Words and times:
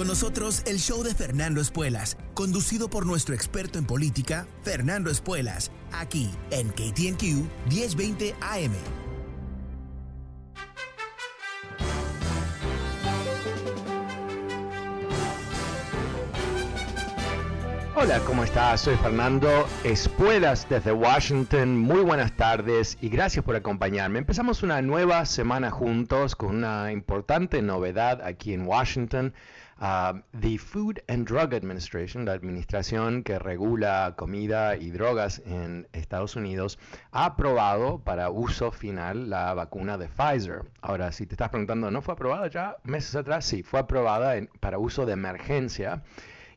Con 0.00 0.08
nosotros 0.08 0.62
el 0.64 0.78
show 0.78 1.02
de 1.02 1.14
Fernando 1.14 1.60
Espuelas, 1.60 2.16
conducido 2.32 2.88
por 2.88 3.04
nuestro 3.04 3.34
experto 3.34 3.78
en 3.78 3.84
política, 3.84 4.46
Fernando 4.62 5.10
Espuelas, 5.10 5.70
aquí 5.92 6.30
en 6.50 6.70
KTNQ 6.70 7.22
1020 7.68 8.34
AM. 8.40 8.72
Hola, 17.94 18.18
¿cómo 18.20 18.44
estás? 18.44 18.80
Soy 18.80 18.96
Fernando 18.96 19.68
Espuelas 19.84 20.66
desde 20.70 20.92
Washington. 20.92 21.76
Muy 21.76 22.00
buenas 22.00 22.34
tardes 22.34 22.96
y 23.02 23.10
gracias 23.10 23.44
por 23.44 23.54
acompañarme. 23.54 24.20
Empezamos 24.20 24.62
una 24.62 24.80
nueva 24.80 25.26
semana 25.26 25.70
juntos 25.70 26.34
con 26.34 26.56
una 26.56 26.90
importante 26.90 27.60
novedad 27.60 28.22
aquí 28.22 28.54
en 28.54 28.66
Washington. 28.66 29.34
Uh, 29.80 30.20
the 30.34 30.58
Food 30.58 31.02
and 31.08 31.26
Drug 31.26 31.54
Administration, 31.54 32.26
la 32.26 32.32
administración 32.32 33.22
que 33.22 33.38
regula 33.38 34.12
comida 34.14 34.76
y 34.76 34.90
drogas 34.90 35.40
en 35.46 35.88
Estados 35.94 36.36
Unidos, 36.36 36.78
ha 37.12 37.24
aprobado 37.24 37.98
para 37.98 38.28
uso 38.28 38.72
final 38.72 39.30
la 39.30 39.54
vacuna 39.54 39.96
de 39.96 40.08
Pfizer. 40.08 40.64
Ahora, 40.82 41.12
si 41.12 41.26
te 41.26 41.32
estás 41.32 41.48
preguntando, 41.48 41.90
¿no 41.90 42.02
fue 42.02 42.12
aprobada 42.12 42.46
ya 42.48 42.76
meses 42.84 43.16
atrás? 43.16 43.46
Sí, 43.46 43.62
fue 43.62 43.80
aprobada 43.80 44.34
para 44.60 44.76
uso 44.78 45.06
de 45.06 45.14
emergencia 45.14 46.02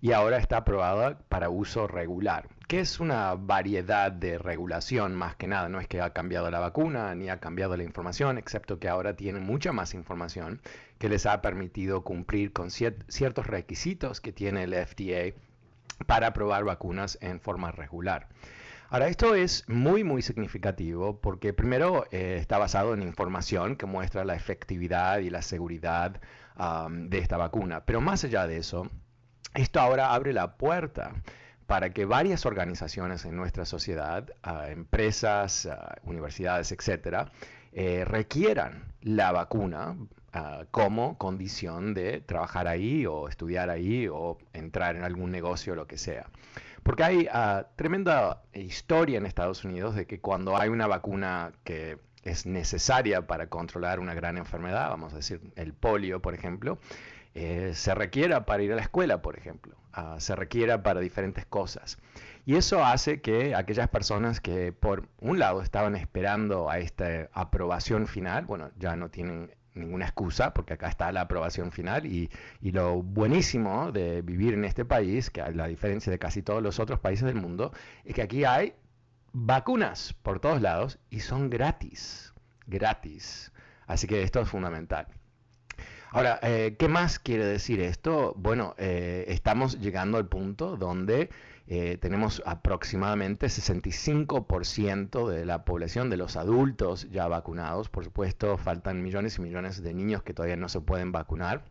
y 0.02 0.12
ahora 0.12 0.36
está 0.36 0.58
aprobada 0.58 1.18
para 1.30 1.50
uso 1.50 1.88
regular, 1.88 2.50
que 2.68 2.80
es 2.80 3.00
una 3.00 3.36
variedad 3.36 4.12
de 4.12 4.38
regulación 4.38 5.16
más 5.16 5.36
que 5.36 5.48
nada. 5.48 5.70
No 5.70 5.80
es 5.80 5.88
que 5.88 6.02
ha 6.02 6.14
cambiado 6.14 6.50
la 6.50 6.60
vacuna 6.60 7.14
ni 7.16 7.30
ha 7.30 7.40
cambiado 7.40 7.78
la 7.78 7.84
información, 7.84 8.38
excepto 8.38 8.80
que 8.80 8.90
ahora 8.90 9.16
tienen 9.16 9.44
mucha 9.44 9.72
más 9.72 9.94
información 9.94 10.62
que 10.98 11.10
les 11.10 11.26
ha 11.26 11.42
permitido 11.42 12.04
cumplir 12.04 12.54
con 12.54 12.72
ciertos 12.72 13.48
requisitos 13.48 14.22
que 14.22 14.32
tiene 14.32 14.64
el 14.64 14.74
FDA 14.74 15.38
para 16.06 16.28
aprobar 16.28 16.64
vacunas 16.64 17.18
en 17.22 17.40
forma 17.40 17.72
regular. 17.72 18.30
Ahora, 18.90 19.08
esto 19.08 19.34
es 19.34 19.68
muy, 19.68 20.04
muy 20.04 20.22
significativo 20.22 21.20
porque 21.20 21.52
primero 21.52 22.06
eh, 22.12 22.38
está 22.40 22.60
basado 22.60 22.94
en 22.94 23.02
información 23.02 23.76
que 23.76 23.88
muestra 23.88 24.24
la 24.24 24.36
efectividad 24.36 25.20
y 25.20 25.30
la 25.30 25.42
seguridad 25.42 26.22
de 26.88 27.18
esta 27.18 27.36
vacuna, 27.36 27.84
pero 27.84 28.00
más 28.00 28.24
allá 28.24 28.46
de 28.46 28.58
eso, 28.58 28.88
esto 29.56 29.80
ahora 29.80 30.14
abre 30.14 30.34
la 30.34 30.56
puerta 30.56 31.14
para 31.68 31.92
que 31.92 32.06
varias 32.06 32.46
organizaciones 32.46 33.26
en 33.26 33.36
nuestra 33.36 33.66
sociedad, 33.66 34.30
ah, 34.44 34.70
empresas, 34.70 35.66
ah, 35.66 35.96
universidades, 36.04 36.72
etcétera, 36.72 37.32
eh, 37.72 38.06
requieran 38.06 38.94
la 39.02 39.32
vacuna 39.32 39.96
ah, 40.34 40.66
como 40.72 41.18
condición 41.18 41.94
de 41.94 42.22
trabajar 42.22 42.68
ahí 42.68 43.06
o 43.06 43.28
estudiar 43.28 43.70
ahí 43.70 44.08
o 44.08 44.38
entrar 44.54 44.96
en 44.96 45.04
algún 45.04 45.32
negocio 45.32 45.74
o 45.74 45.76
lo 45.76 45.88
que 45.88 45.98
sea. 45.98 46.28
Porque 46.84 47.04
hay 47.04 47.30
tremenda 47.78 48.44
historia 48.54 49.18
en 49.18 49.26
Estados 49.26 49.64
Unidos 49.64 49.96
de 49.96 50.06
que 50.06 50.20
cuando 50.20 50.58
hay 50.58 50.68
una 50.68 50.86
vacuna 50.86 51.54
que 51.64 51.98
es 52.24 52.46
necesaria 52.46 53.26
para 53.26 53.48
controlar 53.48 54.02
una 54.02 54.14
gran 54.14 54.38
enfermedad, 54.38 54.90
vamos 54.90 55.14
a 55.14 55.18
decir 55.18 55.40
el 55.56 55.74
polio, 55.74 56.22
por 56.22 56.34
ejemplo, 56.34 56.80
eh, 57.36 57.72
se 57.74 57.96
requiera 57.96 58.46
para 58.46 58.64
ir 58.64 58.72
a 58.72 58.76
la 58.76 58.82
escuela, 58.82 59.22
por 59.22 59.38
ejemplo, 59.38 59.76
ah, 59.92 60.18
se 60.20 60.36
requiera 60.36 60.84
para 60.84 61.00
diferentes 61.00 61.46
cosas. 61.46 61.98
Y 62.46 62.56
eso 62.56 62.84
hace 62.84 63.22
que 63.22 63.56
aquellas 63.56 63.90
personas 63.90 64.42
que 64.42 64.74
por 64.74 65.08
un 65.20 65.40
lado 65.40 65.62
estaban 65.62 65.96
esperando 65.96 66.70
a 66.70 66.80
esta 66.80 67.30
aprobación 67.34 68.08
final, 68.08 68.46
bueno, 68.46 68.72
ya 68.78 68.96
no 68.96 69.10
tienen 69.10 69.52
ninguna 69.74 70.06
excusa, 70.06 70.54
porque 70.54 70.74
acá 70.74 70.88
está 70.88 71.12
la 71.12 71.22
aprobación 71.22 71.72
final 71.72 72.06
y, 72.06 72.30
y, 72.62 72.72
lo 72.72 73.02
buenísimo 73.02 73.92
de 73.92 74.22
vivir 74.22 74.54
en 74.54 74.66
este 74.66 74.86
país, 74.86 75.32
que 75.32 75.42
a 75.42 75.50
la 75.50 75.68
diferencia 75.68 76.12
de 76.12 76.20
casi 76.20 76.44
todos 76.44 76.62
los 76.62 76.80
otros 76.80 77.00
países 77.00 77.26
del 77.26 77.36
mundo, 77.36 77.72
es 78.06 78.14
que 78.14 78.22
aquí 78.22 78.46
hay 78.46 78.76
vacunas 79.32 80.14
por 80.22 80.40
todos 80.40 80.62
lados 80.62 81.00
y 81.10 81.22
son 81.22 81.50
gratis, 81.50 82.34
gratis. 82.68 83.52
Así 83.88 84.06
que 84.08 84.22
esto 84.22 84.42
es 84.42 84.50
fundamental. 84.50 85.08
Ahora, 86.14 86.40
eh, 86.44 86.76
¿qué 86.78 86.88
más 86.88 87.18
quiere 87.18 87.44
decir 87.44 87.82
esto? 87.82 88.36
Bueno, 88.38 88.76
eh, 88.78 89.26
estamos 89.30 89.80
llegando 89.80 90.20
al 90.20 90.28
punto 90.28 90.78
donde 90.78 91.32
eh, 91.66 91.98
tenemos 92.00 92.44
aproximadamente 92.46 93.48
65% 93.48 95.28
de 95.28 95.44
la 95.44 95.66
población 95.66 96.12
de 96.12 96.18
los 96.18 96.36
adultos 96.36 97.10
ya 97.10 97.28
vacunados. 97.28 97.90
Por 97.90 98.04
supuesto, 98.04 98.60
faltan 98.60 99.02
millones 99.02 99.40
y 99.40 99.42
millones 99.42 99.82
de 99.82 99.92
niños 99.96 100.22
que 100.22 100.36
todavía 100.36 100.56
no 100.56 100.70
se 100.70 100.82
pueden 100.82 101.12
vacunar. 101.12 101.64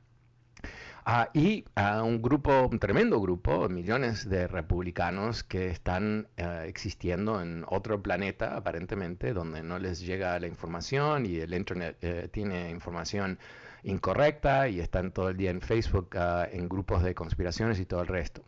Ah, 1.04 1.30
y 1.32 1.64
a 1.76 2.03
un 2.03 2.20
grupo, 2.20 2.66
un 2.69 2.80
tremendo 2.80 3.20
grupo, 3.20 3.69
millones 3.69 4.28
de 4.28 4.48
republicanos 4.48 5.44
que 5.44 5.69
están 5.69 6.26
existiendo 6.64 7.41
en 7.41 7.64
otro 7.69 8.03
planeta, 8.03 8.56
aparentemente, 8.56 9.34
donde 9.34 9.62
no 9.62 9.78
les 9.78 10.00
llega 10.00 10.38
la 10.41 10.48
información 10.48 11.26
y 11.26 11.36
el 11.36 11.54
Internet 11.54 12.30
tiene 12.32 12.70
información 12.70 13.38
incorrecta 13.82 14.69
y 14.69 14.81
están 14.81 15.12
todo 15.12 15.28
el 15.28 15.37
día 15.37 15.50
en 15.50 15.60
Facebook 15.60 16.16
ah, 16.16 16.47
en 16.50 16.69
grupos 16.69 17.03
de 17.03 17.15
conspiraciones 17.15 17.78
y 17.81 17.87
todo 17.87 18.03
el 18.03 18.09
resto. 18.09 18.43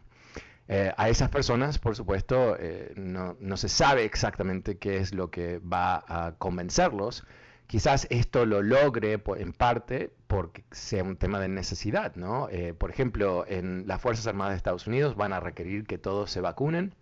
Eh, 0.67 0.93
a 0.97 1.09
esas 1.09 1.29
personas, 1.29 1.79
por 1.79 1.95
supuesto, 1.95 2.57
eh, 2.59 2.93
no, 2.97 3.57
se 3.57 3.69
sabe 3.69 4.05
exactamente 4.05 4.79
qué 4.79 4.97
es 4.97 5.13
lo 5.13 5.31
que 5.31 5.59
va 5.59 6.05
a 6.09 6.33
convencerlos. 6.39 7.27
Quizás 7.67 8.07
esto 8.11 8.47
lo 8.47 8.63
logre 8.63 9.21
en 9.37 9.53
parte 9.53 10.13
porque 10.27 10.65
sea 10.71 11.03
un 11.03 11.17
tema 11.17 11.41
de 11.41 11.49
necesidad, 11.49 12.15
¿no? 12.17 12.49
Eh, 12.51 12.75
por 12.75 12.91
ejemplo, 12.91 13.45
en 13.47 13.87
las 13.87 14.01
Fuerzas 14.01 14.27
Armadas 14.27 14.53
de 14.53 14.57
Estados 14.59 14.87
Unidos 14.87 15.17
van 15.17 15.33
a 15.33 15.41
requerir 15.41 15.87
que 15.87 15.99
todos 15.99 16.31
se 16.31 16.41
vacunen 16.41 16.95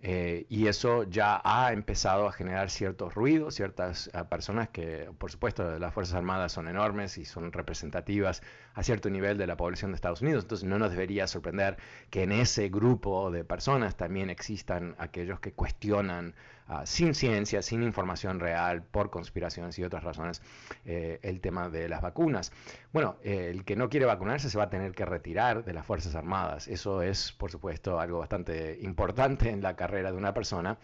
eh, 0.00 0.46
y 0.48 0.68
eso 0.68 1.02
ya 1.04 1.40
ha 1.44 1.72
empezado 1.72 2.28
a 2.28 2.32
generar 2.32 2.70
ciertos 2.70 3.14
ruidos, 3.14 3.56
ciertas 3.56 4.08
eh, 4.14 4.24
personas 4.30 4.68
que, 4.68 5.10
por 5.18 5.32
supuesto, 5.32 5.78
las 5.78 5.92
Fuerzas 5.92 6.14
Armadas 6.14 6.52
son 6.52 6.68
enormes 6.68 7.18
y 7.18 7.24
son 7.24 7.50
representativas 7.52 8.42
a 8.74 8.84
cierto 8.84 9.10
nivel 9.10 9.38
de 9.38 9.48
la 9.48 9.56
población 9.56 9.90
de 9.90 9.96
Estados 9.96 10.22
Unidos, 10.22 10.44
entonces 10.44 10.68
no 10.68 10.78
nos 10.78 10.92
debería 10.92 11.26
sorprender 11.26 11.78
que 12.10 12.22
en 12.22 12.30
ese 12.30 12.68
grupo 12.68 13.32
de 13.32 13.44
personas 13.44 13.96
también 13.96 14.30
existan 14.30 14.94
aquellos 14.98 15.40
que 15.40 15.52
cuestionan 15.52 16.34
Ah, 16.70 16.84
sin 16.84 17.14
ciencia, 17.14 17.62
sin 17.62 17.82
información 17.82 18.40
real, 18.40 18.82
por 18.82 19.08
conspiraciones 19.08 19.78
y 19.78 19.84
otras 19.84 20.04
razones, 20.04 20.42
eh, 20.84 21.18
el 21.22 21.40
tema 21.40 21.70
de 21.70 21.88
las 21.88 22.02
vacunas. 22.02 22.52
Bueno, 22.92 23.16
el 23.22 23.64
que 23.64 23.74
no 23.74 23.88
quiere 23.88 24.04
vacunarse 24.04 24.50
se 24.50 24.58
va 24.58 24.64
a 24.64 24.70
tener 24.70 24.92
que 24.92 25.06
retirar 25.06 25.64
de 25.64 25.72
las 25.72 25.86
Fuerzas 25.86 26.14
Armadas. 26.14 26.68
Eso 26.68 27.00
es, 27.00 27.32
por 27.32 27.50
supuesto, 27.50 27.98
algo 27.98 28.18
bastante 28.18 28.78
importante 28.82 29.48
en 29.48 29.62
la 29.62 29.76
carrera 29.76 30.12
de 30.12 30.18
una 30.18 30.34
persona. 30.34 30.76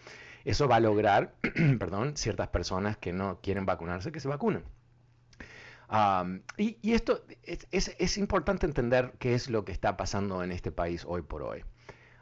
Eso 0.43 0.67
va 0.67 0.77
a 0.77 0.79
lograr, 0.79 1.35
perdón, 1.79 2.17
ciertas 2.17 2.47
personas 2.47 2.97
que 2.97 3.13
no 3.13 3.39
quieren 3.43 3.67
vacunarse 3.67 4.11
que 4.11 4.19
se 4.19 4.27
vacunen. 4.27 4.63
y, 6.57 6.93
esto 6.93 7.23
es, 7.43 7.95
es, 7.99 8.17
importante 8.17 8.65
entender 8.65 9.13
qué 9.19 9.35
es 9.35 9.51
lo 9.51 9.65
que 9.65 9.71
está 9.71 9.97
pasando 9.97 10.43
en 10.43 10.51
este 10.51 10.71
país 10.71 11.05
hoy 11.07 11.21
por 11.21 11.43
hoy. 11.43 11.63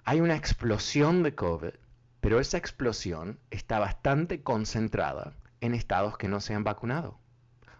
Hay 0.03 0.19
una 0.19 0.35
explosión 0.35 1.23
de 1.23 1.33
COVID 1.33 1.75
pero 2.23 2.39
esa 2.39 2.57
explosión 2.57 3.37
está 3.51 3.79
bastante 3.79 4.43
concentrada 4.43 5.35
en 5.59 5.73
estados 5.73 6.17
que 6.17 6.29
no 6.29 6.39
se 6.39 6.53
han 6.53 6.63
vacunado. 6.63 7.19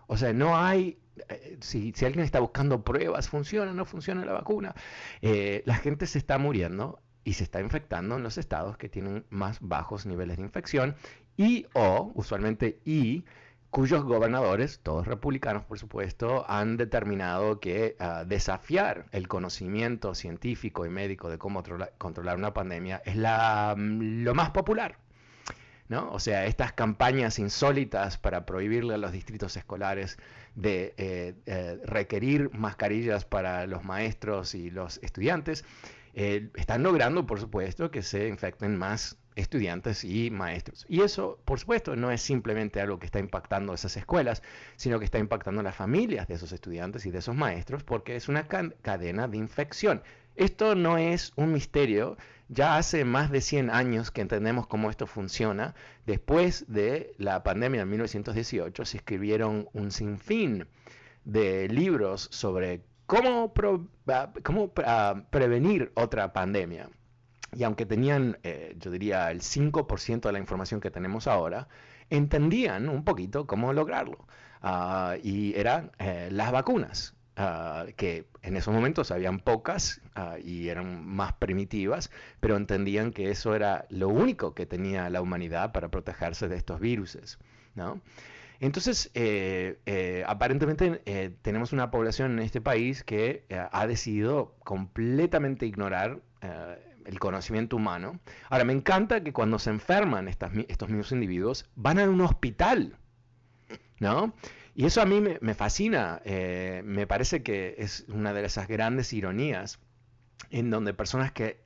O 0.06 0.18
sea, 0.18 0.34
no 0.34 0.58
hay, 0.58 1.00
eh, 1.30 1.58
si, 1.62 1.94
alguien 2.04 2.26
está 2.26 2.42
buscando 2.42 2.84
pruebas, 2.84 3.30
funciona, 3.30 3.72
no 3.72 3.86
funciona 3.86 4.26
la 4.26 4.34
vacuna, 4.34 4.76
eh, 5.22 5.64
la 5.66 5.76
gente 5.76 6.08
se 6.08 6.18
está 6.18 6.38
muriendo 6.40 7.02
y 7.24 7.34
se 7.34 7.46
está 7.46 7.62
infectando 7.62 8.18
en 8.18 8.24
los 8.24 8.38
estados 8.38 8.76
que 8.76 8.90
tienen 8.90 9.26
más 9.30 9.60
bajos 9.62 10.06
niveles 10.06 10.36
de 10.36 10.44
infección 10.44 10.98
y 11.38 11.68
o, 11.74 12.12
usualmente 12.14 12.82
y, 12.84 13.24
cuyos 13.74 14.04
gobernadores, 14.04 14.82
todos 14.84 15.08
republicanos 15.08 15.64
por 15.64 15.80
supuesto, 15.80 16.46
han 16.48 16.78
determinado 16.78 17.60
que 17.60 17.96
ah, 18.00 18.24
desafiar 18.24 19.08
el 19.12 19.28
conocimiento 19.28 20.14
científico 20.14 20.86
y 20.86 20.90
médico 20.90 21.28
de 21.28 21.40
cómo 21.40 21.64
controlar 21.98 22.38
una 22.38 22.54
pandemia 22.54 23.02
es 23.04 23.16
la, 23.16 23.74
mm, 23.76 24.24
lo 24.24 24.36
más 24.36 24.52
popular. 24.52 25.00
¿no? 25.90 26.12
O 26.12 26.20
sea, 26.20 26.46
estas 26.46 26.72
campañas 26.72 27.40
insólitas 27.40 28.20
para 28.20 28.46
prohibirle 28.46 28.94
a 28.94 28.98
los 28.98 29.12
distritos 29.12 29.58
escolares 29.58 30.20
de 30.54 30.94
eh, 30.98 31.34
eh, 31.48 31.80
requerir 31.84 32.52
mascarillas 32.54 33.26
para 33.26 33.66
los 33.66 33.84
maestros 33.84 34.54
y 34.54 34.70
los 34.70 35.00
estudiantes, 35.02 35.66
eh, 36.14 36.50
están 36.54 36.84
logrando, 36.84 37.26
por 37.26 37.40
supuesto, 37.40 37.90
que 37.90 38.04
se 38.04 38.28
infecten 38.28 38.78
más 38.78 39.18
estudiantes 39.36 40.04
y 40.04 40.30
maestros. 40.32 40.86
Y 40.90 41.02
eso, 41.02 41.40
por 41.46 41.60
supuesto, 41.60 41.96
no 41.96 42.12
es 42.12 42.22
simplemente 42.22 42.82
algo 42.82 43.00
que 43.00 43.06
está 43.06 43.20
impactando 43.20 43.74
esas 43.74 43.98
escuelas, 43.98 44.44
sino 44.76 45.00
que 45.00 45.06
está 45.06 45.20
impactando 45.20 45.64
las 45.64 45.76
familias 45.76 46.28
de 46.28 46.36
esos 46.36 46.52
estudiantes 46.52 47.06
y 47.06 47.12
de 47.12 47.20
esos 47.20 47.36
maestros, 47.36 47.84
porque 47.84 48.16
es 48.16 48.30
una 48.30 48.48
cadena 48.48 49.28
de 49.28 49.38
infección. 49.38 50.02
Esto 50.36 50.76
no 50.76 50.98
es 50.98 51.32
un 51.36 51.52
misterio. 51.52 52.18
Ya 52.50 52.78
hace 52.78 53.06
más 53.06 53.32
de 53.32 53.42
100 53.42 53.70
años 53.70 54.12
que 54.12 54.22
entendemos 54.22 54.68
cómo 54.68 54.90
esto 54.90 55.08
funciona. 55.08 55.76
Después 56.06 56.66
de 56.68 57.14
la 57.18 57.44
pandemia 57.44 57.82
en 57.82 57.90
1918 57.90 58.86
se 58.86 58.98
escribieron 58.98 59.70
un 59.74 59.92
sinfín 59.92 60.68
de 61.24 61.68
libros 61.70 62.28
sobre 62.32 62.82
cómo, 63.06 63.54
ah, 64.08 64.34
cómo 64.44 64.72
ah, 64.86 65.24
prevenir 65.30 65.92
otra 65.96 66.34
pandemia. 66.34 66.90
Y 67.56 67.64
aunque 67.64 67.86
tenían, 67.86 68.38
eh, 68.44 68.76
yo 68.80 68.92
diría, 68.92 69.32
el 69.32 69.42
5% 69.42 70.22
de 70.22 70.32
la 70.32 70.40
información 70.40 70.82
que 70.82 70.92
tenemos 70.92 71.28
ahora, 71.28 71.68
entendían 72.10 72.90
un 72.90 73.04
poquito 73.04 73.48
cómo 73.48 73.74
lograrlo. 73.74 74.26
Ah, 74.62 75.16
y 75.22 75.54
eran 75.56 75.92
eh, 76.00 76.30
las 76.32 76.52
vacunas, 76.52 77.16
que 77.98 78.28
en 78.44 78.58
esos 78.58 78.72
momentos 78.72 79.10
habían 79.10 79.40
pocas 79.40 80.02
y 80.44 80.70
eran 80.70 81.04
más 81.04 81.34
primitivas, 81.34 82.12
pero 82.40 82.58
entendían 82.58 83.12
que 83.12 83.32
eso 83.32 83.56
era 83.56 83.86
lo 83.90 84.08
único 84.10 84.54
que 84.54 84.68
tenía 84.68 85.10
la 85.10 85.20
humanidad 85.20 85.72
para 85.72 85.90
protegerse 85.90 86.48
de 86.48 86.58
estos 86.58 86.80
virus. 86.80 87.40
¿no? 87.74 88.02
Entonces, 88.60 89.10
eh, 89.16 90.24
aparentemente 90.28 91.34
tenemos 91.42 91.74
una 91.74 91.90
población 91.90 92.34
en 92.34 92.46
este 92.46 92.62
país 92.62 93.04
que 93.04 93.46
ha 93.50 93.88
decidido 93.88 94.54
completamente 94.64 95.66
ignorar 95.66 96.20
el 97.06 97.20
conocimiento 97.20 97.76
humano. 97.76 98.20
Ahora, 98.50 98.64
me 98.64 98.74
encanta 98.74 99.24
que 99.24 99.34
cuando 99.34 99.60
se 99.60 99.70
enferman 99.70 100.28
estos 100.28 100.52
mismos 100.90 101.12
individuos, 101.12 101.70
van 101.76 102.00
a 102.00 102.10
un 102.10 102.22
hospital, 102.22 102.98
¿no? 104.00 104.34
Y 104.76 104.86
eso 104.86 105.02
a 105.02 105.06
mí 105.06 105.22
me, 105.22 105.54
fascina, 105.54 106.22
me 106.26 107.06
parece 107.08 107.44
que 107.44 107.76
es 107.78 108.06
una 108.08 108.34
de 108.34 108.44
esas 108.44 108.68
grandes 108.68 109.14
ironías 109.14 109.80
en 110.50 110.72
donde 110.72 110.94
personas 110.94 111.32
que 111.32 111.62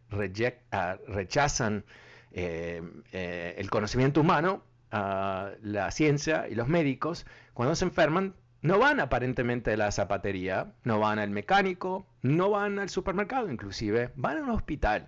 ah, 0.71 0.97
rechazan 1.07 1.85
el 2.31 3.69
conocimiento 3.69 4.21
humano 4.21 4.63
la 4.91 5.91
ciencia 5.91 6.47
y 6.49 6.55
los 6.55 6.67
médicos, 6.67 7.25
cuando 7.53 7.75
se 7.75 7.85
enferman, 7.85 8.35
no 8.61 8.79
van 8.79 8.99
aparentemente 8.99 9.73
a 9.73 9.77
la 9.77 9.91
zapatería, 9.91 10.73
no 10.83 10.99
van 10.99 11.19
al 11.19 11.29
mecánico, 11.29 12.05
no 12.21 12.49
van 12.49 12.79
al 12.79 12.89
supermercado, 12.89 13.51
inclusive 13.51 14.11
van 14.15 14.37
a 14.37 14.43
un 14.43 14.49
hospital. 14.49 15.07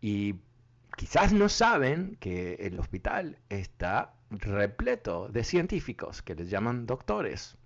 Y 0.00 0.36
quizás 0.96 1.32
no 1.32 1.48
saben 1.48 2.16
que 2.20 2.54
el 2.54 2.78
hospital 2.78 3.38
está 3.48 4.14
repleto 4.30 5.28
de 5.28 5.44
científicos 5.44 6.22
que 6.22 6.34
les 6.34 6.50
llaman 6.50 6.86
doctores. 6.86 7.56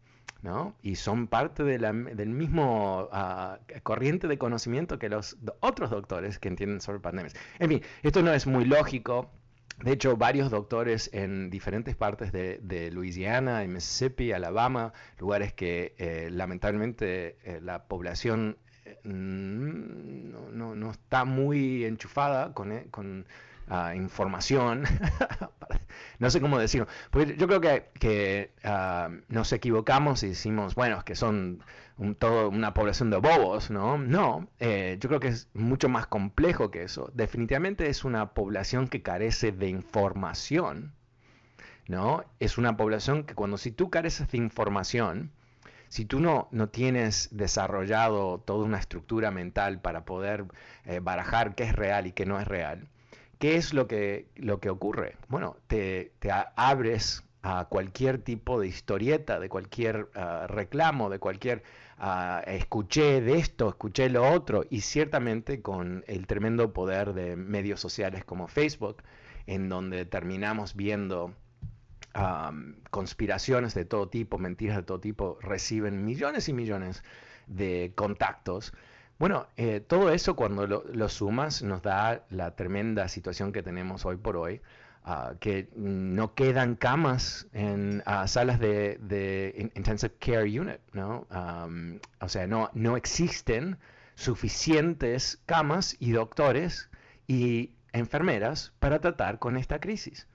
¿no? 0.42 0.74
Y 0.82 0.96
son 0.96 1.26
parte 1.26 1.64
de 1.64 1.78
la, 1.78 1.92
del 1.92 2.30
mismo 2.30 3.08
ah, 3.12 3.58
corriente 3.82 4.26
de 4.26 4.38
conocimiento 4.38 4.98
que 4.98 5.10
los 5.10 5.36
otros 5.60 5.90
doctores 5.90 6.38
que 6.38 6.48
entienden 6.48 6.80
sobre 6.80 6.98
pandemias. 6.98 7.34
En 7.58 7.68
fin, 7.68 7.82
esto 8.02 8.22
no 8.22 8.32
es 8.32 8.46
muy 8.46 8.64
lógico, 8.64 9.30
de 9.78 9.92
hecho, 9.92 10.16
varios 10.16 10.50
doctores 10.50 11.08
en 11.14 11.48
diferentes 11.48 11.96
partes 11.96 12.32
de, 12.32 12.58
de 12.62 12.90
Louisiana, 12.90 13.64
Mississippi, 13.66 14.32
Alabama, 14.32 14.92
lugares 15.18 15.54
que 15.54 15.94
eh, 15.96 16.28
lamentablemente 16.30 17.38
eh, 17.44 17.60
la 17.62 17.84
población 17.84 18.58
eh, 18.84 18.98
no, 19.04 20.50
no, 20.50 20.74
no, 20.74 20.90
está 20.90 21.24
muy 21.24 21.84
enchufada 21.86 22.52
con, 22.52 22.78
con 22.90 23.26
información. 23.94 24.84
no 26.18 26.30
sé 26.30 26.40
cómo 26.40 26.58
decirlo. 26.58 26.86
Porque 27.10 27.36
yo 27.36 27.46
creo 27.46 27.60
que, 27.60 27.90
que 27.98 28.52
uh, 28.64 29.12
nos 29.28 29.52
equivocamos 29.52 30.22
y 30.22 30.28
decimos, 30.28 30.74
bueno, 30.74 30.98
es 30.98 31.04
que 31.04 31.14
son 31.14 31.62
un, 31.96 32.14
todo 32.14 32.48
una 32.48 32.74
población 32.74 33.10
de 33.10 33.18
bobos, 33.18 33.70
¿no? 33.70 33.98
No, 33.98 34.48
eh, 34.58 34.96
yo 35.00 35.08
creo 35.08 35.20
que 35.20 35.28
es 35.28 35.48
mucho 35.54 35.88
más 35.88 36.06
complejo 36.06 36.70
que 36.70 36.82
eso. 36.82 37.10
Definitivamente 37.14 37.88
es 37.88 38.04
una 38.04 38.32
población 38.34 38.88
que 38.88 39.02
carece 39.02 39.52
de 39.52 39.68
información, 39.68 40.94
¿no? 41.86 42.24
Es 42.38 42.58
una 42.58 42.76
población 42.76 43.24
que 43.24 43.34
cuando 43.34 43.58
si 43.58 43.70
tú 43.70 43.90
careces 43.90 44.30
de 44.30 44.38
información, 44.38 45.32
si 45.88 46.04
tú 46.04 46.20
no, 46.20 46.48
no 46.52 46.68
tienes 46.68 47.28
desarrollado 47.32 48.38
toda 48.38 48.64
una 48.64 48.78
estructura 48.78 49.30
mental 49.30 49.80
para 49.80 50.04
poder 50.04 50.46
eh, 50.84 51.00
barajar 51.00 51.54
qué 51.54 51.64
es 51.64 51.74
real 51.74 52.06
y 52.06 52.12
qué 52.12 52.26
no 52.26 52.40
es 52.40 52.46
real, 52.46 52.88
¿qué 53.40 53.56
es 53.56 53.74
lo 53.74 53.88
que, 53.88 54.28
lo 54.36 54.60
que 54.60 54.70
ocurre? 54.70 55.16
Bueno, 55.26 55.56
te, 55.66 56.12
te 56.20 56.30
abres 56.54 57.24
a 57.42 57.64
cualquier 57.68 58.18
tipo 58.22 58.60
de 58.60 58.68
historieta, 58.68 59.40
de 59.40 59.48
cualquier 59.48 60.10
ah, 60.14 60.46
reclamo, 60.48 61.10
de 61.10 61.18
cualquier 61.18 61.64
Ah, 62.02 62.42
escuché 62.46 63.20
de 63.20 63.36
esto, 63.36 63.68
escuché 63.68 64.08
lo 64.08 64.26
otro, 64.32 64.64
y 64.70 64.80
ciertamente 64.80 65.60
con 65.60 66.02
el 66.06 66.26
tremendo 66.26 66.72
poder 66.72 67.12
de 67.12 67.36
medios 67.36 67.78
sociales 67.78 68.24
como 68.24 68.48
Facebook, 68.48 69.02
en 69.46 69.68
donde 69.68 70.06
terminamos 70.06 70.74
viendo 70.74 71.34
conspiraciones 72.90 73.74
de 73.74 73.84
todo 73.84 74.08
tipo, 74.08 74.38
mentiras 74.38 74.78
de 74.78 74.82
todo 74.82 74.98
tipo, 74.98 75.38
reciben 75.42 76.06
millones 76.06 76.48
y 76.48 76.54
millones 76.54 77.04
de 77.46 77.92
contactos. 77.94 78.72
Bueno, 79.20 79.46
eh, 79.56 79.78
todo 79.78 80.10
eso 80.10 80.34
cuando 80.34 80.66
lo, 80.66 81.08
sumas 81.08 81.62
nos 81.62 81.82
da 81.82 82.24
la 82.30 82.56
tremenda 82.56 83.06
situación 83.06 83.52
que 83.52 83.62
tenemos 83.62 84.04
hoy 84.04 84.16
por 84.16 84.36
hoy, 84.36 84.60
Ah, 85.02 85.34
que 85.40 85.70
no 85.74 86.34
quedan 86.34 86.76
camas 86.76 87.46
en 87.54 88.02
ah, 88.04 88.26
salas 88.28 88.60
de, 88.60 89.70
intensive 89.74 90.14
care 90.18 90.60
unit, 90.60 90.78
¿no? 90.92 91.26
o 92.20 92.28
sea, 92.28 92.46
no, 92.46 92.70
no 92.74 92.96
existen 92.98 93.78
suficientes 94.14 95.40
camas 95.46 95.96
y 95.98 96.12
doctores 96.12 96.90
y 97.26 97.72
enfermeras 97.92 98.74
para 98.78 99.00
tratar 99.00 99.38
con 99.38 99.56
esta 99.56 99.80
crisis. 99.80 100.28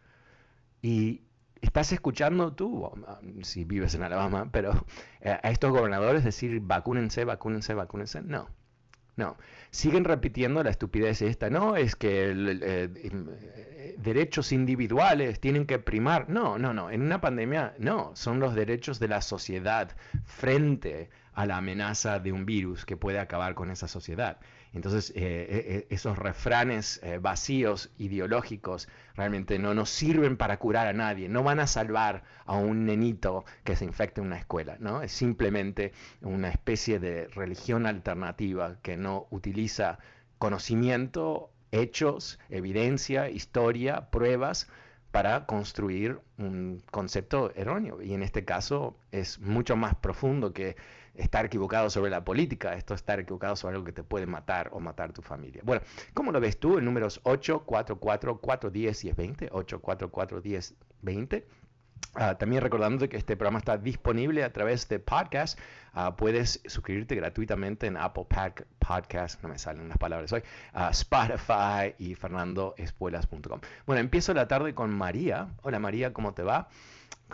Y 0.82 1.22
estás 1.62 1.92
escuchando 1.92 2.54
tú, 2.54 2.92
si 3.44 3.66
vives 3.66 3.94
en 3.94 4.04
Alabama, 4.04 4.50
pero 4.52 4.86
eh, 5.22 5.38
a 5.42 5.52
estos 5.52 5.72
gobernadores 5.72 6.24
decir 6.24 6.60
vacúnense, 6.62 7.24
vacúnense, 7.24 7.76
vacúnense, 7.76 8.22
no. 8.24 8.50
No, 9.18 9.38
siguen 9.70 10.04
repitiendo 10.04 10.62
la 10.62 10.72
estupidez 10.72 11.22
esta, 11.22 11.50
no, 11.50 11.78
es 11.78 11.96
que 11.96 12.34
eh, 12.36 13.96
derechos 13.98 14.52
individuales 14.52 15.40
tienen 15.40 15.66
que 15.66 15.80
primar. 15.80 16.30
No, 16.30 16.58
no, 16.58 16.74
no, 16.74 16.90
en 16.90 17.02
una 17.02 17.22
pandemia 17.22 17.74
no, 17.78 18.12
son 18.16 18.40
los 18.40 18.56
derechos 18.56 19.00
de 19.00 19.08
la 19.08 19.22
sociedad 19.22 19.96
frente 20.26 21.10
a 21.34 21.46
la 21.46 21.58
amenaza 21.58 22.20
de 22.20 22.32
un 22.32 22.46
virus 22.46 22.86
que 22.86 22.98
puede 22.98 23.20
acabar 23.20 23.56
con 23.56 23.72
esa 23.72 23.88
sociedad. 23.88 24.38
Entonces, 24.76 25.12
eh, 25.12 25.16
eh, 25.16 25.88
esos 25.90 26.18
refranes 26.18 27.02
vacíos 27.22 27.92
ideológicos 27.98 28.90
realmente 29.16 29.58
no 29.58 29.74
nos 29.74 29.90
sirven 29.90 30.36
para 30.38 30.58
curar 30.58 30.88
a 30.88 30.94
nadie, 30.94 31.30
no 31.30 31.44
van 31.44 31.60
a 31.60 31.68
salvar 31.68 32.24
a 32.46 32.58
un 32.58 32.86
nenito 32.86 33.46
que 33.64 33.76
se 33.76 33.86
infecte 33.86 34.20
en 34.20 34.28
una 34.28 34.38
escuela, 34.38 34.76
¿no? 34.80 35.02
Es 35.02 35.14
simplemente 35.14 35.94
una 36.22 36.50
especie 36.50 37.00
de 37.00 37.28
religión 37.30 37.86
alternativa 37.86 38.78
que 38.82 38.98
no 38.98 39.28
utiliza 39.32 39.98
conocimiento, 40.38 41.52
hechos, 41.72 42.40
evidencia, 42.50 43.30
historia, 43.30 44.10
pruebas 44.10 44.68
para 45.12 45.46
construir 45.46 46.20
un 46.38 46.84
concepto 46.92 47.54
erróneo. 47.56 48.02
Y 48.02 48.14
en 48.14 48.22
este 48.22 48.44
caso 48.44 48.98
es 49.12 49.40
mucho 49.40 49.78
más 49.78 49.96
profundo 49.96 50.52
que 50.52 50.76
estar 51.18 51.46
equivocado 51.46 51.90
sobre 51.90 52.12
la 52.12 52.24
política, 52.24 52.74
esto 52.74 52.94
es 52.94 53.02
estar 53.02 53.20
equivocado 53.20 53.56
sobre 53.56 53.76
algo 53.76 53.86
que 53.86 53.92
te 53.92 54.04
puede 54.04 54.26
matar 54.26 54.70
o 54.74 54.80
matar 54.80 55.14
tu 55.14 55.22
familia. 55.22 55.62
Bueno, 55.66 55.84
¿cómo 56.14 56.32
lo 56.32 56.40
ves 56.40 56.60
tú? 56.60 56.78
El 56.78 56.86
número 56.86 57.08
es 57.08 57.22
844-410-1020, 57.24 59.50
844-1020. 59.50 61.44
Uh, 62.18 62.34
también 62.36 62.62
recordando 62.62 63.10
que 63.10 63.18
este 63.18 63.36
programa 63.36 63.60
está 63.60 63.78
disponible 63.78 64.46
a 64.46 64.54
través 64.54 64.88
de 64.88 65.00
podcast. 65.00 65.60
Uh, 65.94 66.16
puedes 66.16 66.62
suscribirte 66.66 67.14
gratuitamente 67.16 67.88
en 67.88 67.98
Apple 67.98 68.26
Podcast, 68.80 69.44
no 69.44 69.50
me 69.50 69.60
salen 69.60 69.90
las 69.90 69.98
palabras 69.98 70.32
hoy, 70.32 70.42
uh, 70.76 70.92
Spotify 70.92 71.94
y 71.98 72.16
fernandoespuelas.com. 72.16 73.60
Bueno, 73.86 74.00
empiezo 74.00 74.34
la 74.34 74.48
tarde 74.48 74.74
con 74.74 74.92
María. 74.92 75.50
Hola 75.64 75.80
María, 75.80 76.14
¿cómo 76.14 76.34
te 76.34 76.44
va? 76.44 76.70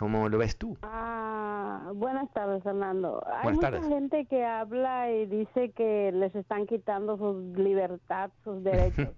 ¿Cómo 0.02 0.28
lo 0.28 0.36
ves 0.36 0.56
tú? 0.56 0.76
Ah, 0.82 1.92
buenas 1.94 2.28
tardes, 2.32 2.60
Fernando. 2.64 3.22
Hay 3.24 3.52
mucha 3.52 3.80
gente 3.82 4.24
que 4.24 4.44
habla 4.44 5.12
y 5.12 5.26
dice 5.26 5.70
que 5.70 6.10
les 6.10 6.34
están 6.34 6.66
quitando 6.66 7.16
su 7.16 7.54
libertad, 7.54 8.32
sus 8.42 8.64
derechos. 8.64 9.10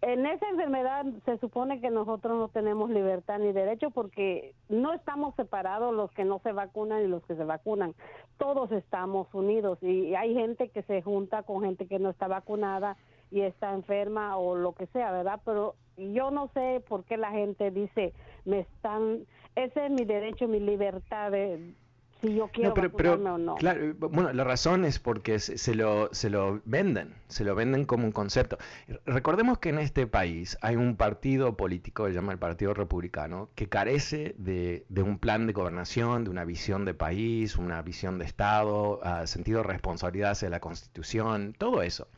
en 0.00 0.26
esa 0.26 0.48
enfermedad 0.48 1.06
se 1.24 1.38
supone 1.38 1.80
que 1.80 1.90
nosotros 1.90 2.38
no 2.38 2.46
tenemos 2.50 2.88
libertad 2.88 3.40
ni 3.40 3.50
derecho 3.50 3.90
porque 3.90 4.54
no 4.68 4.92
estamos 4.92 5.34
separados 5.34 5.92
los 5.92 6.12
que 6.12 6.24
no 6.24 6.38
se 6.44 6.52
vacunan 6.52 7.02
y 7.02 7.08
los 7.08 7.24
que 7.26 7.34
se 7.34 7.42
vacunan. 7.42 7.96
Todos 8.36 8.70
estamos 8.70 9.26
unidos 9.34 9.82
y 9.82 10.14
hay 10.14 10.34
gente 10.34 10.68
que 10.68 10.84
se 10.84 11.02
junta 11.02 11.42
con 11.42 11.62
gente 11.62 11.88
que 11.88 11.98
no 11.98 12.10
está 12.10 12.28
vacunada 12.28 12.96
y 13.32 13.40
está 13.40 13.72
enferma 13.72 14.36
o 14.36 14.54
lo 14.54 14.72
que 14.72 14.86
sea, 14.86 15.10
¿verdad? 15.10 15.40
Pero 15.44 15.74
yo 15.96 16.30
no 16.30 16.48
sé 16.54 16.82
por 16.88 17.04
qué 17.04 17.16
la 17.16 17.30
gente 17.30 17.70
dice, 17.70 18.12
me 18.44 18.60
están, 18.60 19.26
ese 19.64 19.86
es 19.86 19.90
mi 19.90 20.04
derecho, 20.04 20.48
mi 20.48 20.60
libertad 20.60 21.32
de 21.32 21.74
si 22.20 22.34
yo 22.34 22.48
quiero 22.48 22.74
pero, 22.74 23.14
o 23.14 23.38
no. 23.38 23.54
Claro, 23.54 23.94
bueno, 23.94 24.32
la 24.32 24.42
razón 24.42 24.84
es 24.84 24.98
porque 24.98 25.38
se, 25.38 25.74
lo, 25.74 26.12
se 26.12 26.30
lo 26.30 26.60
venden, 26.64 27.14
se 27.28 27.44
lo 27.44 27.54
venden 27.54 27.84
como 27.84 28.06
un 28.06 28.12
concepto. 28.12 28.58
Recordemos 29.06 29.58
que 29.58 29.68
en 29.68 29.78
este 29.78 30.08
país 30.08 30.58
hay 30.60 30.74
un 30.74 30.96
partido 30.96 31.56
político, 31.56 32.08
se 32.08 32.14
llama 32.14 32.32
el 32.32 32.38
Partido 32.38 32.74
Republicano, 32.74 33.50
que 33.54 33.68
carece 33.68 34.34
de, 34.38 34.84
un 34.96 35.18
plan 35.18 35.46
de 35.46 35.52
gobernación, 35.52 36.24
de 36.24 36.30
una 36.30 36.44
visión 36.44 36.84
de 36.84 36.94
país, 36.94 37.56
una 37.56 37.82
visión 37.82 38.18
de 38.18 38.24
Estado, 38.24 38.98
uh, 38.98 39.26
sentido 39.26 39.62
de 39.62 39.68
responsabilidad 39.68 40.32
hacia 40.32 40.50
la 40.50 40.58
Constitución, 40.58 41.54
todo 41.56 41.82
eso. 41.82 42.08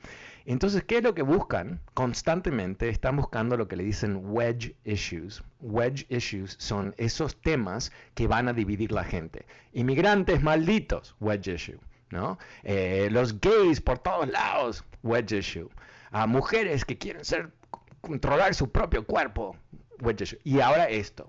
Entonces, 0.46 0.84
¿qué 0.84 0.98
es 0.98 1.02
lo 1.02 1.14
que 1.14 1.22
buscan? 1.22 1.80
Constantemente 1.94 2.88
están 2.88 3.16
buscando 3.16 3.56
lo 3.56 3.68
que 3.68 3.76
le 3.76 3.84
dicen 3.84 4.20
wedge 4.24 4.74
issues. 4.84 5.42
Wedge 5.60 6.06
issues 6.08 6.56
son 6.58 6.94
esos 6.96 7.40
temas 7.40 7.92
que 8.14 8.26
van 8.26 8.48
a 8.48 8.52
dividir 8.52 8.92
la 8.92 9.04
gente. 9.04 9.46
Inmigrantes 9.72 10.42
malditos, 10.42 11.14
wedge 11.20 11.54
issue. 11.54 11.78
¿no? 12.10 12.38
Eh, 12.62 13.08
los 13.10 13.40
gays 13.40 13.80
por 13.80 13.98
todos 13.98 14.28
lados, 14.28 14.84
wedge 15.02 15.38
issue. 15.38 15.70
A 16.10 16.26
mujeres 16.26 16.84
que 16.84 16.98
quieren 16.98 17.24
ser 17.24 17.52
controlar 18.00 18.54
su 18.54 18.70
propio 18.70 19.06
cuerpo, 19.06 19.56
wedge 20.00 20.22
issue. 20.22 20.40
Y 20.44 20.60
ahora 20.60 20.88
esto. 20.88 21.26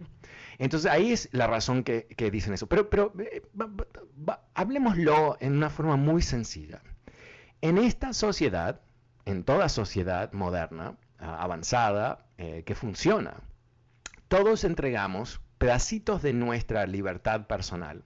Entonces 0.58 0.91
ahí 0.91 1.12
es 1.12 1.27
la 1.32 1.48
razón 1.48 1.84
que, 1.84 2.06
dicen 2.32 2.53
eso. 2.53 2.68
Pero, 2.68 2.89
pero 2.89 3.13
eh, 3.20 3.41
hablemoslo 4.53 5.36
en 5.39 5.53
una 5.53 5.70
forma 5.70 5.96
muy 5.96 6.22
sencilla. 6.22 6.82
En 7.62 7.77
esta 7.77 8.13
sociedad, 8.13 8.80
en 9.31 9.43
toda 9.43 9.69
sociedad 9.69 10.31
moderna, 10.33 10.95
avanzada, 11.19 12.25
eh, 12.38 12.63
que 12.65 12.75
funciona. 12.75 13.35
Todos 14.27 14.63
entregamos 14.63 15.41
pedacitos 15.57 16.21
de 16.21 16.33
nuestra 16.33 16.85
libertad 16.88 17.47
personal 17.47 18.03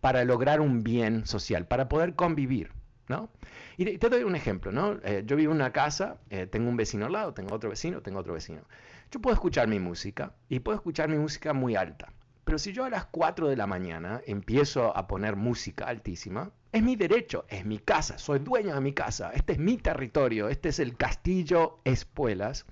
para 0.00 0.24
lograr 0.24 0.60
un 0.60 0.82
bien 0.82 1.26
social, 1.26 1.66
para 1.66 1.88
poder 1.88 2.14
convivir. 2.14 2.72
¿no? 3.08 3.30
Y 3.76 3.98
te 3.98 4.08
doy 4.08 4.22
un 4.22 4.36
ejemplo, 4.36 4.72
¿no? 4.72 4.98
Eh, 5.02 5.22
yo 5.26 5.36
vivo 5.36 5.52
en 5.52 5.56
una 5.56 5.72
casa, 5.72 6.18
eh, 6.30 6.46
tengo 6.46 6.68
un 6.68 6.76
vecino 6.76 7.06
al 7.06 7.12
lado, 7.12 7.34
tengo 7.34 7.54
otro 7.54 7.70
vecino, 7.70 8.00
tengo 8.00 8.18
otro 8.20 8.32
vecino. 8.32 8.62
Yo 9.10 9.20
puedo 9.20 9.34
escuchar 9.34 9.68
mi 9.68 9.78
música 9.78 10.34
y 10.48 10.60
puedo 10.60 10.76
escuchar 10.76 11.08
mi 11.08 11.18
música 11.18 11.52
muy 11.52 11.76
alta. 11.76 12.12
Pero 12.44 12.58
si 12.58 12.72
yo 12.72 12.84
a 12.84 12.90
las 12.90 13.06
4 13.06 13.48
de 13.48 13.56
la 13.56 13.66
mañana 13.66 14.20
empiezo 14.26 14.96
a 14.96 15.06
poner 15.06 15.36
música 15.36 15.86
altísima, 15.86 16.50
es 16.72 16.82
mi 16.82 16.96
derecho, 16.96 17.44
es 17.48 17.64
mi 17.64 17.78
casa, 17.78 18.18
soy 18.18 18.40
dueño 18.40 18.74
de 18.74 18.80
mi 18.80 18.92
casa, 18.92 19.30
este 19.32 19.52
es 19.52 19.58
mi 19.58 19.76
territorio, 19.76 20.48
este 20.48 20.70
es 20.70 20.78
el 20.78 20.96
castillo 20.96 21.78
Espuelas, 21.84 22.66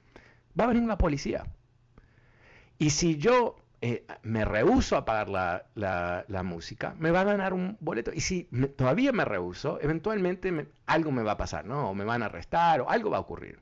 va 0.59 0.65
a 0.65 0.69
venir 0.69 0.89
la 0.89 0.99
policía. 0.99 1.45
Y 2.79 2.91
si 2.91 3.19
yo 3.19 3.57
eh, 3.83 4.07
me 4.23 4.45
rehuso 4.45 4.97
a 4.97 5.05
pagar 5.05 5.29
la, 5.29 6.43
música, 6.43 6.95
me 6.99 7.11
va 7.11 7.21
a 7.21 7.25
ganar 7.25 7.53
un 7.55 7.77
boleto. 7.81 8.11
Y 8.13 8.21
si 8.21 8.45
todavía 8.77 9.13
me 9.13 9.25
rehuso, 9.25 9.79
eventualmente 9.81 10.69
algo 10.87 11.13
me 11.13 11.23
va 11.23 11.33
a 11.33 11.37
pasar, 11.37 11.65
¿no? 11.65 11.91
O 11.91 11.95
me 11.95 12.05
van 12.05 12.23
a 12.23 12.27
arrestar 12.27 12.81
o 12.81 12.91
algo 12.91 13.11
va 13.11 13.19
a 13.19 13.21
ocurrir. 13.21 13.61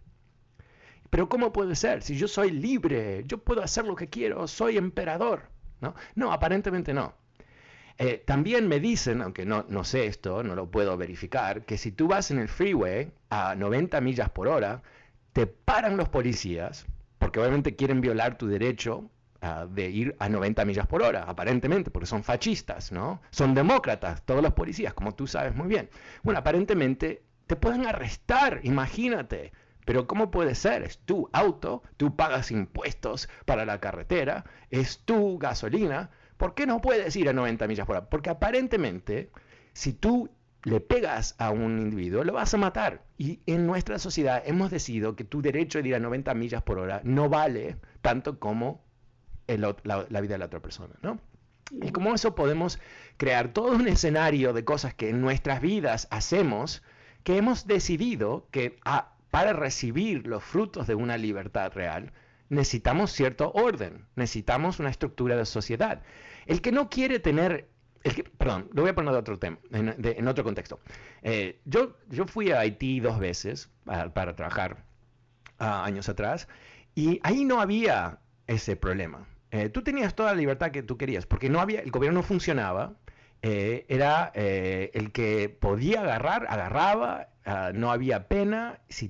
Pero 1.10 1.28
¿cómo 1.28 1.52
puede 1.52 1.74
ser? 1.76 2.02
Si 2.02 2.16
yo 2.16 2.28
soy 2.28 2.50
libre, 2.50 3.24
yo 3.26 3.38
puedo 3.38 3.62
hacer 3.62 3.84
lo 3.86 3.96
que 3.96 4.08
quiero, 4.08 4.46
soy 4.46 4.76
emperador. 4.76 5.50
¿No? 5.80 6.32
aparentemente 6.32 6.92
no. 6.94 7.14
Eh, 7.98 8.22
también 8.24 8.68
me 8.68 8.78
dicen, 8.78 9.22
aunque 9.22 9.44
no, 9.44 9.64
no 9.68 9.82
sé 9.82 10.06
esto, 10.06 10.44
no 10.44 10.54
lo 10.54 10.70
puedo 10.70 10.96
verificar, 10.96 11.64
que 11.64 11.78
si 11.78 11.90
tú 11.90 12.06
vas 12.06 12.30
en 12.30 12.38
el 12.38 12.48
freeway 12.48 13.10
a 13.28 13.56
90 13.56 14.00
millas 14.00 14.30
por 14.30 14.46
hora, 14.46 14.82
te 15.32 15.46
paran 15.46 15.96
los 15.96 16.08
policías, 16.08 16.86
porque 17.18 17.40
obviamente 17.40 17.74
quieren 17.76 18.00
violar 18.00 18.38
tu 18.38 18.46
derecho 18.46 19.10
ah, 19.40 19.66
de 19.68 19.90
ir 19.90 20.16
a 20.20 20.28
90 20.28 20.64
millas 20.64 20.86
por 20.86 21.02
hora, 21.02 21.24
aparentemente, 21.24 21.90
porque 21.90 22.06
son 22.06 22.22
fascistas, 22.22 22.92
¿no? 22.92 23.20
Son 23.30 23.54
demócratas, 23.54 24.24
todos 24.24 24.42
los 24.42 24.52
policías, 24.54 24.94
como 24.94 25.14
tú 25.14 25.26
sabes 25.26 25.54
muy 25.56 25.66
bien. 25.66 25.90
Bueno, 26.22 26.38
aparentemente 26.38 27.22
te 27.48 27.56
pueden 27.56 27.86
arrestar, 27.86 28.60
imagínate. 28.62 29.52
Pero 29.88 30.06
¿cómo 30.06 30.30
puede 30.30 30.54
ser? 30.54 30.82
Es 30.82 30.98
tu 30.98 31.30
auto, 31.32 31.82
tú 31.96 32.14
pagas 32.14 32.50
impuestos 32.50 33.26
para 33.46 33.64
la 33.64 33.80
carretera, 33.80 34.44
es 34.68 34.98
tu 34.98 35.38
gasolina. 35.38 36.10
¿Por 36.36 36.52
qué 36.52 36.66
no 36.66 36.82
puedes 36.82 37.16
ir 37.16 37.26
a 37.30 37.32
90 37.32 37.66
millas 37.66 37.86
por 37.86 37.96
hora? 37.96 38.10
Porque 38.10 38.28
aparentemente, 38.28 39.30
si 39.72 39.94
tú 39.94 40.28
le 40.64 40.80
pegas 40.80 41.36
a 41.38 41.48
un 41.48 41.78
individuo, 41.78 42.22
lo 42.22 42.34
vas 42.34 42.52
a 42.52 42.58
matar. 42.58 43.06
Y 43.16 43.40
en 43.46 43.66
nuestra 43.66 43.98
sociedad 43.98 44.42
hemos 44.44 44.70
decidido 44.70 45.16
que 45.16 45.24
tu 45.24 45.40
derecho 45.40 45.80
de 45.80 45.88
ir 45.88 45.94
a 45.94 46.00
90 46.00 46.34
millas 46.34 46.62
por 46.62 46.78
hora 46.78 47.00
no 47.02 47.30
vale 47.30 47.78
tanto 48.02 48.38
como 48.38 48.84
la, 49.46 49.74
la, 49.84 50.20
vida 50.20 50.34
de 50.34 50.38
la 50.38 50.44
otra 50.44 50.60
persona, 50.60 50.96
¿no? 51.00 51.18
Y 51.80 51.92
como 51.92 52.14
eso 52.14 52.34
podemos 52.34 52.78
crear 53.16 53.54
todo 53.54 53.72
un 53.72 53.88
escenario 53.88 54.52
de 54.52 54.66
cosas 54.66 54.92
que 54.92 55.08
en 55.08 55.22
nuestras 55.22 55.62
vidas 55.62 56.08
hacemos, 56.10 56.82
que 57.24 57.38
hemos 57.38 57.66
decidido 57.66 58.48
que 58.50 58.78
a, 58.84 59.14
para 59.30 59.52
recibir 59.52 60.26
los 60.26 60.42
frutos 60.42 60.86
de 60.86 60.94
una 60.94 61.16
libertad 61.16 61.72
real, 61.72 62.12
necesitamos 62.48 63.12
cierto 63.12 63.52
orden, 63.52 64.06
necesitamos 64.16 64.80
una 64.80 64.90
estructura 64.90 65.36
de 65.36 65.44
sociedad. 65.44 66.02
El 66.46 66.60
que 66.60 66.72
no 66.72 66.88
quiere 66.88 67.18
tener, 67.18 67.68
perdón, 68.38 68.68
lo 68.72 68.82
voy 68.82 68.90
a 68.90 68.94
poner 68.94 69.12
de 69.12 69.18
otro 69.18 69.38
tema, 69.38 69.58
en, 69.70 70.28
otro 70.28 70.44
contexto. 70.44 70.80
Eh, 71.22 71.60
yo, 71.64 71.96
yo 72.08 72.26
fui 72.26 72.50
a 72.50 72.60
Haití 72.60 73.00
dos 73.00 73.18
veces 73.18 73.70
para, 73.84 74.34
trabajar 74.34 74.84
ah, 75.58 75.84
años 75.84 76.08
atrás 76.08 76.48
y 76.94 77.20
ahí 77.22 77.44
no 77.44 77.60
había 77.60 78.20
ese 78.46 78.76
problema. 78.76 79.26
Eh, 79.50 79.68
tú 79.68 79.82
tenías 79.82 80.14
toda 80.14 80.32
la 80.32 80.38
libertad 80.38 80.70
que 80.70 80.82
tú 80.82 80.96
querías, 80.96 81.26
porque 81.26 81.48
no 81.48 81.60
había, 81.60 81.80
el 81.80 81.90
gobierno 81.90 82.20
no 82.20 82.22
funcionaba, 82.22 82.94
eh, 83.40 83.86
era 83.88 84.32
el 84.34 85.12
que 85.12 85.48
podía 85.48 86.00
agarrar, 86.00 86.46
agarraba 86.48 87.28
Ah, 87.50 87.72
no 87.72 87.90
había 87.90 88.28
pena, 88.28 88.78
si, 88.90 89.08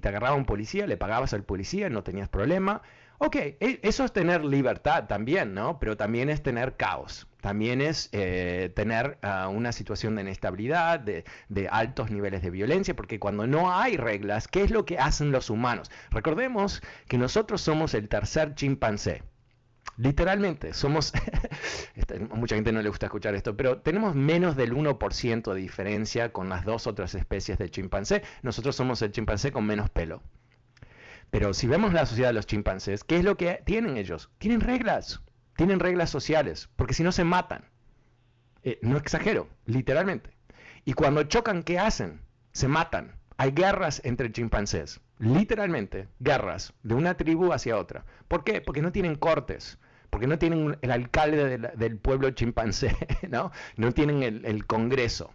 te 0.00 0.08
agarraba 0.08 0.36
un 0.36 0.44
policía, 0.44 0.86
le 0.86 0.98
pagabas 0.98 1.32
al 1.32 1.44
policía, 1.44 1.88
no 1.88 2.02
tenías 2.02 2.28
problema. 2.28 2.82
Ok, 3.16 3.36
e, 3.36 3.80
eso 3.82 4.04
es 4.04 4.12
tener 4.12 4.44
libertad 4.44 5.06
también, 5.06 5.54
¿no? 5.54 5.78
Pero 5.78 5.96
también 5.96 6.28
es 6.28 6.42
tener 6.42 6.76
caos, 6.76 7.28
también 7.40 7.80
es 7.80 8.10
eh, 8.12 8.70
tener 8.76 9.16
ah, 9.22 9.48
una 9.48 9.72
situación 9.72 10.16
de 10.16 10.20
inestabilidad, 10.20 11.00
de, 11.00 11.24
de, 11.48 11.68
altos 11.68 12.10
niveles 12.10 12.42
de 12.42 12.50
violencia, 12.50 12.94
porque 12.94 13.18
cuando 13.18 13.46
no 13.46 13.72
hay 13.72 13.96
reglas, 13.96 14.48
¿qué 14.48 14.60
es 14.64 14.70
lo 14.70 14.84
que 14.84 14.98
hacen 14.98 15.32
los 15.32 15.48
humanos? 15.48 15.90
Recordemos 16.10 16.82
que 17.08 17.16
nosotros 17.16 17.62
somos 17.62 17.94
el 17.94 18.10
tercer 18.10 18.54
chimpancé. 18.54 19.22
Literalmente, 19.98 20.74
somos, 20.74 21.12
mucha 22.30 22.54
gente 22.54 22.70
no 22.70 22.80
le 22.80 22.88
gusta 22.88 23.06
escuchar 23.06 23.34
esto, 23.34 23.56
pero 23.56 23.80
tenemos 23.80 24.14
menos 24.14 24.54
del 24.54 24.72
1% 24.72 25.52
de 25.52 25.60
diferencia 25.60 26.32
con 26.32 26.48
las 26.48 26.64
dos 26.64 26.86
otras 26.86 27.16
especies 27.16 27.58
de 27.58 27.68
chimpancé. 27.68 28.22
Nosotros 28.42 28.76
somos 28.76 29.02
el 29.02 29.10
chimpancé 29.10 29.50
con 29.50 29.66
menos 29.66 29.90
pelo. 29.90 30.22
Pero 31.30 31.52
si 31.52 31.66
vemos 31.66 31.92
la 31.92 32.06
sociedad 32.06 32.28
de 32.28 32.34
los 32.34 32.46
chimpancés, 32.46 33.02
¿qué 33.02 33.16
es 33.16 33.24
lo 33.24 33.36
que 33.36 33.60
tienen 33.66 33.96
ellos? 33.96 34.30
Tienen 34.38 34.60
reglas, 34.60 35.20
tienen 35.56 35.80
reglas 35.80 36.10
sociales, 36.10 36.68
porque 36.76 36.94
si 36.94 37.02
no 37.02 37.10
se 37.10 37.24
matan. 37.24 37.64
Eh, 38.62 38.78
no 38.82 38.98
exagero, 38.98 39.48
literalmente. 39.66 40.30
Y 40.84 40.92
cuando 40.92 41.24
chocan, 41.24 41.64
¿qué 41.64 41.80
hacen? 41.80 42.20
Se 42.52 42.68
matan. 42.68 43.16
Hay 43.36 43.50
guerras 43.50 44.00
entre 44.04 44.30
chimpancés, 44.30 45.00
literalmente, 45.18 46.06
guerras 46.20 46.72
de 46.84 46.94
una 46.94 47.16
tribu 47.16 47.52
hacia 47.52 47.76
otra. 47.76 48.04
¿Por 48.28 48.44
qué? 48.44 48.60
Porque 48.60 48.82
no 48.82 48.92
tienen 48.92 49.16
cortes 49.16 49.78
porque 50.10 50.26
no 50.26 50.38
tienen 50.38 50.78
el 50.80 50.90
alcalde 50.90 51.58
del 51.58 51.96
pueblo 51.98 52.30
chimpancé, 52.30 52.96
¿no? 53.28 53.52
No 53.76 53.92
tienen 53.92 54.22
el, 54.22 54.66
Congreso. 54.66 55.30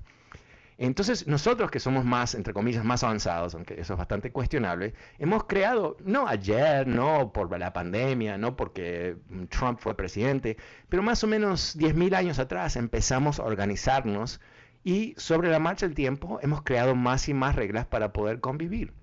Entonces, 0.77 1.27
nosotros 1.27 1.69
que 1.69 1.79
somos 1.79 2.03
más, 2.03 2.33
entre 2.33 2.53
comillas, 2.53 2.83
más 2.83 3.03
avanzados, 3.03 3.53
aunque 3.53 3.79
eso 3.79 3.93
es 3.93 3.99
bastante 3.99 4.31
cuestionable, 4.31 4.93
hemos 5.19 5.43
creado, 5.45 5.97
no 6.03 6.27
ayer, 6.27 6.87
no 6.87 7.31
por 7.31 7.57
la 7.57 7.71
pandemia, 7.71 8.37
no 8.37 8.55
porque 8.55 9.15
Trump 9.49 9.79
fue 9.79 9.95
presidente, 9.95 10.57
pero 10.89 11.03
más 11.03 11.23
o 11.23 11.27
menos 11.27 11.77
10.000 11.77 12.15
años 12.15 12.39
atrás 12.39 12.75
empezamos 12.75 13.39
a 13.39 13.43
organizarnos 13.43 14.41
y 14.83 15.13
sobre 15.17 15.49
la 15.49 15.59
marcha 15.59 15.85
del 15.85 15.95
tiempo 15.95 16.39
hemos 16.41 16.63
creado 16.63 16.95
más 16.95 17.29
y 17.29 17.33
más 17.33 17.55
reglas 17.55 17.85
para 17.85 18.11
poder 18.11 18.39
convivir. 18.39 18.93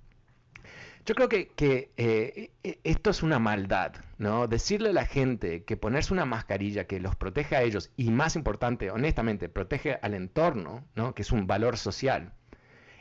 Yo 1.07 1.15
creo 1.15 1.29
que, 1.29 1.51
eh, 1.97 2.51
e, 2.63 2.79
esto 2.85 3.11
es 3.11 3.23
una 3.23 3.39
maldad, 3.39 3.93
¿no? 4.19 4.47
Decirle 4.49 4.91
a 4.91 4.93
la 4.93 5.07
gente 5.07 5.65
que 5.65 5.77
ponerse 5.77 6.13
una 6.13 6.27
mascarilla 6.27 6.87
que 6.87 7.01
los 7.01 7.17
protege 7.17 7.57
a 7.57 7.63
ellos 7.63 7.91
y 7.97 8.11
más 8.11 8.37
importante, 8.37 8.91
honestamente, 8.91 9.49
protege 9.49 9.99
al 10.03 10.15
entorno, 10.15 10.85
¿no? 10.95 11.15
Que 11.15 11.23
es 11.23 11.33
un 11.33 11.47
valor 11.47 11.77
social. 11.79 12.33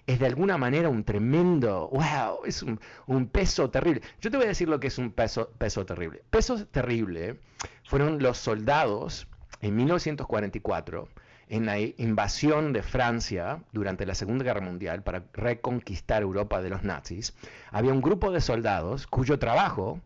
es 0.07 0.19
de 0.19 0.25
alguna 0.25 0.57
manera 0.57 0.89
un 0.89 1.03
tremendo, 1.03 1.89
wow, 1.91 2.43
es 2.45 2.63
un, 2.63 3.27
peso 3.27 3.69
terrible. 3.69 4.01
Yo 4.21 4.31
te 4.31 4.37
voy 4.37 4.45
a 4.47 4.49
decir 4.49 4.67
lo 4.67 4.79
que 4.79 4.87
es 4.87 4.97
un 4.97 5.11
peso, 5.11 5.51
peso 5.59 5.85
terrible. 5.85 6.23
Peso 6.31 6.65
terrible 6.67 7.39
fueron 7.83 8.21
los 8.21 8.37
soldados 8.39 9.27
en 9.61 9.75
1944 9.75 11.09
en 11.49 11.65
la 11.65 11.79
invasión 11.79 12.73
de 12.73 12.83
Francia 12.83 13.63
durante 13.73 14.05
la 14.05 14.15
Segunda 14.15 14.45
Guerra 14.45 14.61
Mundial 14.61 15.03
para 15.03 15.23
reconquistar 15.33 16.21
Europa 16.21 16.61
de 16.61 16.69
los 16.69 16.83
nazis, 16.83 17.33
había 17.71 17.91
un 17.91 18.01
grupo 18.01 18.31
de 18.31 18.39
soldados 18.39 19.07
cuyo 19.07 19.39
trabajo 19.39 19.99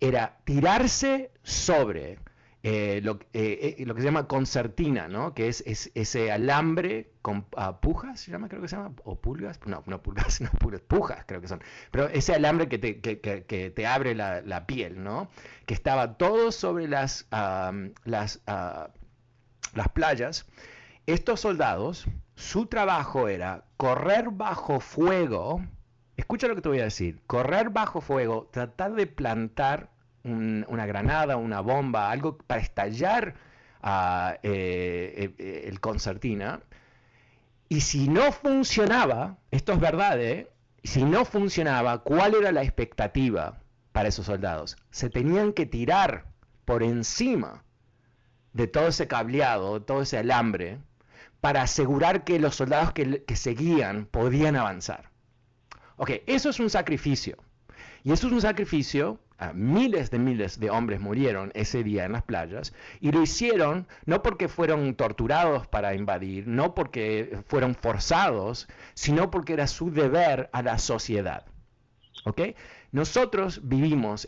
era 0.00 0.38
tirarse 0.44 1.30
sobre 1.42 2.18
eh, 2.62 3.00
lo, 3.04 3.20
eh, 3.34 3.76
eh, 3.78 3.86
lo, 3.86 3.94
que 3.94 4.00
se 4.00 4.06
llama 4.06 4.26
concertina, 4.26 5.06
¿no? 5.06 5.32
que 5.32 5.48
es, 5.48 5.62
ese 5.94 6.32
alambre 6.32 7.12
con 7.22 7.46
uh, 7.56 7.80
pujas, 7.80 8.18
se 8.20 8.32
llama, 8.32 8.48
creo 8.48 8.60
que 8.60 8.68
se 8.68 8.76
llama, 8.76 8.92
o 9.04 9.20
pulgas, 9.20 9.60
no, 9.66 9.84
no 9.86 10.02
pulgas, 10.02 10.40
no 10.42 10.50
pulgas, 10.58 10.80
pujas 10.80 11.24
creo 11.26 11.40
que 11.40 11.48
son, 11.48 11.62
pero 11.92 12.08
ese 12.08 12.34
alambre 12.34 12.68
que 12.68 12.78
te, 12.78 13.86
abre 13.86 14.14
la, 14.14 14.66
piel, 14.66 15.04
¿no? 15.04 15.28
que 15.66 15.74
estaba 15.74 16.18
todo 16.18 16.50
sobre 16.50 16.88
las, 16.88 17.28
uh, 17.30 17.90
las 18.04 18.40
playas 19.94 20.46
estos 21.08 21.40
soldados, 21.40 22.06
su 22.34 22.66
trabajo 22.66 23.28
era 23.28 23.64
correr 23.78 24.28
bajo 24.30 24.78
fuego, 24.78 25.62
escucha 26.16 26.48
lo 26.48 26.54
que 26.54 26.60
te 26.60 26.68
voy 26.68 26.80
a 26.80 26.84
decir, 26.84 27.22
correr 27.26 27.70
bajo 27.70 28.02
fuego, 28.02 28.48
tratar 28.52 28.92
de 28.92 29.06
plantar 29.06 29.90
una 30.22 30.84
granada, 30.84 31.38
una 31.38 31.60
bomba, 31.60 32.10
algo 32.10 32.36
para 32.36 32.60
estallar 32.60 33.36
uh, 33.82 34.34
el 34.42 35.78
concertina. 35.80 36.60
Y 37.70 37.80
si 37.80 38.08
no 38.08 38.30
funcionaba, 38.30 39.38
esto 39.50 39.72
es 39.72 39.80
verdad, 39.80 40.20
¿eh? 40.20 40.50
si 40.84 41.04
no 41.04 41.24
funcionaba, 41.24 41.98
¿cuál 42.02 42.34
era 42.34 42.52
la 42.52 42.62
expectativa 42.62 43.62
para 43.92 44.10
esos 44.10 44.26
soldados? 44.26 44.76
Se 44.90 45.08
tenían 45.08 45.54
que 45.54 45.64
tirar 45.64 46.26
por 46.66 46.82
encima 46.82 47.64
de 48.52 48.66
todo 48.66 48.88
ese 48.88 49.06
cableado, 49.08 49.80
todo 49.82 50.02
ese 50.02 50.18
alambre, 50.18 50.80
para 51.40 51.62
asegurar 51.62 52.24
que 52.24 52.38
los 52.38 52.56
soldados 52.56 52.92
que, 52.92 53.36
seguían 53.36 54.06
podían 54.06 54.56
avanzar. 54.56 55.10
Ok, 55.96 56.10
eso 56.26 56.50
es 56.50 56.60
un 56.60 56.70
sacrificio. 56.70 57.38
Y 58.04 58.12
eso 58.12 58.26
es 58.26 58.32
un 58.32 58.40
sacrificio, 58.40 59.20
miles 59.54 60.10
de 60.10 60.18
miles 60.18 60.58
de 60.58 60.70
hombres 60.70 61.00
murieron 61.00 61.50
ese 61.54 61.82
día 61.82 62.04
en 62.04 62.12
las 62.12 62.22
playas, 62.22 62.72
y 63.00 63.12
lo 63.12 63.22
hicieron 63.22 63.86
no 64.06 64.22
porque 64.22 64.48
fueron 64.48 64.94
torturados 64.94 65.66
para 65.66 65.94
invadir, 65.94 66.46
no 66.46 66.74
porque 66.74 67.38
fueron 67.46 67.74
forzados, 67.74 68.68
sino 68.94 69.30
porque 69.30 69.52
era 69.52 69.66
su 69.66 69.90
deber 69.90 70.48
a 70.52 70.62
la 70.62 70.78
sociedad. 70.78 71.44
¿Ok? 72.24 72.40
Nosotros 72.90 73.60
vivimos 73.64 74.26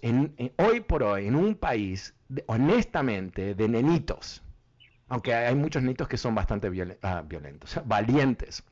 hoy 0.57 0.81
por 0.81 1.03
hoy 1.03 1.27
en 1.27 1.35
un 1.35 1.55
país, 1.55 2.15
honestamente, 2.47 3.55
de 3.55 3.69
nenitos 3.69 4.43
aunque 5.11 5.35
hay 5.35 5.55
muchos 5.55 5.83
nitos 5.83 6.09
que 6.09 6.17
son 6.17 6.35
bastante 6.35 6.71
ah, 7.03 7.23
violentos, 7.27 7.79
valientes. 7.85 8.63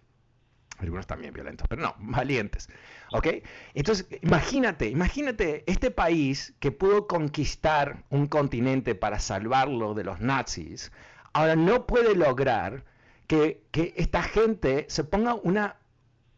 Algunos 0.78 1.08
también 1.08 1.34
violentos, 1.34 1.66
pero 1.68 1.82
no, 1.82 1.94
valientes. 1.98 2.68
¿Ok? 3.12 3.26
Entonces, 3.74 4.06
imagínate, 4.22 4.86
imagínate 4.88 5.64
este 5.66 5.90
país 5.90 6.54
que 6.60 6.70
pudo 6.70 7.08
conquistar 7.08 8.04
un 8.10 8.28
continente 8.28 8.94
para 8.94 9.18
salvarlo 9.18 9.94
de 9.94 10.04
los 10.04 10.20
nazis, 10.20 10.92
ahora 11.32 11.56
no 11.56 11.86
puede 11.86 12.14
lograr 12.14 12.84
que, 13.26 13.64
que 13.72 13.92
esta 13.96 14.22
gente 14.22 14.86
se 14.88 15.02
ponga 15.02 15.34
una 15.34 15.76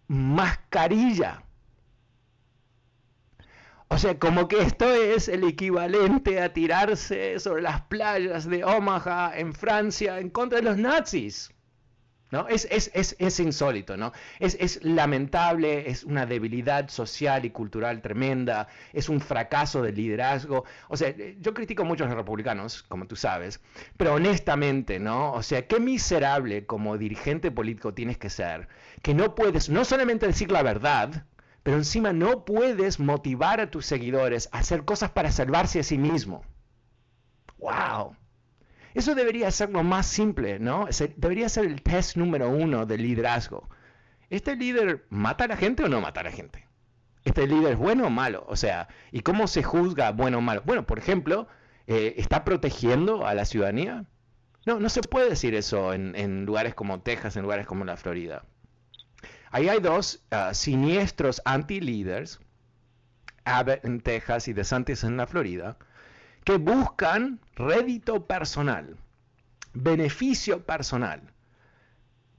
mascarilla 0.09 1.45
o 3.93 3.99
sea, 3.99 4.19
como 4.21 4.47
que 4.47 4.61
esto 4.63 4.89
es 4.95 5.27
el 5.29 5.43
equivalente 5.43 6.41
a 6.41 6.53
tirarse 6.53 7.41
sobre 7.41 7.63
las 7.63 7.83
playas 7.83 8.49
de 8.49 8.65
Omaha 8.65 9.33
en 9.37 9.53
Francia 9.53 10.21
en 10.21 10.31
contra 10.31 10.59
de 10.59 10.65
los 10.65 10.77
nazis. 10.77 11.51
¿No? 12.31 12.47
Es, 12.47 12.69
es, 12.71 12.93
es, 12.95 13.17
es 13.19 13.41
insólito, 13.41 13.97
¿no? 13.97 14.13
Es, 14.39 14.85
lamentable, 14.85 15.91
es 15.91 16.05
una 16.05 16.27
debilidad 16.27 16.89
social 16.89 17.45
y 17.45 17.51
cultural 17.51 18.01
tremenda, 18.01 18.69
es 18.93 19.09
un 19.09 19.21
fracaso 19.21 19.83
del 19.83 19.97
liderazgo. 19.97 20.65
O 20.87 20.97
sea, 20.97 21.13
yo 21.41 21.53
critico 21.53 21.85
mucho 21.85 22.05
a 22.05 22.07
los 22.07 22.17
republicanos, 22.17 22.85
como 22.85 23.09
tú 23.09 23.17
sabes, 23.17 23.61
pero 23.97 24.15
honestamente, 24.15 25.01
¿no? 25.01 25.33
O 25.33 25.43
sea, 25.43 25.67
qué 25.67 25.81
miserable 25.81 26.65
como 26.65 26.97
dirigente 26.97 27.51
político 27.51 27.93
tienes 27.93 28.17
que 28.17 28.31
ser, 28.31 28.69
que 29.03 29.13
no 29.13 29.35
puedes 29.35 29.69
no 29.69 29.85
solamente 29.85 30.29
decir 30.29 30.53
la 30.53 30.63
verdad, 30.63 31.25
pero 31.63 31.77
encima 31.77 32.13
no 32.13 32.45
puedes 32.45 32.99
motivar 33.01 33.61
a 33.61 33.71
tus 33.71 33.87
seguidores 33.87 34.49
a 34.53 34.59
hacer 34.59 34.85
cosas 34.85 35.11
para 35.11 35.31
salvarse 35.31 35.81
a 35.81 35.85
sí 35.85 35.99
mismo. 35.99 36.43
¡Wow! 37.59 38.17
Eso 38.95 39.15
debería 39.15 39.51
ser 39.51 39.71
lo 39.71 39.85
más 39.85 40.07
simple, 40.07 40.59
¿no? 40.59 40.89
Debería 41.17 41.49
ser 41.49 41.67
el 41.67 41.83
test 41.83 42.17
número 42.17 42.49
uno 42.49 42.87
del 42.87 43.03
liderazgo. 43.03 43.69
¿Este 44.31 44.57
líder 44.57 45.07
mata 45.11 45.45
a 45.45 45.49
la 45.49 45.57
gente 45.57 45.85
o 45.85 45.89
no 45.89 46.01
mata 46.01 46.21
a 46.21 46.25
la 46.25 46.33
gente? 46.33 46.67
¿Este 47.25 47.47
líder 47.47 47.73
es 47.73 47.79
bueno 47.79 48.07
o 48.07 48.11
malo? 48.11 48.45
O 48.49 48.57
sea, 48.57 48.89
¿y 49.13 49.21
cómo 49.21 49.47
se 49.47 49.63
juzga 49.63 50.13
bueno 50.13 50.39
o 50.39 50.41
malo? 50.41 50.63
Bueno, 50.65 50.87
por 50.87 50.99
ejemplo, 50.99 51.47
eh, 51.87 52.15
¿está 52.17 52.45
protegiendo 52.45 53.27
a 53.27 53.35
la 53.35 53.45
ciudadanía? 53.45 54.07
No, 54.67 54.81
no 54.81 54.89
se 54.89 55.03
puede 55.03 55.29
decir 55.29 55.55
eso 55.55 55.93
en, 55.93 56.15
en 56.17 56.47
lugares 56.47 56.75
como 56.75 57.01
Texas, 57.01 57.37
en 57.37 57.43
lugares 57.43 57.67
como 57.67 57.85
la 57.85 57.97
Florida. 57.97 58.45
Ahí 59.51 59.69
hay 59.69 59.81
dos 59.81 60.23
uh, 60.31 60.55
siniestros 60.55 61.43
anti-líderes, 61.45 62.39
Abbott 63.45 63.85
en 63.85 64.01
Texas 64.01 64.47
y 64.47 64.53
DeSantis 64.53 65.03
en 65.03 65.17
la 65.17 65.27
Florida, 65.27 65.77
que 66.45 66.57
buscan 66.57 67.41
rédito 67.57 68.27
personal, 68.27 68.97
beneficio 69.73 70.65
personal. 70.65 71.21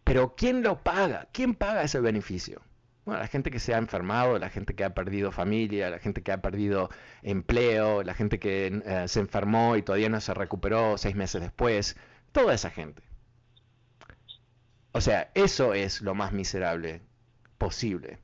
Pero 0.05 0.35
¿quién 0.35 0.63
lo 0.63 0.83
paga? 0.83 1.27
¿Quién 1.33 1.53
paga 1.53 1.83
ese 1.83 1.99
beneficio? 1.99 2.61
Bueno, 3.03 3.19
la 3.19 3.27
gente 3.27 3.51
que 3.51 3.59
se 3.59 3.73
ha 3.73 3.77
enfermado, 3.77 4.39
la 4.39 4.49
gente 4.49 4.73
que 4.75 4.83
ha 4.83 4.93
perdido 4.93 5.31
familia, 5.31 5.89
la 5.89 5.99
gente 5.99 6.21
que 6.21 6.31
ha 6.31 6.41
perdido 6.41 6.89
empleo, 7.23 8.03
la 8.03 8.13
gente 8.13 8.39
que 8.39 8.81
eh, 8.85 9.07
se 9.07 9.19
enfermó 9.19 9.75
y 9.75 9.81
todavía 9.81 10.09
no 10.09 10.21
se 10.21 10.33
recuperó 10.33 10.97
seis 10.97 11.15
meses 11.15 11.41
después, 11.41 11.97
toda 12.31 12.53
esa 12.53 12.69
gente. 12.69 13.01
O 14.93 15.01
sea, 15.01 15.31
eso 15.33 15.73
es 15.73 16.01
lo 16.01 16.15
más 16.15 16.33
miserable 16.33 17.01
posible. 17.57 18.19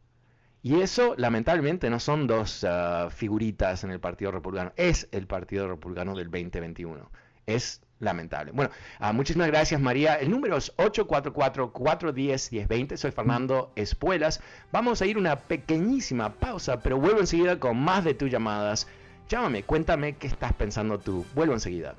Y 0.63 0.81
eso, 0.81 1.15
lamentablemente, 1.17 1.89
no 1.89 1.99
son 1.99 2.27
dos 2.27 2.65
ah, 2.67 3.09
figuritas 3.09 3.83
en 3.83 3.91
el 3.91 3.99
Partido 3.99 4.31
Republicano, 4.31 4.73
es 4.75 5.07
el 5.11 5.27
Partido 5.27 5.67
Republicano 5.67 6.15
del 6.15 6.31
2021. 6.31 7.09
Es 7.45 7.81
lamentable. 7.99 8.51
Bueno, 8.51 8.71
uh, 8.99 9.13
muchísimas 9.13 9.47
gracias 9.47 9.79
María. 9.81 10.15
El 10.15 10.29
número 10.29 10.57
es 10.57 10.75
844-410-1020. 10.77 12.97
Soy 12.97 13.11
Fernando 13.11 13.71
Espuelas. 13.75 14.41
Vamos 14.71 15.01
a 15.01 15.05
ir 15.05 15.17
una 15.17 15.37
pequeñísima 15.37 16.33
pausa, 16.33 16.81
pero 16.81 16.99
vuelvo 16.99 17.21
enseguida 17.21 17.57
con 17.59 17.79
más 17.79 18.03
de 18.03 18.13
tus 18.13 18.29
llamadas. 18.29 18.87
Llámame, 19.29 19.63
cuéntame 19.63 20.17
qué 20.17 20.27
estás 20.27 20.51
pensando 20.53 20.99
tú. 20.99 21.25
Vuelvo 21.33 21.53
enseguida. 21.53 21.95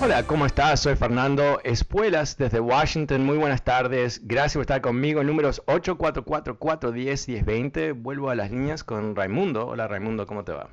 Hola, 0.00 0.24
¿cómo 0.28 0.46
estás? 0.46 0.82
Soy 0.82 0.94
Fernando 0.94 1.58
Espuelas 1.64 2.38
desde 2.38 2.60
Washington. 2.60 3.26
Muy 3.26 3.36
buenas 3.36 3.64
tardes. 3.64 4.24
Gracias 4.28 4.54
por 4.54 4.60
estar 4.60 4.80
conmigo. 4.80 5.20
El 5.20 5.26
número 5.26 5.48
es 5.48 5.60
844-410-1020. 5.66 8.00
Vuelvo 8.00 8.30
a 8.30 8.36
las 8.36 8.52
líneas 8.52 8.84
con 8.84 9.16
Raimundo. 9.16 9.66
Hola 9.66 9.88
Raimundo, 9.88 10.24
¿cómo 10.24 10.44
te 10.44 10.52
va? 10.52 10.68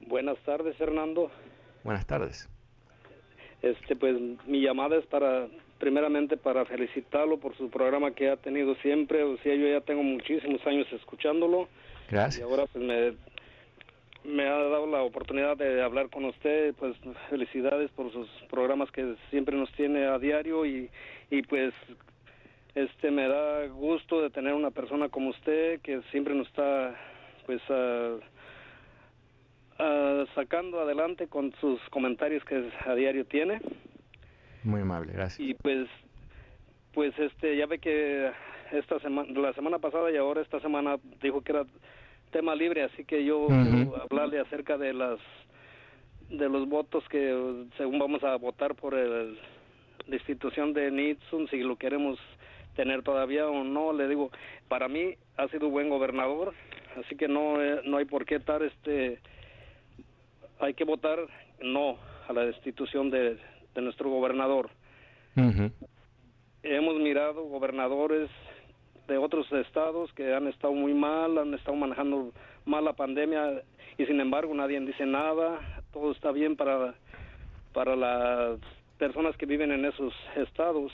Buenas 0.00 0.38
tardes, 0.38 0.76
Fernando. 0.76 1.30
Buenas 1.84 2.04
tardes. 2.04 2.48
Este, 3.62 3.94
pues 3.94 4.16
mi 4.44 4.60
llamada 4.60 4.96
es 4.96 5.06
para, 5.06 5.46
primeramente 5.78 6.36
para 6.36 6.64
felicitarlo 6.64 7.38
por 7.38 7.56
su 7.56 7.70
programa 7.70 8.10
que 8.10 8.28
ha 8.28 8.36
tenido 8.36 8.74
siempre. 8.82 9.22
O 9.22 9.38
sea, 9.38 9.54
yo 9.54 9.68
ya 9.68 9.82
tengo 9.82 10.02
muchísimos 10.02 10.66
años 10.66 10.88
escuchándolo. 10.92 11.68
Gracias. 12.10 12.40
Y 12.40 12.42
ahora 12.42 12.66
pues 12.66 12.84
me 12.84 13.14
me 14.24 14.46
ha 14.46 14.52
dado 14.52 14.86
la 14.86 15.02
oportunidad 15.02 15.56
de 15.56 15.82
hablar 15.82 16.10
con 16.10 16.24
usted, 16.24 16.74
pues 16.74 16.96
felicidades 17.30 17.90
por 17.92 18.12
sus 18.12 18.28
programas 18.50 18.90
que 18.90 19.14
siempre 19.30 19.56
nos 19.56 19.70
tiene 19.72 20.06
a 20.06 20.18
diario 20.18 20.66
y, 20.66 20.90
y 21.30 21.42
pues 21.42 21.72
este 22.74 23.10
me 23.10 23.26
da 23.28 23.66
gusto 23.66 24.22
de 24.22 24.30
tener 24.30 24.54
una 24.54 24.70
persona 24.70 25.08
como 25.08 25.30
usted 25.30 25.80
que 25.80 26.02
siempre 26.10 26.34
nos 26.34 26.46
está 26.48 26.94
pues 27.46 27.62
sacando 30.34 30.80
adelante 30.80 31.28
con 31.28 31.52
sus 31.60 31.80
comentarios 31.90 32.44
que 32.44 32.70
a 32.84 32.94
diario 32.94 33.24
tiene. 33.24 33.60
Muy 34.64 34.82
amable, 34.82 35.12
gracias. 35.12 35.40
Y 35.40 35.54
pues 35.54 35.88
pues 36.92 37.18
este 37.18 37.56
ya 37.56 37.66
ve 37.66 37.78
que 37.78 38.30
esta 38.72 38.98
semana 39.00 39.28
la 39.40 39.52
semana 39.54 39.78
pasada 39.78 40.10
y 40.10 40.16
ahora 40.16 40.42
esta 40.42 40.60
semana 40.60 40.96
dijo 41.22 41.40
que 41.42 41.52
era 41.52 41.64
tema 42.30 42.54
libre, 42.54 42.84
así 42.84 43.04
que 43.04 43.24
yo 43.24 43.48
hablarle 44.02 44.40
acerca 44.40 44.76
de 44.76 44.92
las 44.92 45.18
de 46.30 46.48
los 46.48 46.68
votos 46.68 47.02
que 47.08 47.66
según 47.76 47.98
vamos 47.98 48.22
a 48.22 48.36
votar 48.36 48.74
por 48.74 48.94
el, 48.94 49.38
la 50.06 50.16
institución 50.16 50.72
de 50.72 50.90
Nixon, 50.90 51.48
si 51.48 51.58
lo 51.58 51.76
queremos 51.76 52.18
tener 52.76 53.02
todavía 53.02 53.48
o 53.48 53.64
no, 53.64 53.92
le 53.92 54.08
digo, 54.08 54.30
para 54.68 54.88
mí 54.88 55.14
ha 55.36 55.48
sido 55.48 55.70
buen 55.70 55.88
gobernador, 55.88 56.54
así 56.96 57.16
que 57.16 57.28
no, 57.28 57.62
eh, 57.62 57.80
no 57.84 57.96
hay 57.96 58.04
por 58.04 58.24
qué 58.24 58.36
estar, 58.36 58.62
este, 58.62 59.18
hay 60.60 60.74
que 60.74 60.84
votar 60.84 61.18
no 61.60 61.96
a 62.28 62.32
la 62.32 62.44
destitución 62.44 63.10
de, 63.10 63.38
de 63.74 63.82
nuestro 63.82 64.10
gobernador. 64.10 64.70
Hemos 66.62 66.96
mirado 66.96 67.44
gobernadores 67.44 68.28
de 69.08 69.18
otros 69.18 69.50
estados 69.52 70.12
que 70.12 70.34
han 70.34 70.46
estado 70.46 70.74
muy 70.74 70.94
mal, 70.94 71.38
han 71.38 71.54
estado 71.54 71.76
manejando 71.76 72.30
mal 72.66 72.84
la 72.84 72.92
pandemia 72.92 73.62
y 73.96 74.04
sin 74.04 74.20
embargo 74.20 74.54
nadie 74.54 74.78
dice 74.80 75.06
nada, 75.06 75.82
todo 75.92 76.12
está 76.12 76.30
bien 76.30 76.56
para, 76.56 76.94
para 77.72 77.96
las 77.96 78.60
personas 78.98 79.36
que 79.36 79.46
viven 79.46 79.72
en 79.72 79.86
esos 79.86 80.12
estados. 80.36 80.92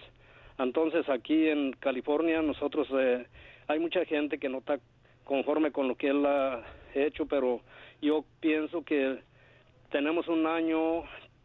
Entonces 0.59 1.09
aquí 1.09 1.48
en 1.48 1.72
California 1.72 2.40
nosotros 2.40 2.87
eh, 2.92 3.27
hay 3.66 3.81
mucha 3.81 4.05
gente 4.05 4.38
que 4.38 4.48
no 4.48 4.59
está 4.59 4.79
conforme 5.24 5.72
con 5.72 5.88
lo 5.88 5.96
que 5.96 6.09
él 6.09 6.24
ha 6.24 6.62
hecho, 6.94 7.27
pero 7.27 7.61
yo 8.00 8.24
pienso 8.40 8.85
que 8.85 9.18
tenemos 9.90 10.29
un 10.29 10.46
año 10.46 11.03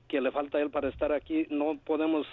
que 0.07 0.21
le 0.21 0.31
falta 0.31 0.59
a 0.59 0.61
él 0.61 0.69
para 0.69 0.89
estar 0.89 1.11
aquí, 1.11 1.47
no 1.49 1.79
podemos 1.83 2.27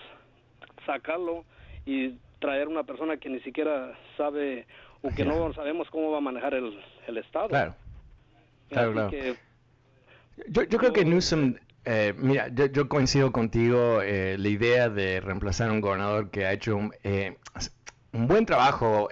sacarlo 0.84 1.44
y 1.86 2.14
traer 2.38 2.68
una 2.68 2.84
persona 2.84 3.16
que 3.16 3.28
ni 3.28 3.40
siquiera 3.40 3.98
sabe 4.16 4.66
o 5.02 5.10
que 5.14 5.24
no 5.24 5.52
sabemos 5.52 5.88
cómo 5.90 6.10
va 6.10 6.18
a 6.18 6.22
manejar 6.22 6.54
el, 6.54 6.78
el 7.06 7.18
Estado. 7.18 7.48
Claro, 7.48 7.74
claro, 8.68 8.92
claro. 8.92 9.10
yo, 10.48 10.62
yo 10.64 10.78
creo 10.78 10.92
que 10.92 11.04
Newsom, 11.04 11.54
eh, 11.84 12.14
mira, 12.16 12.48
yo, 12.48 12.88
coincido 12.88 13.32
contigo, 13.32 14.02
eh, 14.02 14.36
la 14.38 14.48
idea 14.48 14.88
de 14.88 15.20
reemplazar 15.20 15.70
a 15.70 15.72
un 15.72 15.80
gobernador 15.80 16.30
que 16.30 16.46
ha 16.46 16.52
hecho 16.52 16.76
un, 16.76 16.92
eh, 17.04 17.36
un 18.12 18.26
buen 18.26 18.46
trabajo. 18.46 19.08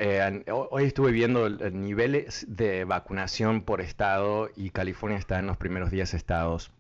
hoy 0.51 0.85
estuve 0.85 1.13
viendo 1.13 1.49
niveles 1.49 2.47
de 2.49 2.85
vacunación 2.85 3.63
por 3.63 3.81
estado 3.81 4.49
y 4.57 4.71
California 4.71 5.19
está 5.19 5.39
en 5.39 5.47
los 5.47 5.57
primeros 5.57 5.91
10 5.91 6.15
estados 6.15 6.73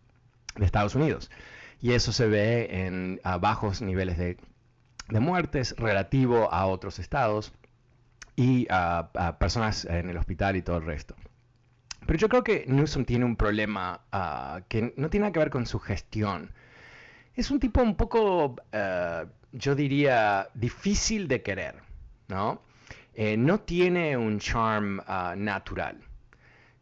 de 0.56 0.64
Estados 0.64 0.94
Unidos. 0.94 1.30
Y 1.80 1.92
eso 1.92 2.12
se 2.12 2.26
ve 2.26 2.86
en 2.86 3.20
bajos 3.40 3.82
niveles 3.82 4.16
de 4.16 4.38
de 5.08 5.20
muertes 5.20 5.74
relativo 5.76 6.52
a 6.52 6.66
otros 6.66 6.98
estados 6.98 7.52
y 8.36 8.66
a, 8.70 9.36
personas 9.38 9.84
en 9.84 10.10
el 10.10 10.16
hospital 10.16 10.56
y 10.56 10.62
todo 10.62 10.78
el 10.78 10.84
resto. 10.84 11.14
Pero 12.06 12.18
yo 12.18 12.28
creo 12.28 12.44
que 12.44 12.64
Newsom 12.66 13.04
tiene 13.04 13.24
un 13.24 13.36
problema 13.36 14.00
ah, 14.12 14.60
que 14.68 14.92
no 14.96 15.08
tiene 15.08 15.24
nada 15.24 15.32
que 15.32 15.38
ver 15.38 15.50
con 15.50 15.66
su 15.66 15.78
gestión. 15.78 16.50
Es 17.34 17.50
un 17.50 17.60
tipo 17.60 17.82
un 17.82 17.96
poco, 17.96 18.56
ah, 18.72 19.24
yo 19.52 19.74
diría, 19.74 20.48
difícil 20.54 21.28
de 21.28 21.42
querer, 21.42 21.76
¿no? 22.28 22.62
Eh, 23.14 23.36
no 23.36 23.60
tiene 23.60 24.16
un 24.16 24.38
charm 24.38 25.00
ah, 25.06 25.34
natural. 25.36 25.98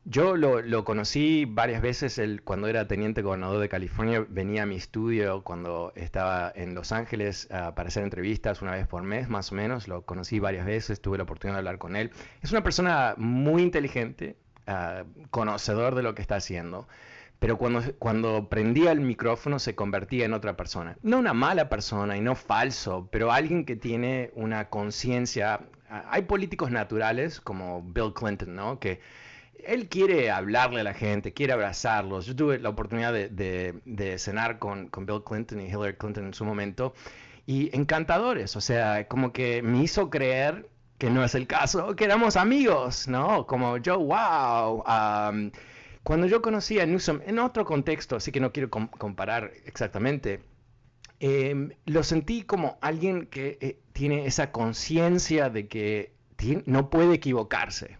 Yo 0.04 0.36
lo, 0.36 0.84
conocí 0.84 1.44
varias 1.44 1.80
veces 1.80 2.18
él, 2.18 2.42
cuando 2.42 2.66
era 2.66 2.88
teniente 2.88 3.22
gobernador 3.22 3.60
de 3.60 3.68
California, 3.68 4.26
venía 4.28 4.64
a 4.64 4.66
mi 4.66 4.74
estudio 4.74 5.44
cuando 5.44 5.92
estaba 5.94 6.52
en 6.56 6.74
Los 6.74 6.90
Ángeles 6.90 7.46
para 7.48 7.86
hacer 7.86 8.02
entrevistas 8.02 8.62
una 8.62 8.72
vez 8.72 8.88
por 8.88 9.04
mes, 9.04 9.28
más 9.28 9.52
o 9.52 9.54
menos. 9.54 9.86
Lo 9.86 10.02
conocí 10.02 10.40
varias 10.40 10.66
veces, 10.66 11.00
tuve 11.00 11.18
la 11.18 11.22
oportunidad 11.22 11.54
de 11.54 11.58
hablar 11.58 11.78
con 11.78 11.94
él. 11.94 12.10
Es 12.42 12.50
una 12.50 12.64
persona 12.64 13.14
muy 13.16 13.62
inteligente, 13.62 14.36
ah, 14.66 15.04
conocedor 15.30 15.94
de 15.94 16.02
lo 16.02 16.16
que 16.16 16.22
está 16.22 16.34
haciendo, 16.34 16.88
pero 17.38 17.56
cuando, 17.56 17.80
cuando 18.00 18.48
prendía 18.48 18.90
el 18.90 19.00
micrófono 19.00 19.60
se 19.60 19.76
convertía 19.76 20.24
en 20.24 20.32
otra 20.32 20.56
persona. 20.56 20.96
No 21.02 21.18
una 21.18 21.32
mala 21.32 21.68
persona 21.68 22.16
y 22.16 22.20
no 22.20 22.34
falso, 22.34 23.08
pero 23.12 23.30
alguien 23.30 23.64
que 23.64 23.76
tiene 23.76 24.32
una 24.34 24.68
conciencia. 24.68 25.60
Ah, 25.88 26.06
hay 26.10 26.22
políticos 26.22 26.72
naturales 26.72 27.40
como 27.40 27.82
Bill 27.82 28.12
Clinton, 28.12 28.56
¿no? 28.56 28.80
Que 28.80 29.00
él 29.66 29.88
quiere 29.88 30.30
hablarle 30.30 30.80
a 30.80 30.84
la 30.84 30.94
gente, 30.94 31.32
quiere 31.32 31.52
abrazarlos. 31.52 32.26
Yo 32.26 32.36
tuve 32.36 32.58
la 32.58 32.68
oportunidad 32.68 33.12
de, 33.12 34.16
cenar 34.18 34.58
con, 34.58 34.90
Bill 34.90 35.22
Clinton 35.24 35.60
y 35.60 35.66
Hillary 35.66 35.96
Clinton 35.96 36.26
en 36.26 36.34
su 36.34 36.44
momento 36.44 36.94
y 37.46 37.74
encantadores, 37.76 38.54
o 38.56 38.60
sea, 38.60 39.08
como 39.08 39.32
que 39.32 39.62
me 39.62 39.82
hizo 39.82 40.10
creer 40.10 40.68
que 40.98 41.10
no 41.10 41.24
es 41.24 41.34
el 41.34 41.48
caso, 41.48 41.96
que 41.96 42.04
éramos 42.04 42.36
amigos, 42.36 43.08
¿no? 43.08 43.46
Como 43.46 43.78
yo, 43.78 43.98
wow. 43.98 44.84
cuando 46.04 46.26
yo 46.28 46.40
conocí 46.40 46.78
a 46.78 46.86
Newsom 46.86 47.20
en 47.26 47.40
otro 47.40 47.64
contexto, 47.64 48.16
así 48.16 48.30
que 48.30 48.38
no 48.38 48.52
quiero 48.52 48.70
comparar 48.70 49.50
exactamente, 49.64 50.40
em, 51.18 51.70
lo 51.86 52.04
sentí 52.04 52.42
como 52.42 52.78
alguien 52.80 53.26
que 53.26 53.58
eh, 53.60 53.80
tiene 53.92 54.26
esa 54.26 54.52
conciencia 54.52 55.50
de 55.50 55.66
que 55.66 56.12
no 56.66 56.90
puede 56.90 57.14
equivocarse 57.14 57.96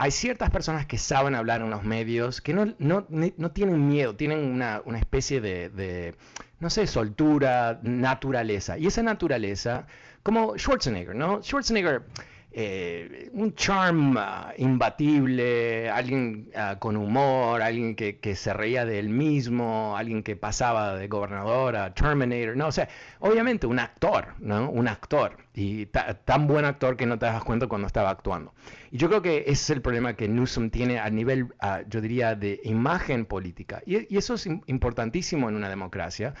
hay 0.00 0.12
ciertas 0.12 0.50
personas 0.50 0.86
que 0.86 0.96
saben 0.96 1.34
hablar 1.34 1.60
en 1.60 1.70
los 1.70 1.82
medios, 1.82 2.40
que 2.40 2.54
no, 2.54 2.72
no, 2.78 3.04
no 3.08 3.50
tienen 3.50 3.88
miedo, 3.88 4.14
tienen 4.14 4.38
una, 4.38 4.80
una 4.84 4.98
especie 4.98 5.40
de, 5.40 5.70
de, 5.70 6.14
no 6.60 6.70
sé, 6.70 6.86
soltura, 6.86 7.80
naturaleza. 7.82 8.78
Y 8.78 8.86
esa 8.86 9.02
naturaleza, 9.02 9.88
como 10.22 10.56
Schwarzenegger, 10.56 11.16
¿no? 11.16 11.42
Schwarzenegger 11.42 12.02
eh, 12.50 13.28
un 13.34 13.54
charm 13.54 14.16
ah, 14.16 14.54
imbatible, 14.56 15.90
alguien 15.90 16.50
ah, 16.56 16.76
con 16.78 16.96
humor, 16.96 17.60
alguien 17.60 17.94
que, 17.94 18.34
se 18.34 18.54
reía 18.54 18.86
de 18.86 18.98
él 18.98 19.10
mismo, 19.10 19.96
alguien 19.96 20.22
que 20.22 20.34
pasaba 20.34 20.96
de 20.96 21.08
gobernador 21.08 21.76
a 21.76 21.92
Terminator, 21.92 22.56
no, 22.56 22.68
o 22.68 22.72
sea, 22.72 22.88
obviamente 23.20 23.66
un 23.66 23.78
actor, 23.78 24.34
¿no? 24.38 24.70
Un 24.70 24.88
actor, 24.88 25.36
y 25.54 25.86
tan 25.86 26.46
buen 26.46 26.64
actor 26.64 26.96
que 26.96 27.04
no 27.04 27.18
te 27.18 27.26
das 27.26 27.44
cuenta 27.44 27.66
cuando 27.66 27.86
estaba 27.86 28.10
actuando. 28.10 28.54
Y 28.90 28.96
yo 28.96 29.08
creo 29.08 29.20
que 29.20 29.40
ese 29.40 29.52
es 29.52 29.70
el 29.70 29.82
problema 29.82 30.14
que 30.14 30.26
Newsom 30.26 30.70
tiene 30.70 30.98
a 30.98 31.10
nivel, 31.10 31.48
ah, 31.60 31.82
yo 31.86 32.00
diría, 32.00 32.34
de 32.34 32.60
imagen 32.64 33.26
política, 33.26 33.82
y, 33.84 34.16
eso 34.16 34.34
es 34.34 34.46
importantísimo 34.66 35.48
en 35.50 35.54
una 35.54 35.68
democracia. 35.68 36.34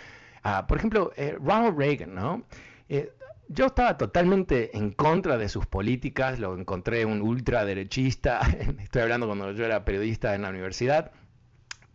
por 0.66 0.78
ejemplo, 0.78 1.12
eh, 1.16 1.36
Ronald 1.38 1.76
Reagan, 1.78 2.14
¿no? 2.14 2.44
Eh, 2.88 3.12
yo 3.48 3.66
estaba 3.66 3.96
totalmente 3.96 4.76
en 4.76 4.92
contra 4.92 5.38
de 5.38 5.48
sus 5.48 5.66
políticas, 5.66 6.38
lo 6.38 6.56
encontré 6.56 7.04
un 7.04 7.22
ultraderechista, 7.22 8.40
estoy 8.80 9.02
hablando 9.02 9.26
cuando 9.26 9.52
yo 9.52 9.64
era 9.64 9.84
periodista 9.84 10.34
en 10.34 10.42
la 10.42 10.50
universidad, 10.50 11.12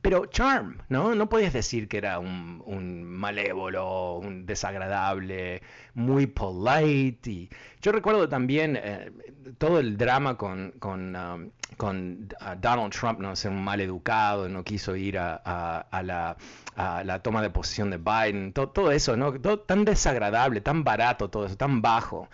pero 0.04 0.26
charm, 0.26 0.80
¿no? 0.90 1.16
No 1.16 1.30
podías 1.30 1.54
decir 1.54 1.88
que 1.88 1.98
era 1.98 2.20
un, 2.20 3.04
malévolo, 3.06 4.18
un 4.18 4.46
desagradable, 4.46 5.62
muy 5.94 6.28
polite. 6.28 7.30
Y 7.30 7.50
yo 7.82 7.94
recuerdo 7.94 8.28
también 8.28 8.78
eh, 8.78 9.12
todo 9.58 9.80
el 9.80 9.96
drama 9.96 10.38
con, 10.38 10.74
con, 10.80 11.16
um, 11.16 11.52
uh, 11.80 12.56
Donald 12.60 12.94
Trump, 12.94 13.20
¿no? 13.20 13.36
Ser 13.36 13.52
un 13.52 13.64
mal 13.64 13.82
educado, 13.82 14.50
no 14.50 14.64
quiso 14.64 14.96
ir 14.96 15.18
a, 15.18 15.86
la, 16.04 17.20
toma 17.22 17.42
de 17.42 17.50
posición 17.50 17.90
de 17.90 17.98
Biden, 17.98 18.54
todo, 18.54 18.92
eso, 18.92 19.18
¿no? 19.18 19.34
Todo 19.34 19.60
tan 19.60 19.86
desagradable, 19.86 20.62
tan 20.62 20.84
barato 20.84 21.30
todo 21.30 21.46
eso, 21.46 21.58
tan 21.58 21.82
bajo. 21.82 22.30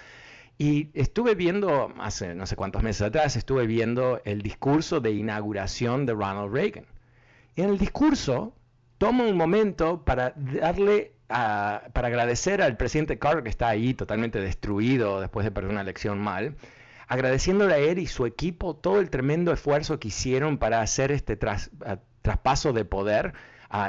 Y 0.58 0.90
estuve 0.94 1.36
viendo, 1.36 1.94
hace 2.00 2.36
no 2.36 2.46
sé 2.46 2.56
cuántos 2.56 2.84
meses 2.84 3.04
atrás, 3.04 3.36
estuve 3.36 3.66
viendo 3.66 4.22
el 4.26 4.42
discurso 4.42 5.00
de 5.00 5.12
inauguración 5.12 6.06
de 6.06 6.14
Ronald 6.14 6.54
Reagan 6.54 6.86
en 7.64 7.70
el 7.70 7.78
discurso 7.78 8.54
toma 8.98 9.24
un 9.26 9.38
momento 9.38 10.04
para 10.04 10.34
darle 10.36 11.14
para 11.28 12.08
agradecer 12.08 12.60
al 12.62 12.76
presidente 12.76 13.20
Carter 13.20 13.44
que 13.44 13.50
está 13.50 13.68
ahí 13.68 13.94
totalmente 13.94 14.42
destruido 14.42 15.22
después 15.22 15.44
de 15.44 15.52
perder 15.52 15.70
una 15.70 15.82
elección 15.82 16.18
mal, 16.18 16.56
agradeciéndole 17.10 17.74
a 17.74 17.78
él 17.80 18.00
y 18.00 18.08
su 18.08 18.26
equipo 18.26 18.76
todo 18.76 19.00
el 19.00 19.10
tremendo 19.10 19.52
esfuerzo 19.52 20.00
que 20.00 20.08
hicieron 20.08 20.60
para 20.60 20.82
hacer 20.82 21.12
este 21.12 21.36
traspaso 21.36 22.72
de 22.72 22.86
poder 22.86 23.34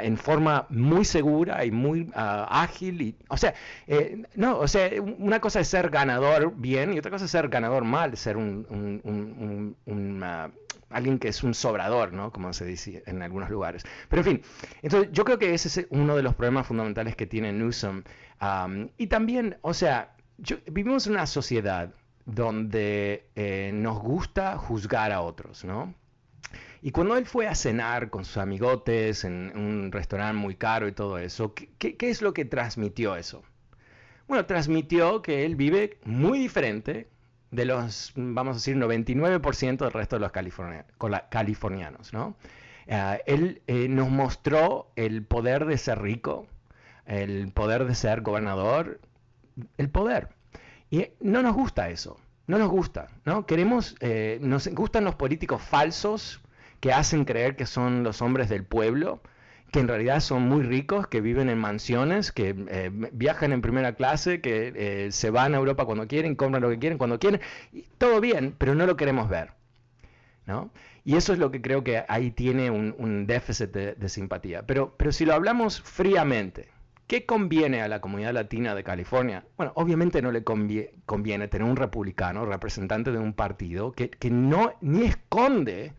en 0.03 0.17
forma 0.17 0.67
muy 0.71 1.05
segura 1.05 1.65
y 1.65 1.71
muy 1.71 2.11
ágil. 2.15 3.03
Y, 3.03 3.17
o 3.29 3.37
sea, 3.37 3.55
eh, 3.87 4.23
no, 4.35 4.59
o 4.59 4.67
sea, 4.67 4.91
una 5.19 5.39
cosa 5.39 5.61
es 5.61 5.69
ser 5.69 5.91
ganador 5.91 6.55
bien 6.57 6.95
y 6.95 6.99
otra 6.99 7.11
cosa 7.11 7.27
es 7.27 7.31
ser 7.31 7.49
ganador 7.49 7.85
mal, 7.85 8.17
ser 8.17 8.39
un, 8.39 9.77
alguien 10.89 11.19
que 11.19 11.29
es 11.29 11.43
un 11.43 11.53
sobrador, 11.53 12.15
¿no? 12.15 12.33
Como 12.33 12.55
se 12.55 12.65
dice 12.65 13.03
en 13.07 13.21
algunos 13.21 13.51
lugares. 13.51 13.85
Pero 14.09 14.23
en 14.23 14.27
fin, 14.27 14.43
entonces 14.81 15.11
yo 15.13 15.27
creo 15.27 15.39
que 15.39 15.53
ese 15.53 15.69
es 15.69 15.87
uno 15.91 16.17
de 16.17 16.23
los 16.23 16.35
problemas 16.35 16.67
fundamentales 16.67 17.17
que 17.17 17.27
tiene 17.27 17.53
Newsom. 17.53 18.03
y 18.97 19.07
también, 19.09 19.59
o 19.61 19.75
sea, 19.75 20.15
vivimos 20.67 21.07
en 21.07 21.13
una 21.13 21.27
sociedad 21.27 21.93
donde 22.27 23.29
eh, 23.35 23.71
nos 23.75 23.99
gusta 23.99 24.57
juzgar 24.57 25.13
a 25.13 25.21
otros, 25.21 25.65
¿no? 25.65 25.95
Y 26.83 26.93
cuando 26.93 27.17
él 27.17 27.27
fue 27.27 27.47
a 27.47 27.55
cenar 27.55 28.09
con 28.09 28.25
sus 28.25 28.39
amigotes 28.39 29.25
en 29.25 29.53
un 29.55 29.93
restaurante 29.93 30.35
muy 30.35 30.55
caro 30.55 30.89
y 30.89 30.93
todo 30.93 31.19
eso, 31.19 31.55
¿qué, 31.55 31.97
es 32.01 32.23
lo 32.23 32.33
que 32.33 32.47
transmitió 32.47 33.17
eso? 33.17 33.43
Bueno, 34.29 34.47
transmitió 34.47 35.21
que 35.21 35.45
él 35.45 35.57
vive 35.57 35.99
muy 36.05 36.39
diferente 36.39 37.09
de 37.51 37.65
los, 37.67 38.13
vamos 38.17 38.53
a 38.53 38.59
decir, 38.59 38.77
99% 38.77 39.77
del 39.79 39.93
resto 39.93 40.17
de 40.17 40.21
los 40.21 40.33
californianos. 40.33 42.13
¿no? 42.13 42.37
Ah, 42.89 43.19
él 43.27 43.61
eh, 43.67 43.89
nos 43.89 44.09
mostró 44.09 44.91
el 44.97 45.25
poder 45.25 45.67
de 45.67 45.77
ser 45.77 46.01
rico, 46.01 46.47
el 47.05 47.53
poder 47.53 47.85
de 47.85 47.95
ser 47.95 48.23
gobernador, 48.23 49.01
el 49.77 49.91
poder. 49.91 50.29
Y 50.91 51.07
no 51.21 51.43
nos 51.43 51.55
gusta 51.55 51.89
eso, 51.89 52.19
no 52.47 52.59
nos 52.59 52.69
gusta, 52.69 53.09
¿no? 53.25 53.47
Queremos, 53.47 53.95
eh, 54.01 54.39
nos 54.43 54.67
gustan 54.69 55.05
los 55.05 55.15
políticos 55.15 55.63
falsos 55.63 56.41
que 56.81 56.93
hacen 56.93 57.25
creer 57.25 57.57
que 57.57 57.67
son 57.67 58.03
los 58.03 58.23
hombres 58.23 58.49
del 58.49 58.65
pueblo, 58.65 59.23
que 59.71 59.79
en 59.79 59.87
realidad 59.87 60.19
son 60.21 60.49
muy 60.49 60.63
ricos, 60.63 61.07
que 61.07 61.21
viven 61.21 61.49
en 61.49 61.59
mansiones, 61.59 62.33
que 62.33 62.57
eh, 62.69 62.91
viajan 63.13 63.53
en 63.53 63.63
primera 63.63 63.95
clase, 63.95 64.41
que 64.41 64.73
eh, 64.75 65.13
se 65.13 65.31
van 65.31 65.55
a 65.55 65.59
Europa 65.59 65.85
cuando 65.85 66.09
quieren, 66.09 66.35
compran 66.35 66.63
lo 66.63 66.71
que 66.71 66.81
quieren 66.81 66.99
cuando 66.99 67.21
quieren, 67.21 67.41
y 67.73 67.83
todo 67.99 68.21
bien, 68.21 68.57
pero 68.59 68.75
no 68.75 68.85
lo 68.87 68.97
queremos 68.97 69.29
ver. 69.29 69.53
¿no? 70.47 70.73
Y 71.05 71.15
eso 71.17 71.33
es 71.33 71.39
lo 71.39 71.53
que 71.53 71.63
creo 71.63 71.85
que 71.85 72.05
ahí 72.09 72.33
tiene 72.33 72.71
un, 72.71 73.27
déficit 73.27 73.71
de, 73.71 73.95
de, 73.95 74.09
simpatía. 74.09 74.67
Pero, 74.67 74.97
pero 74.97 75.13
si 75.13 75.25
lo 75.25 75.35
hablamos 75.35 75.81
fríamente, 75.81 76.69
¿Qué 77.11 77.27
conviene 77.27 77.83
a 77.83 77.89
la 77.89 78.01
comunidad 78.01 78.35
latina 78.35 78.73
de 78.77 78.85
California? 78.85 79.45
Bueno, 79.57 79.73
obviamente 79.75 80.23
no 80.23 80.31
le 80.31 80.45
conviene, 80.45 81.49
tener 81.49 81.67
un 81.67 81.75
republicano, 81.75 82.47
representante 82.47 83.11
de 83.11 83.19
un 83.19 83.33
partido, 83.33 83.91
que, 83.91 84.13
no 84.31 84.75
ni 84.81 85.07
esconde 85.07 85.95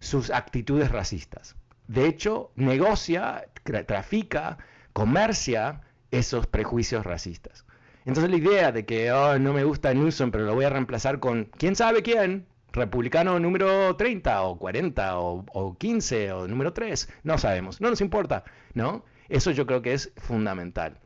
sus 0.00 0.32
actitudes 0.32 0.90
racistas. 0.90 1.54
De 1.86 2.06
hecho, 2.06 2.50
negocia, 2.56 3.46
trafica, 3.86 4.58
comercia 4.92 5.82
esos 6.10 6.48
prejuicios 6.48 7.06
racistas. 7.06 7.64
Entonces 8.04 8.28
la 8.28 8.38
idea 8.38 8.72
de 8.72 8.84
que 8.84 9.12
oh, 9.12 9.38
no 9.38 9.52
me 9.52 9.62
gusta 9.62 9.94
Newsom, 9.94 10.32
pero 10.32 10.44
lo 10.44 10.56
voy 10.56 10.64
a 10.64 10.70
reemplazar 10.70 11.20
con 11.20 11.44
quién 11.56 11.76
sabe 11.76 12.02
quién, 12.02 12.48
republicano 12.72 13.38
número 13.38 13.94
30 13.94 14.42
o 14.42 14.58
40 14.58 15.20
o, 15.20 15.44
o 15.52 15.78
15 15.78 16.32
o 16.32 16.48
número 16.48 16.72
3, 16.72 17.08
no 17.22 17.38
sabemos, 17.38 17.80
no 17.80 17.90
nos 17.90 18.00
importa, 18.00 18.42
¿no? 18.74 19.04
Eso 19.28 19.50
yo 19.50 19.66
creo 19.66 19.82
que 19.82 19.92
es 19.92 20.12
fundamental. 20.16 20.96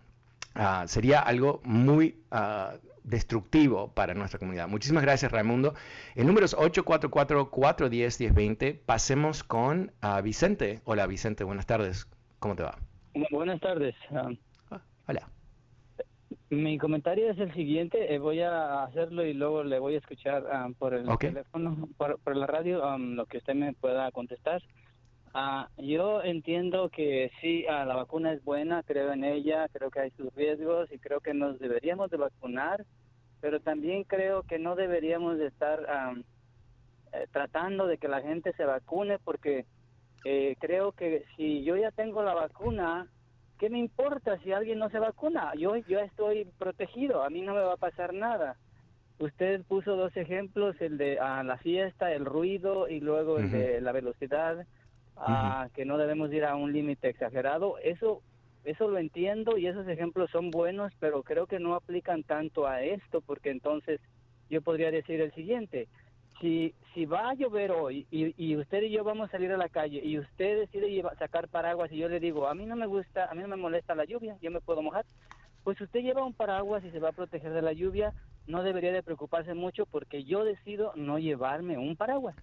Ah, 0.55 0.85
sería 0.87 1.21
algo 1.21 1.61
muy 1.65 2.23
ah, 2.31 2.75
destructivo 3.05 3.93
para 3.93 4.15
nuestra 4.15 4.39
comunidad. 4.39 4.69
Muchísimas 4.69 5.03
gracias, 5.03 5.31
Raimundo. 5.33 5.75
El 6.15 6.27
número 6.27 6.47
es 6.47 6.57
844-410-1020. 6.57 8.79
Pasemos 8.85 9.43
con 9.43 9.91
uh, 10.03 10.23
Vicente. 10.23 10.81
Hola, 10.85 11.07
Vicente, 11.07 11.45
buenas 11.45 11.67
tardes. 11.67 12.07
¿Cómo 12.39 12.55
te 12.55 12.63
va? 12.63 12.79
Buenas 13.31 13.61
tardes. 13.61 13.95
hola. 15.07 15.29
Mi 16.51 16.79
comentario 16.79 17.31
es 17.31 17.39
el 17.39 17.55
siguiente. 17.55 18.15
Eh, 18.15 18.19
voy 18.19 18.41
a 18.41 18.83
hacerlo 18.85 19.25
y 19.25 19.33
luego 19.33 19.65
le 19.65 19.79
voy 19.79 19.95
a 19.95 19.99
escuchar 19.99 20.45
por 20.79 20.93
el 20.93 21.07
teléfono, 21.19 21.89
por, 21.97 22.19
por, 22.21 22.37
la 22.37 22.47
radio, 22.47 22.99
lo 22.99 23.25
que 23.27 23.39
usted 23.39 23.55
me 23.55 23.73
pueda 23.73 24.11
contestar. 24.13 24.63
Ah, 25.35 25.69
yo 25.79 26.23
entiendo 26.23 26.91
que 26.91 27.31
sí, 27.41 27.65
ah, 27.67 27.87
la 27.87 27.97
vacuna 27.97 28.33
es 28.33 28.45
buena, 28.45 28.83
creo 28.83 29.13
en 29.13 29.25
ella, 29.25 29.67
creo 29.73 29.91
que 29.91 30.01
hay 30.01 30.11
sus 30.11 30.35
riesgos 30.35 30.93
y 30.93 30.99
creo 30.99 31.21
que 31.21 31.33
nos 31.33 31.59
deberíamos 31.59 32.11
de 32.11 32.19
vacunar, 32.19 32.85
pero 33.41 33.59
también 33.61 34.05
creo 34.05 34.43
que 34.43 34.59
no 34.59 34.77
deberíamos 34.77 35.39
de 35.39 35.47
estar 35.47 35.87
eh, 37.13 37.27
tratando 37.33 37.87
de 37.87 37.97
que 37.97 38.09
la 38.09 38.21
gente 38.21 38.53
se 38.53 38.67
vacune 38.67 39.19
porque 39.21 39.65
eh, 40.25 40.55
creo 40.61 40.93
que 40.93 41.25
si 41.37 41.65
yo 41.65 41.77
ya 41.79 41.91
tengo 41.93 42.23
la 42.23 42.35
vacuna, 42.35 43.07
¿qué 43.59 43.71
me 43.71 43.79
importa 43.79 44.39
si 44.41 44.53
alguien 44.53 44.79
no 44.79 44.91
se 44.91 44.99
vacuna? 44.99 45.55
Yo, 45.57 45.77
yo 45.77 45.99
estoy 46.01 46.45
protegido, 46.59 47.23
a 47.23 47.31
mí 47.31 47.41
no 47.41 47.55
me 47.55 47.63
va 47.63 47.73
a 47.73 47.79
pasar 47.79 48.13
nada. 48.13 48.57
Usted 49.19 49.63
puso 49.63 49.97
dos 49.97 50.15
ejemplos, 50.15 50.79
el 50.81 50.99
de 50.99 51.19
ah, 51.19 51.43
la 51.43 51.57
fiesta, 51.57 52.13
el 52.13 52.27
ruido 52.27 52.87
y 52.89 53.01
luego 53.01 53.39
el 53.39 53.51
de 53.51 53.81
la 53.81 53.93
velocidad 53.93 54.67
que 55.75 55.85
no 55.85 55.99
debemos 55.99 56.33
ir 56.33 56.45
a 56.45 56.57
un 56.57 56.73
límite 56.73 57.09
exagerado. 57.09 57.79
Eso, 57.79 58.23
eso 58.65 58.89
lo 58.89 58.99
entiendo 58.99 59.57
y 59.57 59.67
esos 59.67 59.87
ejemplos 59.89 60.31
son 60.31 60.51
buenos, 60.51 60.93
pero 60.99 61.23
creo 61.23 61.47
que 61.47 61.59
no 61.59 61.75
aplican 61.75 62.23
tanto 62.23 62.67
a 62.67 62.83
esto, 62.83 63.21
porque 63.21 63.51
entonces 63.51 64.01
yo 64.51 64.63
podría 64.63 64.91
decir 64.91 65.21
el 65.21 65.33
siguiente. 65.33 65.89
Si, 66.41 66.75
si 66.93 67.07
va 67.07 67.31
a 67.31 67.35
llover 67.35 67.71
hoy 67.71 68.07
y, 68.11 68.35
y 68.37 68.57
usted 68.57 68.83
y 68.83 68.91
yo 68.91 69.05
vamos 69.05 69.29
a 69.29 69.33
salir 69.33 69.53
a 69.53 69.57
la 69.57 69.69
calle 69.69 70.01
y 70.03 70.19
usted 70.19 70.59
decide 70.59 70.91
llevar, 70.91 71.17
sacar 71.17 71.49
paraguas 71.49 71.93
y 71.93 71.99
yo 71.99 72.09
le 72.09 72.19
digo, 72.19 72.49
a 72.49 72.55
mí 72.55 72.67
no 72.67 72.75
me 72.75 72.87
gusta, 72.87 73.27
a 73.27 73.35
mí 73.35 73.43
no 73.43 73.49
me 73.49 73.57
molesta 73.57 73.95
la 73.95 74.05
lluvia, 74.05 74.37
yo 74.41 74.51
me 74.51 74.61
puedo 74.61 74.83
mojar, 74.83 75.05
pues 75.63 75.81
usted 75.81 76.01
lleva 76.01 76.25
un 76.25 76.35
paraguas 76.35 76.85
y 76.85 76.91
se 76.91 76.99
va 76.99 77.11
a 77.11 77.13
proteger 77.13 77.53
de 77.53 77.63
la 77.63 77.73
lluvia, 77.73 78.13
no 78.49 78.65
debería 78.65 78.93
de 78.93 79.05
preocuparse 79.05 79.55
mucho 79.55 79.87
porque 79.87 80.25
yo 80.25 80.43
decido 80.45 80.93
no 80.97 81.19
llevarme 81.19 81.79
un 81.79 81.97
paraguas. 81.97 82.35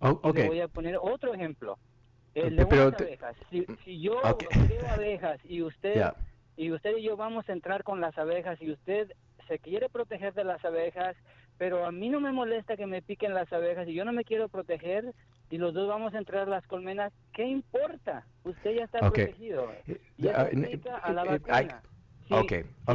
Oh, 0.00 0.20
le 0.34 0.48
voy 0.48 0.60
a 0.60 0.68
poner 0.68 0.98
otro 1.00 1.32
ejemplo. 1.32 1.78
El 2.36 2.56
de 2.56 2.62
abejas. 2.62 3.36
Si, 3.50 4.00
yo 4.00 4.20
creo 4.20 4.88
abejas 4.90 5.40
y 5.44 5.62
usted 5.62 6.12
y 6.56 6.70
usted 6.70 6.96
y 6.98 7.02
yo 7.02 7.16
vamos 7.16 7.48
a 7.48 7.52
entrar 7.52 7.82
con 7.82 8.00
las 8.00 8.16
abejas 8.18 8.60
y 8.60 8.72
usted 8.72 9.10
se 9.48 9.58
quiere 9.58 9.88
proteger 9.88 10.34
de 10.34 10.44
las 10.44 10.62
abejas, 10.64 11.16
pero 11.56 11.86
a 11.86 11.92
mí 11.92 12.10
no 12.10 12.20
me 12.20 12.32
molesta 12.32 12.76
que 12.76 12.86
me 12.86 13.00
piquen 13.00 13.32
las 13.32 13.50
abejas 13.52 13.88
y 13.88 13.94
yo 13.94 14.04
no 14.04 14.12
me 14.12 14.24
quiero 14.24 14.48
proteger 14.48 15.14
y 15.50 15.56
los 15.56 15.72
dos 15.72 15.88
vamos 15.88 16.12
a 16.14 16.18
entrar 16.18 16.42
a 16.42 16.50
las 16.50 16.66
colmenas, 16.66 17.12
¿qué 17.32 17.44
importa? 17.44 18.26
Usted 18.44 18.76
ya 18.76 18.84
está 18.84 18.98
protegido. 19.00 19.70
Eh, 19.86 20.00
y 20.18 20.28
eso 20.28 20.40
aplica 20.40 20.96
a 20.96 21.12
la 21.12 21.22
eh, 21.24 21.38
vacuna. 21.38 21.82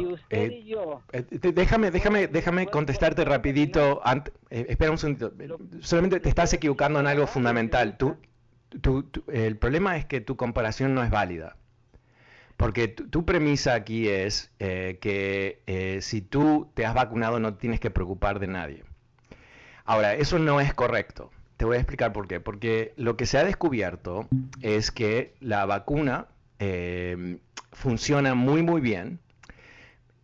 y 0.00 0.04
usted 0.06 0.50
y 0.50 0.64
yo. 0.66 1.02
Eh, 1.12 1.24
déjame, 1.52 1.90
déjame, 1.90 2.28
déjame 2.28 2.66
contestarte 2.66 3.24
rapidito. 3.24 4.02
espera 4.50 4.90
un 4.92 4.98
segundito. 4.98 5.32
Solamente 5.80 6.20
te 6.20 6.28
estás 6.28 6.52
equivocando 6.52 7.00
en 7.00 7.06
algo 7.06 7.26
fundamental. 7.26 7.96
Tú, 7.96 8.16
el 9.32 9.56
problema 9.56 9.96
es 9.96 10.06
que 10.06 10.20
tu 10.20 10.36
comparación 10.36 10.94
no 10.94 11.02
es 11.02 11.10
válida. 11.10 11.56
Porque 12.56 12.86
tu, 12.86 13.24
premisa 13.24 13.74
aquí 13.74 14.08
es 14.08 14.52
eh, 14.58 14.98
que 15.00 15.62
eh, 15.66 15.98
si 16.00 16.20
tú 16.20 16.70
te 16.74 16.86
has 16.86 16.94
vacunado 16.94 17.40
no 17.40 17.54
tienes 17.54 17.80
que 17.80 17.90
preocupar 17.90 18.38
de 18.38 18.46
nadie. 18.46 18.84
Ahora, 19.84 20.14
eso 20.14 20.38
no 20.38 20.60
es 20.60 20.72
correcto. 20.72 21.30
Te 21.56 21.64
voy 21.64 21.76
a 21.76 21.80
explicar 21.80 22.12
por 22.12 22.28
qué. 22.28 22.40
Porque 22.40 22.92
lo 22.96 23.16
que 23.16 23.26
se 23.26 23.38
ha 23.38 23.44
descubierto 23.44 24.28
es 24.60 24.90
que 24.90 25.34
la 25.40 25.66
vacuna 25.66 26.28
eh, 26.60 27.38
funciona 27.72 28.34
muy, 28.34 28.62
muy 28.62 28.80
bien 28.80 29.18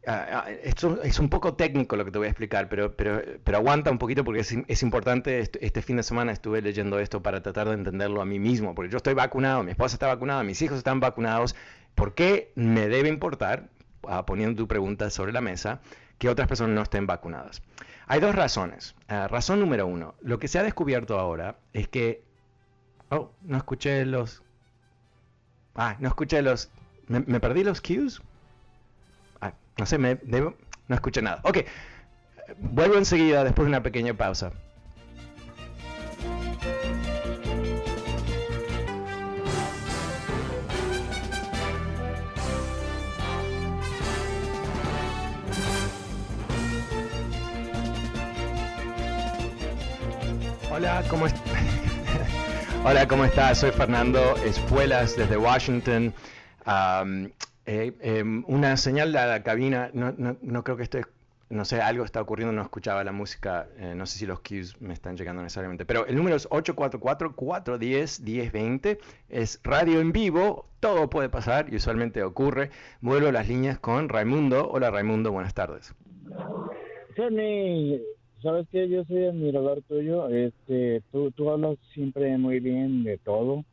Ah, 0.06 0.44
ah, 0.46 0.50
esto 0.62 1.02
es 1.02 1.18
un 1.18 1.28
poco 1.28 1.54
técnico 1.54 1.96
lo 1.96 2.04
que 2.04 2.11
te 2.11 2.18
voy 2.18 2.28
a 2.28 2.30
explicar, 2.30 2.68
pero, 2.68 2.94
pero, 2.96 3.20
pero 3.44 3.58
aguanta 3.58 3.90
un 3.90 3.98
poquito 3.98 4.24
porque 4.24 4.40
es, 4.40 4.54
es, 4.66 4.82
importante. 4.82 5.40
Este 5.40 5.82
fin 5.82 5.96
de 5.96 6.02
semana 6.02 6.32
estuve 6.32 6.62
leyendo 6.62 6.98
esto 6.98 7.22
para 7.22 7.42
tratar 7.42 7.68
de 7.68 7.74
entenderlo 7.74 8.22
a 8.22 8.24
mí 8.24 8.38
mismo, 8.38 8.74
porque 8.74 8.90
yo 8.90 8.96
estoy 8.96 9.14
vacunado, 9.14 9.62
mi 9.64 9.72
esposa 9.72 9.96
está 9.96 10.06
vacunada, 10.06 10.42
mis 10.44 10.62
hijos 10.62 10.78
están 10.78 11.00
vacunados. 11.00 11.56
¿Por 11.94 12.14
qué 12.14 12.52
me 12.54 12.88
debe 12.88 13.08
importar, 13.08 13.68
ah, 14.06 14.24
poniendo 14.24 14.62
tu 14.62 14.68
pregunta 14.68 15.11
sobre 15.11 15.32
la 15.32 15.40
mesa, 15.40 15.80
que 16.18 16.28
otras 16.28 16.48
personas 16.48 16.74
no 16.74 16.82
estén 16.82 17.06
vacunadas? 17.06 17.62
Hay 18.06 18.20
dos 18.20 18.34
razones. 18.34 18.94
razón 19.08 19.61
número 19.61 19.87
uno, 19.87 20.14
lo 20.22 20.38
que 20.38 20.48
se 20.48 20.58
ha 20.58 20.62
descubierto 20.62 21.18
ahora 21.18 21.58
es 21.72 21.88
que... 21.88 22.22
Oh, 23.11 23.30
no 23.42 23.56
escuché 23.58 24.04
los... 24.06 24.42
Ah, 25.74 25.96
no 25.98 26.08
escuché 26.08 26.40
los... 26.40 26.70
¿Me, 27.08 27.20
me 27.20 27.40
perdí 27.40 27.64
los 27.64 27.80
cues? 27.80 28.22
No 29.79 29.87
sé, 29.87 29.97
me, 29.97 30.19
no 30.25 30.55
escuché 30.91 31.23
nada. 31.23 31.41
Ok, 31.45 31.59
vuelvo 32.59 32.97
enseguida 32.97 33.45
después 33.45 33.67
de 33.67 33.69
una 33.69 33.83
pequeña 33.83 34.12
pausa. 34.12 34.51
Hola, 50.73 51.05
¿cómo 51.09 51.27
estás? 51.29 51.43
Hola, 52.85 53.07
¿cómo 53.07 53.25
estás? 53.25 53.59
Soy 53.59 53.71
Fernando 53.71 54.35
Espuelas 54.45 55.17
desde 55.17 55.37
Washington. 55.37 56.12
Eh, 57.70 57.92
em, 58.00 58.44
una 58.46 58.78
señal 58.78 59.12
de 59.12 59.18
la 59.18 59.42
cabina, 59.42 59.90
no, 59.92 60.14
no, 60.16 60.38
no, 60.40 60.64
creo 60.64 60.78
que 60.78 60.85
esto 60.85 61.00
no 61.50 61.66
sé, 61.66 61.83
algo 61.83 62.02
está 62.02 62.22
ocurriendo, 62.22 62.50
no 62.50 62.62
escuchaba 62.62 63.04
la 63.04 63.12
música, 63.12 63.68
eh, 63.76 63.92
no 63.94 64.07
sé 64.07 64.18
si 64.18 64.24
los 64.24 64.40
cues 64.40 64.81
me 64.81 64.94
están 64.94 65.18
llegando 65.18 65.42
necesariamente, 65.42 65.85
pero 65.85 66.07
el 66.07 66.16
número 66.16 66.37
es 66.37 66.48
844-410-1020, 66.48 68.98
es 69.28 69.61
radio 69.64 70.00
en 70.00 70.12
vivo, 70.12 70.64
todo 70.81 71.11
puede 71.11 71.28
pasar 71.28 71.70
y 71.70 71.76
usualmente 71.76 72.22
ocurre. 72.22 72.70
Vuelvo 73.02 73.31
las 73.31 73.48
líneas 73.48 73.78
con 73.78 74.09
Raimundo. 74.09 74.70
Hola 74.70 74.90
Raimundo, 74.90 75.31
buenas 75.31 75.52
tardes. 75.52 75.94
Jenny, 77.16 78.00
sabes 78.42 78.66
que 78.72 78.88
yo 78.88 79.04
soy 79.04 79.26
admirador 79.26 79.83
tuyo, 79.83 80.31
este, 80.31 81.02
tú, 81.12 81.33
tú 81.33 81.50
hablas 81.50 81.76
siempre 81.92 82.38
muy 82.38 82.61
bien 82.61 83.04
de 83.04 83.18
todo 83.18 83.66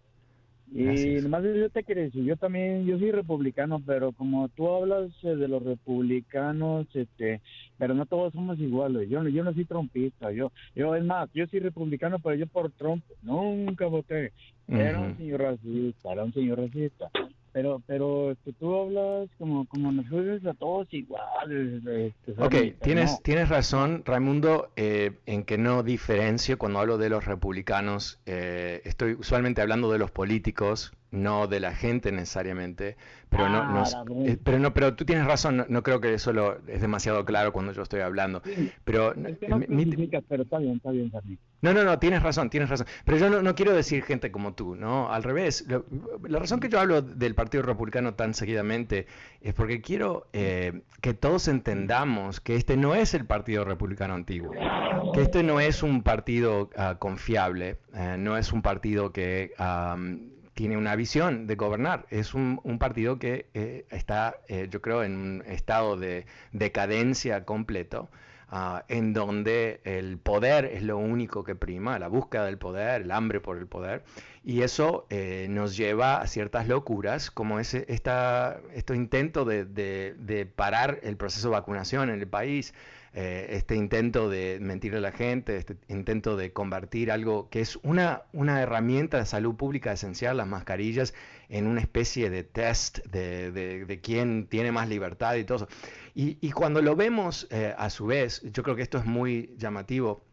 Y 0.77 1.21
nomás 1.21 1.41
yo 1.43 1.69
te 1.69 1.85
quiero 1.85 2.01
decir, 2.01 2.25
yo 2.25 2.35
también, 2.35 2.85
yo 2.85 2.99
soy 2.99 3.09
republicano, 3.11 3.81
pero 3.85 4.11
como 4.11 4.49
tú 4.49 4.67
hablas 4.69 5.09
eh, 5.23 5.37
de 5.37 5.47
los 5.47 5.63
republicanos, 5.63 6.85
este, 6.93 7.39
pero 7.77 7.93
no 7.93 8.05
todos 8.05 8.33
somos 8.33 8.59
iguales. 8.59 9.09
Yo, 9.09 9.25
yo 9.29 9.45
no 9.45 9.53
soy 9.53 9.63
trompista, 9.63 10.33
yo, 10.33 10.51
yo 10.75 10.93
es 10.93 11.05
más, 11.05 11.29
yo 11.33 11.47
soy 11.47 11.61
republicano, 11.61 12.19
pero 12.19 12.35
yo 12.35 12.45
por 12.47 12.71
Trump 12.71 13.05
nunca 13.21 13.85
voté. 13.85 14.33
Era 14.67 14.99
un 14.99 15.15
señor 15.15 15.41
racista, 15.41 16.11
era 16.11 16.25
un 16.25 16.33
señor 16.33 16.59
racista 16.59 17.09
pero 17.55 17.81
pero 17.87 18.31
este, 18.31 18.51
tú 18.51 18.75
hablas 18.75 19.29
como 19.37 19.65
como 19.67 19.89
nosotros 19.89 20.45
a 20.45 20.53
todos 20.55 20.93
iguales 20.93 21.81
este, 21.85 22.33
ok 22.37 22.81
tienes 22.83 23.21
tienes 23.23 23.47
razón 23.47 24.03
Raimundo 24.05 24.71
eh, 24.75 25.13
en 25.25 25.45
que 25.45 25.57
no 25.57 25.81
diferencio 25.81 26.57
cuando 26.57 26.79
hablo 26.79 26.97
de 26.97 27.07
los 27.07 27.23
republicanos 27.23 28.19
eh, 28.25 28.81
estoy 28.83 29.13
usualmente 29.13 29.61
hablando 29.61 29.89
de 29.89 29.99
los 29.99 30.11
políticos 30.11 30.91
no 31.15 31.47
de 31.47 31.59
la 31.59 31.73
gente 31.73 32.11
necesariamente, 32.11 32.97
pero 33.29 33.49
no, 33.49 33.65
no 33.65 33.83
ah, 33.83 34.05
eh, 34.25 34.37
pero 34.41 34.59
no, 34.59 34.73
pero 34.73 34.95
tú 34.95 35.05
tienes 35.05 35.25
razón, 35.25 35.65
no, 35.67 35.83
creo 35.83 35.99
que 35.99 36.13
eso 36.13 36.31
lo, 36.31 36.57
es 36.67 36.81
demasiado 36.81 37.25
claro 37.25 37.51
cuando 37.51 37.71
yo 37.71 37.81
estoy 37.81 38.01
hablando. 38.01 38.41
pero, 38.83 39.13
no 39.15 39.29
pero 39.39 40.43
está 40.43 40.57
bien, 40.59 40.75
está 40.75 40.91
bien, 40.91 41.39
No, 41.61 41.73
no, 41.73 41.83
no, 41.83 41.99
tienes 41.99 42.23
razón, 42.23 42.49
tienes 42.49 42.69
razón. 42.69 42.87
Pero 43.03 43.17
yo 43.17 43.41
no, 43.41 43.55
quiero 43.55 43.73
decir 43.73 44.03
gente 44.03 44.31
como 44.31 44.53
tú, 44.53 44.75
¿no? 44.75 45.11
Al 45.11 45.23
revés. 45.23 45.65
la 46.27 46.39
razón 46.39 46.59
que 46.59 46.69
yo 46.69 46.79
hablo 46.79 47.01
del 47.01 47.35
Partido 47.35 47.63
Republicano 47.63 48.13
tan 48.13 48.33
seguidamente 48.33 49.07
es 49.41 49.53
porque 49.53 49.81
quiero 49.81 50.27
eh, 50.33 50.81
que 51.01 51.13
todos 51.13 51.47
entendamos 51.47 52.39
que 52.39 52.55
este 52.55 52.77
no 52.77 52.95
es 52.95 53.13
el 53.13 53.25
Partido 53.25 53.63
Republicano 53.63 54.13
antiguo, 54.13 54.51
que 55.13 55.21
este 55.21 55.43
no 55.43 55.59
es 55.59 55.83
un 55.83 56.03
partido 56.03 56.69
ah, 56.77 56.95
confiable, 56.99 57.77
eh, 57.93 58.15
no 58.17 58.37
es 58.37 58.51
un 58.53 58.61
partido 58.61 59.11
que 59.11 59.51
tiene 60.55 60.77
una 60.77 60.95
visión 60.95 61.47
de 61.47 61.55
gobernar. 61.55 62.05
Es 62.09 62.33
un, 62.33 62.59
partido 62.79 63.19
que 63.19 63.47
eh, 63.53 63.85
está, 63.91 64.37
eh, 64.47 64.67
yo 64.71 64.81
creo, 64.81 65.03
en 65.03 65.15
un 65.15 65.43
estado 65.45 65.97
de 65.97 66.25
decadencia 66.53 67.43
completo, 67.43 68.09
ah, 68.47 68.85
en 68.87 69.13
donde 69.13 69.81
el 69.83 70.17
poder 70.17 70.65
es 70.65 70.81
lo 70.81 70.97
único 70.97 71.43
que 71.43 71.55
prima, 71.55 71.99
la 71.99 72.07
búsqueda 72.07 72.45
del 72.45 72.57
poder, 72.57 73.01
el 73.01 73.11
hambre 73.11 73.41
por 73.41 73.57
el 73.57 73.67
poder, 73.67 74.03
y 74.45 74.61
eso 74.61 75.05
eh, 75.09 75.47
nos 75.49 75.75
lleva 75.75 76.21
a 76.21 76.27
ciertas 76.27 76.67
locuras, 76.69 77.31
como 77.31 77.59
ese, 77.59 77.85
esta, 77.89 78.61
este 78.73 78.95
intento 78.95 79.43
de, 79.43 79.65
de 79.65 80.45
parar 80.45 80.99
el 81.03 81.17
proceso 81.17 81.49
de 81.49 81.55
vacunación 81.55 82.09
en 82.09 82.21
el 82.21 82.27
país, 82.27 82.73
eh, 83.17 83.55
este 83.55 83.77
intento 83.77 84.29
de 84.29 84.57
mentir 84.59 84.93
a 84.93 84.99
la 84.99 85.13
gente, 85.13 85.55
este 85.55 85.77
intento 85.87 86.35
de 86.35 86.51
convertir 86.51 87.11
algo 87.11 87.49
que 87.49 87.61
es 87.61 87.77
una, 87.77 88.23
una 88.33 88.61
herramienta 88.61 89.17
de 89.19 89.25
salud 89.25 89.55
pública 89.55 89.93
esencial, 89.93 90.35
las 90.35 90.47
mascarillas, 90.47 91.13
en 91.47 91.65
una 91.65 91.79
especie 91.79 92.29
de 92.29 92.43
test 92.43 92.99
de, 93.05 93.53
de, 93.53 94.01
quién 94.01 94.47
tiene 94.47 94.73
más 94.73 94.89
libertad 94.89 95.35
y 95.35 95.45
todo 95.45 95.59
eso. 95.59 95.67
Y, 96.13 96.51
cuando 96.51 96.81
lo 96.81 96.97
vemos 96.97 97.47
eh, 97.51 97.73
a 97.77 97.89
su 97.89 98.05
vez, 98.05 98.41
yo 98.51 98.63
creo 98.63 98.75
que 98.75 98.81
esto 98.81 98.97
es 98.97 99.05
muy 99.05 99.55
llamativo, 99.57 100.25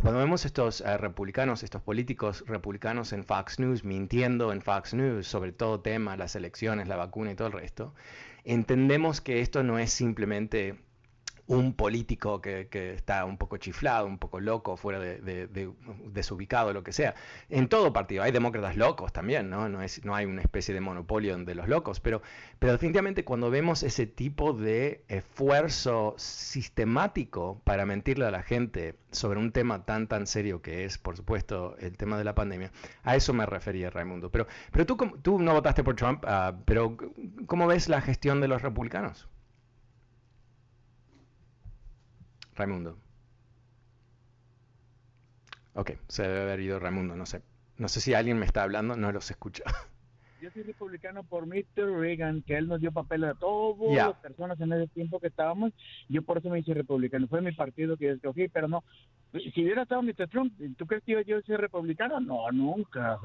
cuando 0.00 0.18
vemos 0.18 0.44
estos 0.44 0.80
eh, 0.80 0.96
republicanos, 0.98 1.62
estos 1.62 1.82
políticos 1.82 2.42
republicanos 2.48 3.12
en 3.12 3.22
Fox 3.22 3.60
News, 3.60 3.84
mintiendo 3.84 4.52
en 4.52 4.60
Fox 4.60 4.92
News 4.92 5.28
sobre 5.28 5.52
todo 5.52 5.82
tema, 5.82 6.16
las 6.16 6.34
elecciones, 6.34 6.88
la 6.88 6.96
vacuna 6.96 7.30
y 7.30 7.36
todo 7.36 7.46
el 7.46 7.52
resto, 7.52 7.94
entendemos 8.42 9.20
que 9.20 9.40
esto 9.40 9.62
no 9.62 9.78
es 9.78 9.92
simplemente 9.92 10.80
un 11.46 11.74
político 11.74 12.40
que, 12.40 12.68
está 12.94 13.24
un 13.24 13.36
poco 13.36 13.58
chiflado, 13.58 14.06
un 14.06 14.18
poco 14.18 14.40
loco, 14.40 14.76
fuera 14.76 14.98
de, 14.98 15.48
desubicado, 16.06 16.72
lo 16.72 16.82
que 16.82 16.92
sea. 16.92 17.14
En 17.50 17.68
todo 17.68 17.92
partido 17.92 18.22
hay 18.22 18.32
demócratas 18.32 18.76
locos 18.76 19.12
también, 19.12 19.50
¿no? 19.50 19.68
No, 19.68 19.82
es, 19.82 20.04
no 20.04 20.14
hay 20.14 20.24
una 20.24 20.40
especie 20.40 20.74
de 20.74 20.80
monopolio 20.80 21.36
de 21.36 21.54
los 21.54 21.68
locos, 21.68 22.00
pero, 22.00 22.22
pero 22.58 22.72
definitivamente 22.72 23.24
cuando 23.24 23.50
vemos 23.50 23.82
ese 23.82 24.06
tipo 24.06 24.52
de 24.52 25.04
esfuerzo 25.08 26.14
sistemático 26.16 27.60
para 27.64 27.84
mentirle 27.86 28.26
a 28.26 28.30
la 28.30 28.42
gente 28.42 28.96
sobre 29.10 29.38
un 29.38 29.52
tema 29.52 29.84
tan 29.84 30.08
tan 30.08 30.26
serio 30.26 30.62
que 30.62 30.84
es, 30.84 30.98
por 30.98 31.16
supuesto, 31.16 31.76
el 31.78 31.96
tema 31.96 32.18
de 32.18 32.24
la 32.24 32.34
pandemia, 32.34 32.70
a 33.02 33.16
eso 33.16 33.32
me 33.32 33.46
refería 33.46 33.90
Raimundo. 33.90 34.30
Pero, 34.30 34.46
pero 34.72 34.86
tú, 34.86 34.96
tú 35.22 35.38
no 35.38 35.52
votaste 35.52 35.84
por 35.84 35.96
Trump, 35.96 36.24
ah, 36.26 36.54
pero 36.64 36.96
¿cómo 37.46 37.66
ves 37.66 37.88
la 37.88 38.00
gestión 38.00 38.40
de 38.40 38.48
los 38.48 38.62
republicanos? 38.62 39.28
Raimundo. 42.56 42.98
Ok, 45.74 45.92
se 46.08 46.22
debe 46.22 46.42
haber 46.42 46.60
ido 46.60 46.78
Raimundo, 46.78 47.16
no 47.16 47.26
sé. 47.26 47.42
No 47.76 47.88
sé 47.88 48.00
si 48.00 48.14
alguien 48.14 48.38
me 48.38 48.46
está 48.46 48.62
hablando, 48.62 48.96
no 48.96 49.12
los 49.12 49.30
escucha. 49.30 49.64
yo 50.44 50.50
soy 50.50 50.62
republicano 50.62 51.22
por 51.22 51.46
Mr. 51.46 51.90
Reagan, 51.98 52.42
que 52.42 52.56
él 52.56 52.68
nos 52.68 52.78
dio 52.78 52.92
papel 52.92 53.24
a 53.24 53.34
todas 53.34 53.94
las 53.94 54.16
personas 54.16 54.60
en 54.60 54.74
ese 54.74 54.88
tiempo 54.88 55.18
que 55.18 55.28
estábamos. 55.28 55.72
Yo 56.10 56.20
por 56.20 56.36
eso 56.36 56.50
me 56.50 56.58
hice 56.58 56.74
republicano. 56.74 57.26
Fue 57.28 57.40
mi 57.40 57.52
partido 57.52 57.96
que 57.96 58.06
yo 58.06 58.12
escogí, 58.12 58.48
pero 58.48 58.68
no. 58.68 58.84
Si 59.32 59.64
hubiera 59.64 59.82
estado 59.82 60.02
Mr. 60.02 60.28
Trump, 60.28 60.52
¿tú 60.76 60.86
crees 60.86 61.02
que 61.02 61.12
yo, 61.12 61.20
yo 61.22 61.40
soy 61.46 61.56
republicano? 61.56 62.20
No, 62.20 62.52
nunca. 62.52 63.18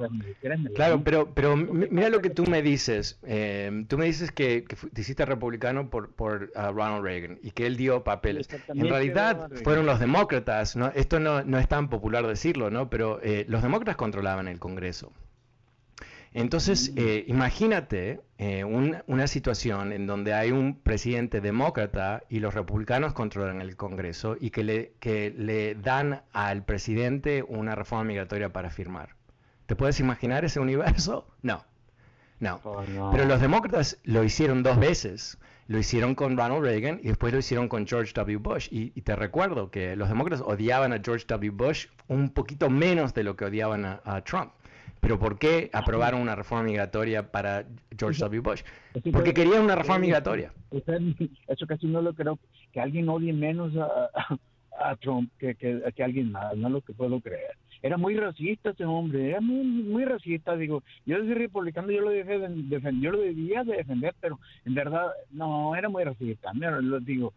claro, 0.76 1.04
pero, 1.04 1.34
pero 1.34 1.58
mira 1.58 2.08
lo 2.10 2.22
que 2.22 2.30
tú 2.30 2.46
me 2.46 2.62
dices. 2.62 3.20
Eh, 3.24 3.86
tú 3.90 3.98
me 3.98 4.06
dices 4.06 4.32
que, 4.32 4.62
te 4.94 5.02
hiciste 5.02 5.26
republicano 5.26 5.90
por, 5.90 6.14
por 6.16 6.52
uh, 6.56 6.72
Ronald 6.72 7.04
Reagan 7.04 7.38
y 7.44 7.52
que 7.52 7.68
él 7.68 7.76
dio 7.76 8.06
papel. 8.06 8.46
En 8.70 8.88
realidad 8.88 9.52
fueron 9.66 9.86
los 9.86 10.00
demócratas. 10.00 10.78
¿no? 10.78 10.88
Esto 10.96 11.20
no, 11.20 11.44
no 11.44 11.60
es 11.60 11.68
tan 11.68 11.90
popular 11.90 12.26
decirlo, 12.26 12.72
¿no? 12.72 12.90
pero 12.90 13.20
eh, 13.22 13.46
los 13.50 13.62
demócratas 13.62 13.98
controlaban 13.98 14.48
el 14.48 14.58
Congreso. 14.58 15.12
Entonces, 16.34 16.94
eh, 16.96 17.26
imagínate 17.28 18.22
eh, 18.38 18.64
una 18.64 19.28
situación 19.28 19.92
en 19.92 20.06
donde 20.06 20.34
hay 20.34 20.52
un 20.52 20.80
presidente 20.80 21.42
demócrata 21.42 22.24
y 22.30 22.40
los 22.40 22.54
republicanos 22.54 23.14
controlan 23.14 23.62
el 23.62 23.76
Congreso 23.76 24.38
y 24.40 24.52
que 24.52 24.64
le, 24.64 24.94
que 25.00 25.34
le 25.36 25.74
dan 25.76 26.22
al 26.32 26.64
presidente 26.64 27.44
una 27.44 27.74
reforma 27.74 28.04
migratoria 28.04 28.54
para 28.54 28.70
firmar. 28.70 29.16
¿Te 29.66 29.76
puedes 29.76 30.00
imaginar 30.00 30.46
ese 30.46 30.60
universo? 30.60 31.28
No. 31.42 31.66
No. 32.40 32.62
Oh, 32.64 32.84
Pero 33.12 33.26
los 33.26 33.42
demócratas 33.42 33.98
lo 34.04 34.24
hicieron 34.24 34.64
dos 34.64 34.80
veces. 34.80 35.38
Lo 35.68 35.78
hicieron 35.78 36.16
con 36.16 36.38
Ronald 36.38 36.64
Reagan 36.64 37.00
y 37.04 37.10
después 37.10 37.34
lo 37.34 37.40
hicieron 37.40 37.68
con 37.68 37.86
George 37.86 38.14
W. 38.14 38.38
Bush. 38.38 38.70
Y, 38.72 38.90
te 39.02 39.16
recuerdo 39.16 39.70
que 39.72 39.96
los 39.98 40.08
demócratas 40.08 40.46
odiaban 40.46 40.94
a 40.94 41.02
George 41.04 41.26
W. 41.28 41.52
Bush 41.52 41.88
un 42.08 42.30
poquito 42.30 42.70
menos 42.70 43.14
de 43.14 43.24
lo 43.24 43.36
que 43.36 43.46
odiaban 43.46 43.84
a 43.86 44.24
Trump. 44.24 44.54
Pero 45.00 45.18
¿por 45.20 45.38
qué 45.40 45.70
aprobaron 45.74 46.22
una 46.22 46.36
reforma 46.36 46.64
migratoria 46.64 47.32
para 47.32 47.66
George 47.98 48.20
W. 48.20 48.42
Bush? 48.42 48.64
Porque 49.12 49.34
querían 49.34 49.64
una 49.64 49.76
reforma 49.76 50.00
migratoria. 50.00 50.52
Eso 51.48 51.66
casi 51.68 51.88
no 51.88 52.02
lo 52.02 52.14
creo, 52.14 52.38
que 52.72 52.80
alguien 52.80 53.10
odie 53.10 53.34
menos 53.34 53.74
a, 53.78 54.96
Trump 55.02 55.30
que, 55.38 55.56
que, 55.56 56.04
alguien 56.04 56.32
más, 56.32 56.56
no 56.56 56.70
lo 56.70 56.82
que 56.82 56.94
puedo 56.94 57.20
creer. 57.20 57.58
Era 57.82 57.98
muy 57.98 58.16
racista 58.16 58.72
ese 58.72 58.86
hombre, 58.86 59.30
era 59.30 59.42
muy, 59.42 59.64
muy 59.64 60.06
racista, 60.06 60.56
digo, 60.56 60.84
yo 61.06 61.18
soy 61.18 61.34
republicano, 61.34 61.92
yo 61.92 62.02
lo, 62.02 62.10
dejé 62.10 62.40
de 62.40 63.00
yo 63.02 63.12
lo 63.12 63.20
debía 63.20 63.64
de 63.64 63.78
defender, 63.78 64.16
pero 64.20 64.40
en 64.66 64.74
verdad, 64.74 65.08
no, 65.32 65.76
era 65.76 65.90
muy 65.90 66.04
racista, 66.04 66.54
mira, 66.54 66.80
lo 66.82 67.00
digo, 67.00 67.34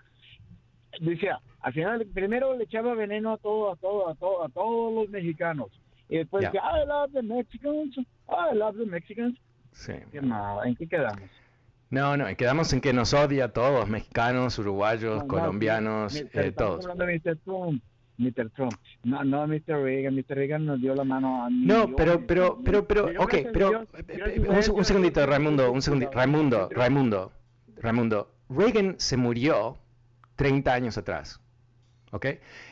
decía, 1.01 1.41
al 1.61 1.73
final 1.73 2.07
primero 2.13 2.57
le 2.57 2.65
echaba 2.65 2.95
veneno 2.95 3.33
a 3.33 3.39
todo, 3.39 3.73
a 3.73 3.77
todo, 3.77 4.09
a 4.09 4.15
todo, 4.15 4.45
a 4.45 4.49
todos 4.49 4.95
los 4.95 5.09
mexicanos 5.11 5.71
y 6.13 6.19
después 6.19 6.43
yeah. 6.53 6.61
I 6.61 6.87
love 6.87 7.11
the 7.15 7.23
Mexicans, 7.23 7.97
I 8.29 8.55
love 8.55 8.77
the 8.77 8.85
Mexicans. 8.85 9.35
Sí. 9.73 9.95
¿En 10.13 10.77
qué 10.77 10.87
quedamos? 10.87 11.23
No, 11.89 12.19
no, 12.19 12.27
quedamos 12.37 12.71
en 12.75 12.83
que 12.83 12.93
nos 12.93 13.15
odia 13.15 13.47
a 13.47 13.49
todos, 13.49 13.89
mexicanos, 13.89 14.59
uruguayos, 14.59 15.25
colombianos, 15.25 16.15
eh, 16.17 16.53
todos. 16.55 16.85
hablando 16.85 17.07
de 17.07 17.19
Mr. 17.19 17.39
Trump. 17.39 17.83
Mr. 18.19 18.51
Trump. 18.51 18.75
No, 19.05 19.25
no 19.25 19.47
Mr. 19.47 19.83
Reagan. 19.83 20.15
Mr. 20.15 20.37
Reagan 20.37 20.67
nos 20.67 20.83
dio 20.83 20.95
la 20.95 21.03
mano 21.03 21.47
a 21.47 21.49
mí. 21.49 21.65
No, 21.65 21.97
pero, 21.97 22.27
pero, 22.27 22.61
pero, 22.63 22.87
pero, 22.87 23.07
ok, 23.19 23.35
pero, 23.51 23.87
un, 24.49 24.77
un 24.77 24.85
segundito, 24.85 25.25
Raimundo, 25.25 25.73
un 25.73 25.81
segundito, 25.81 26.13
Raimundo, 26.13 26.69
Raimundo, 26.73 27.33
Raimundo. 27.77 28.35
Reagan 28.51 28.97
se 28.99 29.17
murió 29.17 29.79
30 30.37 30.75
años 30.75 30.99
atrás, 30.99 31.41
¿ok? 32.11 32.27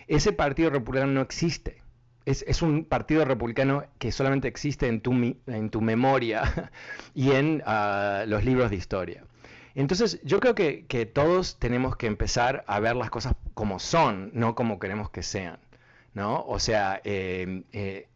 Ese 0.09 0.35
partido 0.35 0.68
republicano 0.68 1.11
no 1.11 1.22
existe 1.22 1.81
es, 2.30 2.62
un 2.62 2.84
partido 2.84 3.24
republicano 3.24 3.84
que 3.98 4.12
solamente 4.12 4.48
existe 4.48 4.86
en 4.86 5.00
tu, 5.00 5.12
en 5.46 5.70
tu 5.70 5.80
memoria 5.80 6.70
y 7.14 7.32
en 7.32 7.62
ah, 7.66 8.24
los 8.26 8.44
libros 8.44 8.70
de 8.70 8.76
historia. 8.76 9.24
Entonces, 9.74 10.20
yo 10.24 10.40
creo 10.40 10.54
que, 10.54 11.10
todos 11.12 11.58
tenemos 11.58 11.96
que 11.96 12.06
empezar 12.06 12.64
a 12.66 12.80
ver 12.80 12.96
las 12.96 13.10
cosas 13.10 13.34
como 13.54 13.78
son, 13.78 14.30
no 14.34 14.54
como 14.54 14.78
queremos 14.78 15.10
que 15.10 15.22
sean. 15.22 15.59
¿no? 16.12 16.44
O 16.44 16.59
sea, 16.59 17.00
eh, 17.05 17.62
eh, 17.72 18.09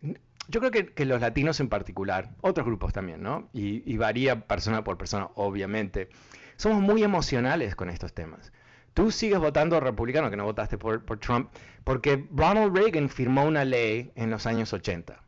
yo 0.49 0.61
creo 0.61 0.71
que, 0.71 1.05
los 1.05 1.21
latinos 1.21 1.61
en 1.61 1.69
particular, 1.69 2.31
otros 2.41 2.67
grupos 2.67 2.93
también, 2.93 3.23
¿no? 3.23 3.49
Y, 3.53 3.89
y 3.91 3.97
varía 3.97 4.47
persona 4.47 4.83
por 4.83 4.99
persona, 4.99 5.29
obviamente, 5.37 6.09
somos 6.57 6.81
muy 6.83 7.03
emocionales 7.03 7.77
con 7.77 7.89
estos 7.89 8.13
temas. 8.13 8.53
Tú 8.95 9.11
sigues 9.11 9.41
votando 9.41 9.81
republicano, 9.81 10.31
que 10.31 10.37
no 10.37 10.45
votaste 10.45 10.79
por, 10.79 11.03
Trump, 11.19 11.51
porque 11.83 12.29
Ronald 12.33 12.77
Reagan 12.77 13.09
firmó 13.09 13.45
una 13.45 13.65
ley 13.65 14.13
en 14.15 14.31
los 14.31 14.47
años 14.47 14.73
80. 14.73 15.21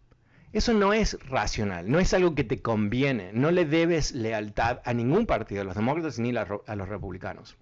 Eso 0.52 0.72
no 0.72 0.92
es 0.92 1.18
racional, 1.28 1.90
no 1.90 1.98
es 1.98 2.14
algo 2.14 2.36
que 2.36 2.44
te 2.44 2.62
conviene, 2.62 3.32
no 3.32 3.50
le 3.50 3.64
debes 3.64 4.12
lealtad 4.12 4.80
a 4.84 4.94
ningún 4.94 5.26
partido, 5.26 5.62
a 5.62 5.64
los 5.64 5.74
demócratas 5.74 6.20
ni 6.20 6.30
a 6.34 6.76
los 6.76 6.88
republicanos. 6.88 7.56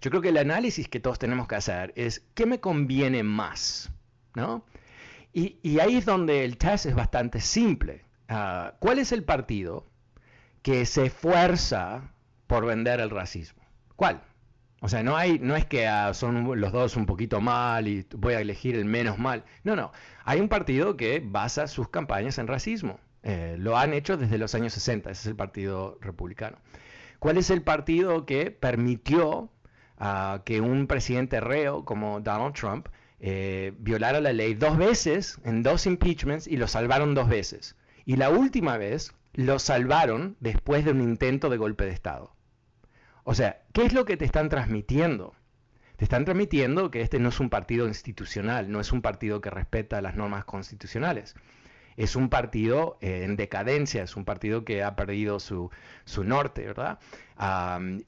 Yo 0.00 0.10
creo 0.10 0.20
que 0.20 0.30
el 0.30 0.36
análisis 0.36 0.88
que 0.88 0.98
todos 0.98 1.20
tenemos 1.20 1.46
que 1.46 1.54
hacer 1.54 1.92
es, 1.94 2.26
¿qué 2.34 2.44
me 2.44 2.58
conviene 2.58 3.22
más? 3.22 3.90
¿No? 4.34 4.64
Y, 5.32 5.78
ahí 5.78 5.96
es 5.96 6.04
donde 6.04 6.44
el 6.44 6.58
test 6.58 6.86
es 6.86 6.94
bastante 6.94 7.40
simple. 7.40 8.04
Ah, 8.28 8.74
¿Cuál 8.80 8.98
es 8.98 9.12
el 9.12 9.22
partido 9.22 9.86
que 10.62 10.84
se 10.84 11.06
esfuerza 11.06 12.12
por 12.48 12.66
vender 12.66 13.00
el 13.00 13.10
racismo? 13.10 13.62
¿Cuál? 13.96 14.22
O 14.84 14.88
sea, 14.88 15.04
no, 15.04 15.16
hay, 15.16 15.38
no 15.38 15.54
es 15.54 15.64
que 15.64 15.86
ah, 15.86 16.12
son 16.12 16.60
los 16.60 16.72
dos 16.72 16.96
un 16.96 17.06
poquito 17.06 17.40
mal 17.40 17.86
y 17.86 18.04
voy 18.16 18.34
a 18.34 18.40
elegir 18.40 18.74
el 18.74 18.84
menos 18.84 19.16
mal. 19.16 19.44
No, 19.62 19.76
no. 19.76 19.92
Hay 20.24 20.40
un 20.40 20.48
partido 20.48 20.96
que 20.96 21.22
basa 21.24 21.68
sus 21.68 21.88
campañas 21.88 22.36
en 22.38 22.48
racismo. 22.48 22.98
Eh, 23.22 23.54
lo 23.60 23.78
han 23.78 23.92
hecho 23.92 24.16
desde 24.16 24.38
los 24.38 24.56
años 24.56 24.72
60. 24.72 25.08
Ese 25.08 25.20
es 25.20 25.26
el 25.28 25.36
Partido 25.36 25.98
Republicano. 26.00 26.58
¿Cuál 27.20 27.38
es 27.38 27.50
el 27.50 27.62
partido 27.62 28.26
que 28.26 28.50
permitió 28.50 29.52
ah, 29.98 30.42
que 30.44 30.60
un 30.60 30.88
presidente 30.88 31.38
reo 31.40 31.84
como 31.84 32.20
Donald 32.20 32.54
Trump 32.54 32.88
eh, 33.20 33.74
violara 33.78 34.20
la 34.20 34.32
ley 34.32 34.54
dos 34.54 34.76
veces 34.76 35.38
en 35.44 35.62
dos 35.62 35.86
impeachments 35.86 36.48
y 36.48 36.56
lo 36.56 36.66
salvaron 36.66 37.14
dos 37.14 37.28
veces? 37.28 37.76
Y 38.04 38.16
la 38.16 38.30
última 38.30 38.78
vez 38.78 39.14
lo 39.32 39.60
salvaron 39.60 40.36
después 40.40 40.84
de 40.84 40.90
un 40.90 41.02
intento 41.02 41.50
de 41.50 41.56
golpe 41.56 41.84
de 41.84 41.92
Estado. 41.92 42.34
O 43.24 43.34
sea, 43.34 43.62
¿qué 43.72 43.84
es 43.84 43.92
lo 43.92 44.04
que 44.04 44.16
te 44.16 44.24
están 44.24 44.48
transmitiendo? 44.48 45.34
Te 45.96 46.04
están 46.04 46.24
transmitiendo 46.24 46.90
que 46.90 47.02
este 47.02 47.20
no 47.20 47.28
es 47.28 47.38
un 47.38 47.50
partido 47.50 47.86
institucional, 47.86 48.70
no 48.70 48.80
es 48.80 48.90
un 48.90 49.02
partido 49.02 49.40
que 49.40 49.50
respeta 49.50 50.02
las 50.02 50.16
normas 50.16 50.44
constitucionales. 50.44 51.36
Es 51.96 52.16
un 52.16 52.30
partido 52.30 52.98
eh, 53.00 53.22
en 53.24 53.36
decadencia, 53.36 54.02
es 54.02 54.16
un 54.16 54.24
partido 54.24 54.64
que 54.64 54.82
ha 54.82 54.96
perdido 54.96 55.38
su, 55.38 55.70
norte, 56.24 56.66
¿verdad? 56.66 56.98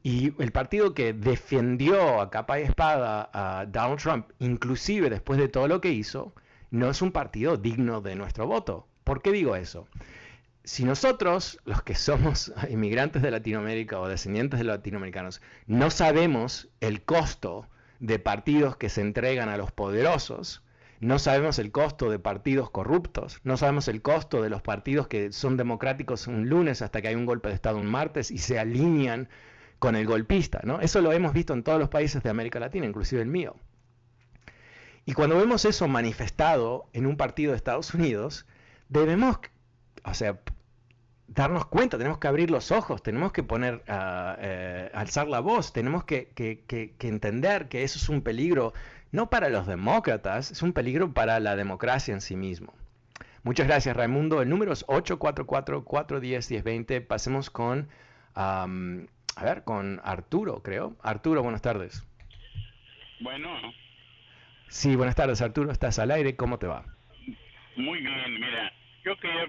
y 0.03 0.33
el 0.43 0.53
partido 0.53 0.95
que 0.95 1.13
defendió 1.13 2.21
a 2.21 2.31
capa 2.31 2.61
y 2.61 2.63
espada 2.63 3.31
a 3.33 3.67
Donald 3.67 4.01
Trump, 4.01 4.31
inclusive 4.39 5.11
después 5.11 5.39
de 5.39 5.49
todo 5.49 5.69
lo 5.69 5.81
que 5.81 5.91
hizo, 5.91 6.35
no 6.71 6.91
es 6.91 7.03
un 7.03 7.13
partido 7.13 7.57
digno 7.57 8.01
de 8.01 8.17
nuestro 8.17 8.47
voto. 8.47 8.89
¿Por 9.05 9.23
qué 9.23 9.33
digo 9.33 9.55
eso? 9.55 9.87
Si 10.65 10.85
nosotros, 10.85 11.61
los 11.65 11.83
que 11.83 11.95
somos 11.95 12.53
inmigrantes 12.71 13.23
de 13.23 13.31
Latinoamérica 13.31 14.01
o 14.01 14.09
descendientes 14.09 14.59
de 14.59 14.65
latinoamericanos, 14.65 15.43
no 15.67 15.91
sabemos 15.91 16.69
el 16.81 17.03
costo 17.03 17.69
de 18.01 18.19
partidos 18.19 18.77
que 18.77 18.89
se 18.89 19.03
entregan 19.03 19.49
a 19.49 19.57
los 19.57 19.73
poderosos, 19.73 20.63
no 21.01 21.19
sabemos 21.19 21.59
el 21.59 21.71
costo 21.71 22.11
de 22.11 22.19
partidos 22.19 22.71
corruptos, 22.71 23.41
no 23.45 23.59
sabemos 23.59 23.89
el 23.89 24.01
costo 24.01 24.43
de 24.43 24.49
los 24.49 24.63
partidos 24.63 25.07
que 25.07 25.33
son 25.33 25.59
democráticos 25.59 26.27
un 26.27 26.49
lunes 26.49 26.81
hasta 26.81 27.03
que 27.03 27.09
hay 27.09 27.15
un 27.15 27.27
golpe 27.27 27.51
de 27.51 27.55
Estado 27.55 27.79
un 27.79 27.87
martes 27.87 28.31
y 28.31 28.39
se 28.39 28.59
alinean 28.59 29.29
con 29.79 29.97
el 29.97 30.07
golpista, 30.07 30.61
¿no? 30.65 30.81
Eso 30.81 31.03
lo 31.03 31.13
hemos 31.13 31.35
visto 31.35 31.53
en 31.53 31.63
todos 31.63 31.79
los 31.79 31.91
países 31.91 32.23
de 32.23 32.31
América 32.31 32.59
Latina, 32.59 32.87
inclusive 32.87 33.21
el 33.21 33.29
mío. 33.29 33.57
Y 35.05 35.13
cuando 35.13 35.37
vemos 35.37 35.67
eso 35.67 35.89
manifestado 35.89 36.87
en 36.95 37.05
un 37.05 37.19
partido 37.19 37.51
de 37.51 37.59
Estados 37.59 37.93
Unidos, 37.93 38.47
debemos, 38.89 39.39
o 40.05 40.15
sea, 40.15 40.39
darnos 41.27 41.67
cuenta, 41.67 41.99
tenemos 41.99 42.19
que 42.19 42.29
abrir 42.29 42.51
los 42.51 42.71
ojos, 42.71 43.03
tenemos 43.03 43.33
que 43.33 43.43
poner, 43.43 43.83
uh, 43.89 44.37
eh, 44.39 44.91
alzar 44.95 45.29
la 45.29 45.41
voz, 45.41 45.73
tenemos 45.73 46.05
que, 46.05 46.29
entender 47.01 47.69
que 47.69 47.83
eso 47.83 47.99
es 47.99 48.09
un 48.09 48.23
peligro 48.23 48.73
no 49.13 49.31
para 49.31 49.49
los 49.49 49.67
demócratas, 49.67 50.51
es 50.51 50.63
un 50.63 50.73
peligro 50.73 51.13
para 51.13 51.41
la 51.41 51.57
democracia 51.57 52.13
en 52.13 52.21
sí 52.21 52.37
mismo. 52.37 52.75
Muchas 53.45 53.67
gracias 53.67 53.97
Raimundo. 53.97 54.43
El 54.43 54.49
número 54.49 54.73
es 54.73 54.85
844-410-1020. 54.87 57.07
Pasemos 57.07 57.51
con, 57.51 57.89
a 58.35 58.67
ver, 59.43 59.65
con 59.65 60.01
Arturo, 60.03 60.63
creo. 60.63 60.97
Arturo, 61.03 61.43
buenas 61.43 61.61
tardes. 61.63 62.07
Bueno. 63.21 63.51
Sí, 64.69 64.97
buenas 64.97 65.15
tardes 65.15 65.43
Arturo, 65.43 65.71
estás 65.71 66.01
al 66.01 66.11
aire, 66.11 66.35
¿cómo 66.35 66.59
te 66.59 66.67
va? 66.67 66.85
Muy 67.77 68.01
bien, 68.01 68.35
mira, 68.35 68.73
yo 69.05 69.17
quería 69.19 69.47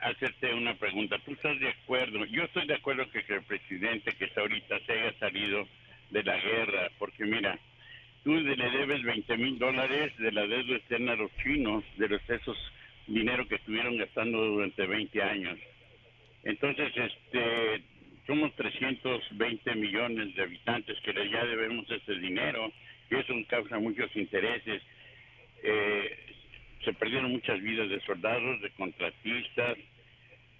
hacerte 0.00 0.54
una 0.54 0.74
pregunta. 0.74 1.18
¿Tú 1.24 1.32
estás 1.32 1.58
de 1.60 1.68
acuerdo? 1.68 2.24
Yo 2.26 2.44
estoy 2.44 2.66
de 2.66 2.74
acuerdo 2.74 3.10
que, 3.10 3.24
el 3.28 3.42
presidente 3.42 4.12
que 4.12 4.24
está 4.24 4.40
ahorita 4.40 4.78
se 4.86 4.92
haya 4.92 5.18
salido 5.18 5.66
de 6.10 6.22
la 6.22 6.38
guerra, 6.38 6.90
porque 6.98 7.24
mira, 7.24 7.58
tú 8.24 8.34
le 8.34 8.70
debes 8.70 9.02
20 9.02 9.36
mil 9.36 9.58
dólares 9.58 10.16
de 10.18 10.32
la 10.32 10.46
deuda 10.46 10.76
externa 10.76 11.12
a 11.12 11.16
los 11.16 11.30
chinos, 11.42 11.84
de 11.96 12.08
los 12.08 12.30
esos 12.30 12.56
dinero 13.06 13.46
que 13.48 13.56
estuvieron 13.56 13.96
gastando 13.96 14.44
durante 14.44 14.86
20 14.86 15.22
años. 15.22 15.58
Entonces, 16.44 16.92
este, 16.96 17.82
somos 18.26 18.54
320 18.56 19.74
millones 19.74 20.34
de 20.34 20.42
habitantes 20.42 20.98
que 21.00 21.12
ya 21.12 21.44
debemos 21.44 21.90
ese 21.90 22.14
dinero 22.14 22.72
y 23.10 23.16
eso 23.16 23.34
causa 23.48 23.78
muchos 23.78 24.14
intereses. 24.16 24.82
Eh, 25.62 26.30
se 26.84 26.92
perdieron 26.94 27.32
muchas 27.32 27.60
vidas 27.60 27.88
de 27.90 28.00
soldados, 28.00 28.60
de 28.62 28.70
contratistas. 28.70 29.76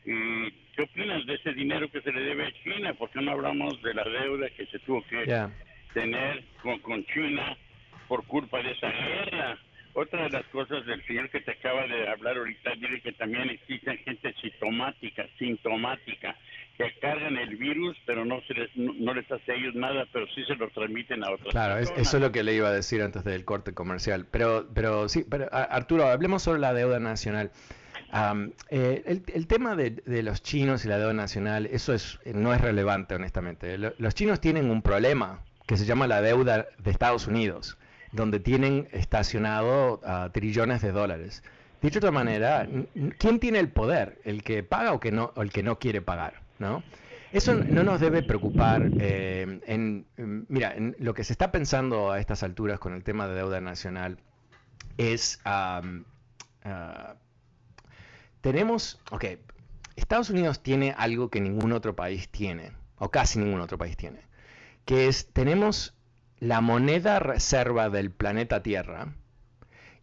¿Y 0.05 0.51
qué 0.75 0.83
opinas 0.83 1.27
de 1.27 1.35
ese 1.35 1.53
dinero 1.53 1.91
que 1.91 2.01
se 2.01 2.13
le 2.13 2.21
debe 2.23 2.47
a 2.47 2.53
China? 2.63 2.95
¿Por 2.95 3.11
qué 3.11 3.21
no 3.21 3.33
hablamos 3.33 3.81
de 3.83 3.95
la 3.95 4.05
deuda 4.05 4.49
que 4.51 4.67
se 4.67 4.79
tuvo 4.81 5.03
que 5.03 5.25
tener 5.93 6.45
con, 6.63 6.79
con 6.81 7.05
China 7.07 7.57
por 8.09 8.25
culpa 8.27 8.63
de 8.63 8.73
esa 8.73 8.91
guerra? 8.91 9.59
Otra 9.93 10.23
de 10.23 10.31
las 10.31 10.47
cosas 10.47 10.87
del 10.87 11.05
señor 11.05 11.29
que 11.31 11.41
te 11.41 11.51
acaba 11.51 11.85
de 11.87 12.09
hablar 12.09 12.37
ahorita, 12.37 12.71
dice 12.77 13.01
que 13.01 13.13
también 13.13 13.51
existen 13.51 13.99
gente 13.99 14.33
sintomática, 14.41 15.27
sintomática, 15.37 16.37
que 16.79 16.93
cargan 17.01 17.37
el 17.37 17.57
virus, 17.57 17.97
pero 18.07 18.25
no 18.25 18.41
se 18.43 18.55
les, 18.55 18.77
no, 18.77 19.13
les 19.13 19.31
hace 19.31 19.51
a 19.51 19.55
ellos 19.57 19.75
nada, 19.75 20.07
pero 20.13 20.27
sí 20.29 20.45
se 20.45 20.55
lo 20.55 20.69
transmiten 20.71 21.25
a 21.25 21.33
otros. 21.33 21.51
Claro, 21.51 21.79
eso 21.79 21.93
es 21.99 22.23
lo 22.23 22.31
que 22.31 22.45
le 22.45 22.55
iba 22.55 22.69
a 22.69 22.73
decir 22.73 23.03
antes 23.03 23.25
del 23.25 23.45
corte 23.45 23.75
comercial. 23.75 24.27
Pero, 24.31 24.69
pero 24.73 25.09
sí, 25.09 25.25
pero 25.29 25.49
Arturo, 25.53 26.07
hablemos 26.07 26.45
sobre 26.45 26.61
la 26.61 26.73
deuda 26.73 27.01
nacional. 27.01 27.51
Eh, 28.71 29.23
el, 29.35 29.47
tema 29.47 29.77
de, 29.77 30.03
los 30.23 30.43
chinos 30.43 30.85
y 30.85 30.89
la 30.89 30.99
deuda 30.99 31.13
nacional, 31.13 31.67
eso 31.67 31.95
es, 31.95 32.19
no 32.25 32.53
es 32.53 32.61
relevante, 32.61 33.15
honestamente. 33.15 33.79
Los 33.79 34.15
chinos 34.15 34.41
tienen 34.41 34.71
un 34.71 34.83
problema 34.83 35.41
que 35.67 35.77
se 35.77 35.85
llama 35.85 36.07
la 36.07 36.21
deuda 36.21 36.67
de 36.79 36.91
Estados 36.91 37.27
Unidos, 37.27 37.79
donde 38.13 38.41
tienen 38.41 38.89
estacionado 38.93 40.01
trillones 40.33 40.83
de 40.83 40.93
dólares. 40.93 41.43
Dicho 41.81 42.01
de 42.01 42.09
otra 42.09 42.11
manera, 42.11 42.69
¿quién 43.19 43.39
tiene 43.39 43.59
el 43.59 43.71
poder? 43.71 44.21
¿El 44.25 44.43
que 44.43 44.63
paga 44.63 44.93
o, 44.93 45.01
que 45.01 45.13
no, 45.13 45.33
o 45.37 45.43
el 45.43 45.51
que 45.51 45.63
no 45.63 45.79
quiere 45.79 46.03
pagar? 46.03 46.43
¿no? 46.61 46.83
Eso 47.33 47.55
no 47.55 47.83
nos 47.83 48.01
debe 48.01 48.23
preocupar. 48.23 48.91
Eh, 48.99 49.61
en, 49.67 50.07
mira, 50.49 50.75
en 50.75 50.95
lo 50.99 51.15
que 51.15 51.25
se 51.25 51.33
está 51.33 51.51
pensando 51.51 52.11
a 52.11 52.21
estas 52.21 52.43
alturas 52.43 52.79
con 52.79 52.93
el 52.93 53.03
tema 53.03 53.27
de 53.27 53.35
deuda 53.35 53.61
nacional 53.61 54.19
es, 54.99 55.41
ah, 55.45 55.83
tenemos, 58.41 59.01
ok, 59.11 59.25
Estados 59.97 60.31
Unidos 60.31 60.63
tiene 60.63 60.95
algo 60.97 61.31
que 61.31 61.41
ningún 61.41 61.73
otro 61.73 61.95
país 61.95 62.29
tiene, 62.29 62.73
o 62.97 63.11
casi 63.11 63.39
ningún 63.39 63.61
otro 63.61 63.79
país 63.79 63.97
tiene, 63.97 64.21
que 64.85 65.09
es, 65.09 65.33
tenemos 65.33 65.95
la 66.39 66.61
moneda 66.61 67.19
reserva 67.19 67.91
del 67.91 68.11
planeta 68.11 68.63
Tierra 68.63 69.15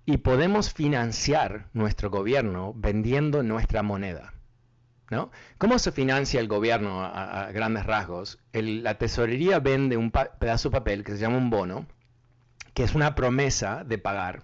y 0.05 0.17
podemos 0.17 0.71
financiar 0.71 1.67
nuestro 1.73 2.09
gobierno 2.09 2.73
vendiendo 2.75 3.43
nuestra 3.43 3.83
moneda. 3.83 4.33
¿no? 5.09 5.31
¿Cómo 5.57 5.79
se 5.79 5.91
financia 5.91 6.39
el 6.39 6.47
gobierno 6.47 7.03
a, 7.03 7.51
grandes 7.51 7.85
rasgos? 7.85 8.39
la 8.53 8.97
tesorería 8.97 9.59
vende 9.59 9.97
un 9.97 10.11
pedazo 10.11 10.69
de 10.69 10.77
papel 10.77 11.03
que 11.03 11.13
se 11.13 11.19
llama 11.19 11.37
un 11.37 11.49
bono, 11.49 11.87
que 12.73 12.83
es 12.83 12.93
una 12.93 13.15
promesa 13.15 13.83
de 13.83 13.97
pagar, 13.97 14.43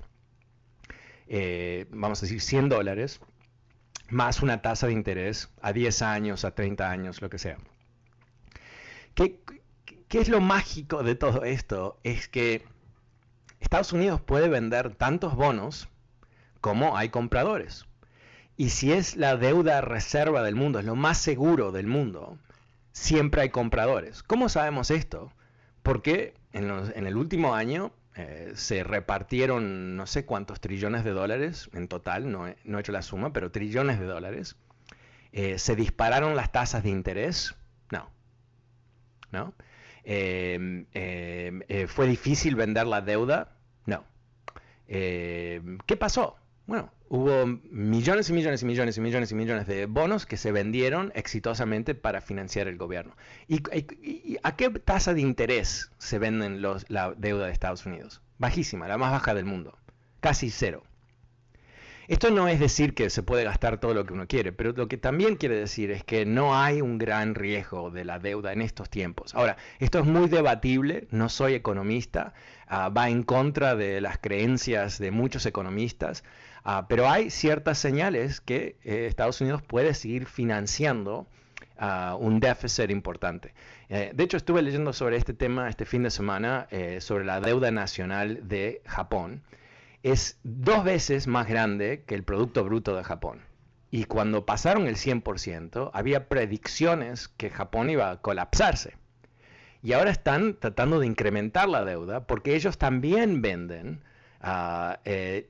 eh, 1.27 1.85
vamos 1.91 2.19
a 2.19 2.25
decir, 2.25 2.41
100 2.41 2.69
dólares, 2.69 3.19
más 4.13 4.41
una 4.41 4.61
tasa 4.61 4.87
de 4.87 4.93
interés 4.93 5.49
a 5.61 5.73
10 5.73 6.01
años, 6.01 6.45
a 6.45 6.55
30 6.55 6.89
años, 6.89 7.21
lo 7.21 7.29
que 7.29 7.39
sea. 7.39 7.57
¿Qué, 9.15 9.39
¿Qué 10.07 10.19
es 10.19 10.29
lo 10.29 10.41
mágico 10.41 11.03
de 11.03 11.15
todo 11.15 11.43
esto? 11.43 11.99
Es 12.03 12.27
que 12.27 12.63
Estados 13.59 13.93
Unidos 13.93 14.21
puede 14.21 14.49
vender 14.49 14.95
tantos 14.95 15.35
bonos 15.35 15.89
como 16.61 16.97
hay 16.97 17.09
compradores. 17.09 17.85
Y 18.55 18.69
si 18.69 18.91
es 18.93 19.15
la 19.15 19.35
deuda 19.35 19.81
reserva 19.81 20.43
del 20.43 20.55
mundo, 20.55 20.79
es 20.79 20.85
lo 20.85 20.95
más 20.95 21.17
seguro 21.17 21.71
del 21.71 21.87
mundo, 21.87 22.37
siempre 22.91 23.41
hay 23.41 23.49
compradores. 23.49 24.23
¿Cómo 24.23 24.47
sabemos 24.47 24.91
esto? 24.91 25.33
Porque 25.81 26.35
en, 26.53 26.69
el 26.95 27.17
último 27.17 27.55
año 27.55 27.91
eh, 28.15 28.51
se 28.55 28.83
repartieron 28.83 29.95
no 29.97 30.05
sé 30.05 30.25
cuántos 30.25 30.59
trillones 30.61 31.03
de 31.03 31.11
dólares 31.11 31.69
en 31.73 31.87
total, 31.87 32.31
no 32.31 32.47
he, 32.47 32.55
hecho 32.79 32.91
la 32.91 33.01
suma, 33.01 33.33
pero 33.33 33.51
trillones 33.51 33.99
de 33.99 34.05
dólares. 34.05 34.55
Eh, 35.31 35.57
¿Se 35.57 35.75
dispararon 35.75 36.35
las 36.35 36.51
tasas 36.51 36.83
de 36.83 36.89
interés? 36.89 37.55
No. 37.91 38.09
¿No? 39.31 39.53
Em, 40.03 40.85
em, 40.93 41.63
eh, 41.67 41.87
¿Fue 41.87 42.07
difícil 42.07 42.55
vender 42.55 42.85
la 42.85 43.01
deuda? 43.01 43.57
No. 43.87 44.03
Em, 44.87 45.79
¿Qué 45.87 45.97
pasó? 45.97 46.37
Bueno, 46.65 46.91
hubo 47.09 47.45
millones 47.71 48.29
y 48.29 48.33
millones 48.33 48.61
y 48.61 48.65
millones 48.65 48.97
y 48.97 49.01
millones 49.01 49.31
y 49.31 49.35
millones 49.35 49.67
de 49.67 49.85
bonos 49.85 50.25
que 50.25 50.37
se 50.37 50.51
vendieron 50.51 51.11
exitosamente 51.13 51.93
para 51.93 52.21
financiar 52.21 52.67
el 52.67 52.77
gobierno. 52.77 53.15
¿Y, 53.47 54.37
a 54.43 54.55
qué 54.55 54.69
tasa 54.69 55.13
de 55.13 55.21
interés 55.21 55.91
se 55.97 56.19
venden 56.19 56.61
la 56.61 57.13
deuda 57.17 57.47
de 57.47 57.51
Estados 57.51 57.85
Unidos? 57.85 58.21
Bajísima, 58.37 58.87
la 58.87 58.97
más 58.97 59.11
baja 59.11 59.33
del 59.33 59.45
mundo. 59.45 59.77
Casi 60.21 60.49
cero. 60.49 60.83
Esto 62.09 62.31
no 62.31 62.49
es 62.49 62.59
decir 62.59 62.93
que 62.93 63.09
se 63.09 63.23
puede 63.23 63.45
gastar 63.45 63.79
todo 63.79 63.93
lo 63.93 64.05
que 64.05 64.11
uno 64.11 64.27
quiere, 64.27 64.51
pero 64.51 64.73
lo 64.73 64.89
que 64.89 64.97
también 64.97 65.37
quiere 65.37 65.55
decir 65.55 65.89
es 65.89 66.03
que 66.03 66.25
no 66.25 66.57
hay 66.57 66.81
un 66.81 66.97
gran 66.97 67.33
riesgo 67.33 67.91
de 67.91 68.03
la 68.03 68.19
deuda 68.19 68.51
en 68.51 68.61
estos 68.61 68.89
tiempos. 68.89 69.33
Ahora, 69.35 69.55
esto 69.79 69.99
es 69.99 70.05
muy 70.05 70.27
debatible, 70.27 71.07
no 71.11 71.29
soy 71.29 71.53
economista, 71.53 72.33
ah, 72.67 72.89
va 72.89 73.07
en 73.09 73.23
contra 73.23 73.75
de 73.75 74.01
las 74.01 74.17
creencias 74.17 74.99
de 74.99 75.11
muchos 75.11 75.45
economistas, 75.45 76.25
ah, 76.63 76.87
pero 76.87 77.09
hay 77.09 77.29
ciertas 77.29 77.77
señales 77.77 78.41
que 78.41 78.77
eh, 78.83 79.05
Estados 79.07 79.41
Unidos 79.41 79.61
puede 79.61 79.93
seguir 79.93 80.25
financiando 80.25 81.27
ah, 81.77 82.17
un 82.19 82.39
déficit 82.39 82.89
importante. 82.89 83.53
Eh, 83.89 84.11
de 84.13 84.23
hecho, 84.23 84.37
estuve 84.37 84.61
leyendo 84.61 84.93
sobre 84.93 85.17
este 85.17 85.33
tema 85.33 85.69
este 85.69 85.85
fin 85.85 86.03
de 86.03 86.09
semana, 86.09 86.67
eh, 86.71 86.99
sobre 87.01 87.25
la 87.25 87.39
deuda 87.39 87.71
nacional 87.71 88.47
de 88.47 88.81
Japón 88.85 89.43
es 90.01 90.39
dos 90.43 90.83
veces 90.83 91.27
más 91.27 91.47
grande 91.47 92.03
que 92.05 92.15
el 92.15 92.23
Producto 92.23 92.63
Bruto 92.63 92.95
de 92.95 93.03
Japón. 93.03 93.41
Y 93.89 94.05
cuando 94.05 94.45
pasaron 94.45 94.87
el 94.87 94.95
100%, 94.95 95.91
había 95.93 96.27
predicciones 96.27 97.27
que 97.29 97.49
Japón 97.49 97.89
iba 97.89 98.09
a 98.09 98.17
colapsarse. 98.19 98.97
Y 99.81 99.93
ahora 99.93 100.11
están 100.11 100.57
tratando 100.59 100.99
de 100.99 101.07
incrementar 101.07 101.69
la 101.69 101.85
deuda 101.85 102.25
porque 102.25 102.55
ellos 102.55 102.77
también 102.77 103.41
venden 103.41 104.01
ah, 104.41 104.99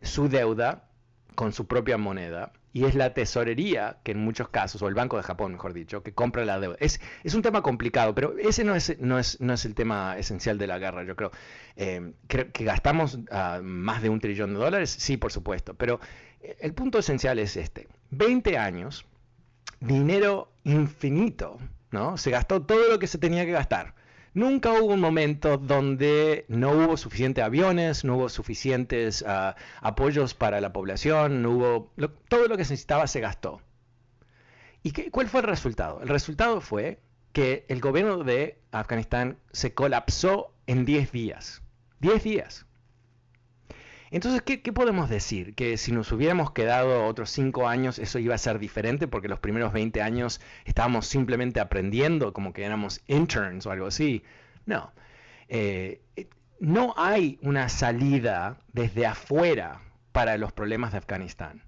su 0.02 0.28
deuda 0.28 0.90
con 1.36 1.54
su 1.54 1.68
propia 1.68 1.98
moneda 1.98 2.52
y 2.74 2.86
es 2.86 2.96
la 2.96 3.14
tesorería 3.14 3.98
que 4.04 4.14
en 4.14 4.20
muchos 4.20 4.50
casos, 4.50 4.82
o 4.82 4.88
el 4.88 4.96
Banco 4.96 5.16
de 5.18 5.24
Japón, 5.24 5.52
mejor 5.52 5.74
dicho, 5.74 6.02
que 6.02 6.14
compra 6.14 6.44
la 6.44 6.60
deuda. 6.60 6.76
Es, 6.80 7.00
es 7.24 7.36
un 7.36 7.44
tema 7.44 7.62
complicado, 7.62 8.16
pero 8.16 8.36
ese 8.40 8.64
no 8.64 8.74
es, 8.76 9.00
no, 9.00 9.20
es, 9.20 9.40
no 9.40 9.54
es 9.54 9.66
el 9.66 9.76
tema 9.76 10.18
esencial 10.18 10.58
de 10.58 10.66
la 10.66 10.80
guerra, 10.80 11.04
yo 11.04 11.16
creo. 11.16 11.32
Eh, 11.76 12.14
que 12.28 12.64
gastamos 12.64 13.20
ah, 13.32 13.60
más 13.64 14.02
de 14.02 14.10
un 14.10 14.20
trillón 14.20 14.54
de 14.54 14.60
dólares, 14.60 14.90
sí, 14.90 15.18
por 15.18 15.32
supuesto, 15.32 15.76
pero 15.76 16.00
el 16.60 16.74
punto 16.74 16.98
esencial 16.98 17.38
es 17.38 17.58
este. 17.58 17.88
20 18.10 18.58
años, 18.58 19.06
dinero 19.80 20.52
infinito, 20.64 21.60
¿no? 21.92 22.18
Se 22.18 22.32
gastó 22.32 22.64
todo 22.64 22.90
lo 22.90 22.98
que 22.98 23.08
se 23.08 23.20
tenía 23.20 23.46
que 23.46 23.52
gastar. 23.52 23.94
Nunca 24.34 24.72
hubo 24.74 24.94
un 24.94 25.00
momento 25.00 25.58
donde 25.58 26.46
no 26.48 26.72
hubo 26.72 26.98
suficientes 26.98 27.44
aviones, 27.44 28.04
no 28.04 28.16
hubo 28.16 28.30
suficientes 28.30 29.24
ah, 29.28 29.56
apoyos 29.80 30.34
para 30.34 30.60
la 30.60 30.74
población, 30.74 31.44
no 31.44 31.52
hubo 31.52 31.92
todo 32.28 32.48
lo 32.48 32.58
que 32.58 32.66
se 32.66 32.74
necesitaba 32.74 33.06
se 33.06 33.20
gastó. 33.20 33.62
¿Y 34.82 34.92
qué, 34.92 35.12
cuál 35.12 35.28
fue 35.28 35.42
el 35.42 35.48
resultado? 35.48 36.02
El 36.02 36.10
resultado 36.10 36.62
fue 36.62 37.00
que 37.32 37.66
el 37.70 37.80
gobierno 37.80 38.24
de 38.24 38.60
Afganistán 38.72 39.38
se 39.52 39.74
colapsó 39.74 40.54
en 40.68 40.86
10 40.86 41.12
días. 41.12 41.62
10 42.00 42.24
días. 42.24 42.66
Entonces, 44.14 44.44
¿qué, 44.44 44.60
podemos 44.72 45.10
decir? 45.10 45.56
Que 45.56 45.76
si 45.76 45.92
nos 45.92 46.12
hubiéramos 46.12 46.52
quedado 46.52 47.08
otros 47.08 47.32
5 47.32 47.68
años, 47.68 47.98
eso 47.98 48.20
iba 48.20 48.36
a 48.36 48.38
ser 48.38 48.60
diferente 48.60 49.08
porque 49.08 49.28
los 49.28 49.40
primeros 49.40 49.74
20 49.74 50.04
años 50.04 50.40
estábamos 50.66 51.08
simplemente 51.08 51.60
aprendiendo, 51.60 52.32
como 52.32 52.54
que 52.54 52.64
éramos 52.64 53.02
interns 53.08 53.66
o 53.66 53.72
algo 53.72 53.88
así. 53.88 54.24
No. 54.68 54.94
Eh, 55.48 56.04
no 56.60 56.94
hay 56.96 57.40
una 57.42 57.70
salida 57.70 58.60
desde 58.72 59.08
afuera 59.08 59.82
para 60.12 60.38
los 60.38 60.54
problemas 60.54 60.92
de 60.92 61.00
Afganistán. 61.00 61.64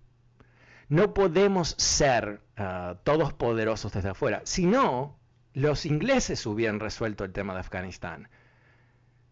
No 0.87 1.15
podemos 1.15 1.69
ser 1.79 2.41
ah, 2.57 2.97
todos 3.03 3.33
poderosos 3.33 3.91
desde 3.91 4.09
afuera. 4.09 4.41
Si 4.43 4.67
no, 4.67 5.17
los 5.55 5.87
ingleses 5.87 6.45
hubieran 6.45 6.79
resuelto 6.79 7.23
el 7.23 7.33
tema 7.33 7.55
de 7.55 7.61
Afganistán. 7.61 8.29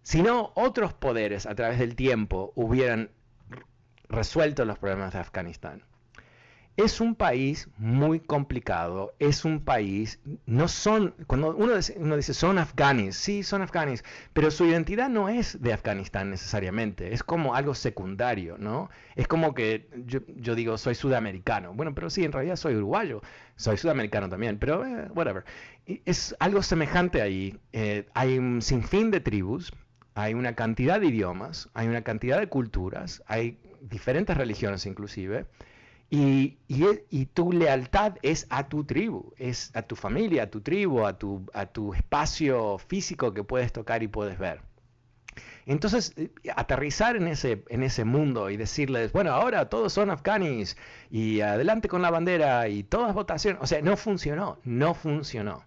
Si 0.03 0.21
no, 0.21 0.51
otros 0.55 0.93
poderes 0.93 1.45
a 1.45 1.55
través 1.55 1.79
del 1.79 1.95
tiempo 1.95 2.51
hubieran 2.55 3.09
resuelto 4.09 4.65
los 4.65 4.77
problemas 4.77 5.13
de 5.13 5.19
Afganistán. 5.19 5.81
Es 6.75 6.99
un 6.99 7.13
país 7.15 7.69
muy 7.77 8.19
complicado, 8.19 9.13
es 9.19 9.45
un 9.45 9.63
país, 9.63 10.19
no 10.47 10.67
son, 10.67 11.13
cuando 11.27 11.55
uno 11.55 11.77
dice, 12.17 12.33
son 12.33 12.57
afganis, 12.57 13.15
sí, 13.15 13.43
son 13.43 13.61
afganis, 13.61 14.03
pero 14.33 14.49
su 14.49 14.65
identidad 14.65 15.07
no 15.07 15.29
es 15.29 15.61
de 15.61 15.71
Afganistán 15.71 16.31
necesariamente, 16.31 17.13
es 17.13 17.21
como 17.21 17.53
algo 17.53 17.75
secundario, 17.75 18.57
¿no? 18.57 18.89
Es 19.15 19.27
como 19.27 19.53
que 19.53 19.87
yo, 20.07 20.55
digo, 20.55 20.79
soy 20.79 20.95
sudamericano, 20.95 21.73
bueno, 21.75 21.93
pero 21.93 22.09
sí, 22.09 22.25
en 22.25 22.31
realidad 22.31 22.55
soy 22.55 22.75
uruguayo, 22.75 23.21
soy 23.55 23.77
sudamericano 23.77 24.27
también, 24.27 24.57
pero 24.57 24.83
eh, 24.83 25.09
whatever. 25.13 25.45
Es 25.85 26.35
algo 26.39 26.63
semejante 26.63 27.21
ahí, 27.21 27.55
eh, 27.71 28.07
hay 28.15 28.39
un 28.39 28.63
sinfín 28.63 29.11
de 29.11 29.19
tribus, 29.19 29.71
hay 30.15 30.33
una 30.33 30.55
cantidad 30.55 30.99
de 30.99 31.07
idiomas, 31.07 31.69
hay 31.73 31.87
una 31.87 32.03
cantidad 32.03 32.39
de 32.39 32.47
culturas, 32.47 33.23
hay 33.27 33.57
diferentes 33.81 34.37
religiones 34.37 34.85
inclusive, 34.85 35.45
y, 36.09 37.25
tu 37.33 37.51
lealtad 37.51 38.17
es 38.21 38.45
a 38.51 38.67
tu 38.67 38.83
tribu, 38.83 39.33
es 39.37 39.75
a 39.75 39.81
tu 39.81 39.95
familia, 39.95 40.43
a 40.43 40.47
tu 40.47 40.61
tribu, 40.61 41.05
a 41.05 41.17
tu, 41.17 41.93
espacio 41.95 42.77
físico 42.77 43.33
que 43.33 43.43
puedes 43.43 43.73
tocar 43.73 44.03
y 44.03 44.07
puedes 44.07 44.37
ver. 44.37 44.61
Entonces, 45.65 46.13
eh, 46.17 46.29
aterrizar 46.55 47.15
en 47.15 47.27
ese, 47.27 47.63
en 47.69 47.81
ese 47.83 48.03
mundo 48.03 48.49
y 48.49 48.57
decirles, 48.57 49.11
bueno, 49.11 49.31
ahora 49.31 49.69
todos 49.69 49.93
son 49.93 50.11
afganis 50.11 50.77
y 51.09 51.41
adelante 51.41 51.87
con 51.87 52.01
la 52.01 52.11
bandera 52.11 52.67
y 52.67 52.83
todas 52.83 53.13
votaciones, 53.15 53.59
o 53.61 53.65
sea, 53.65 53.81
no 53.81 53.97
funcionó, 53.97 54.59
no 54.65 54.93
funcionó. 54.93 55.63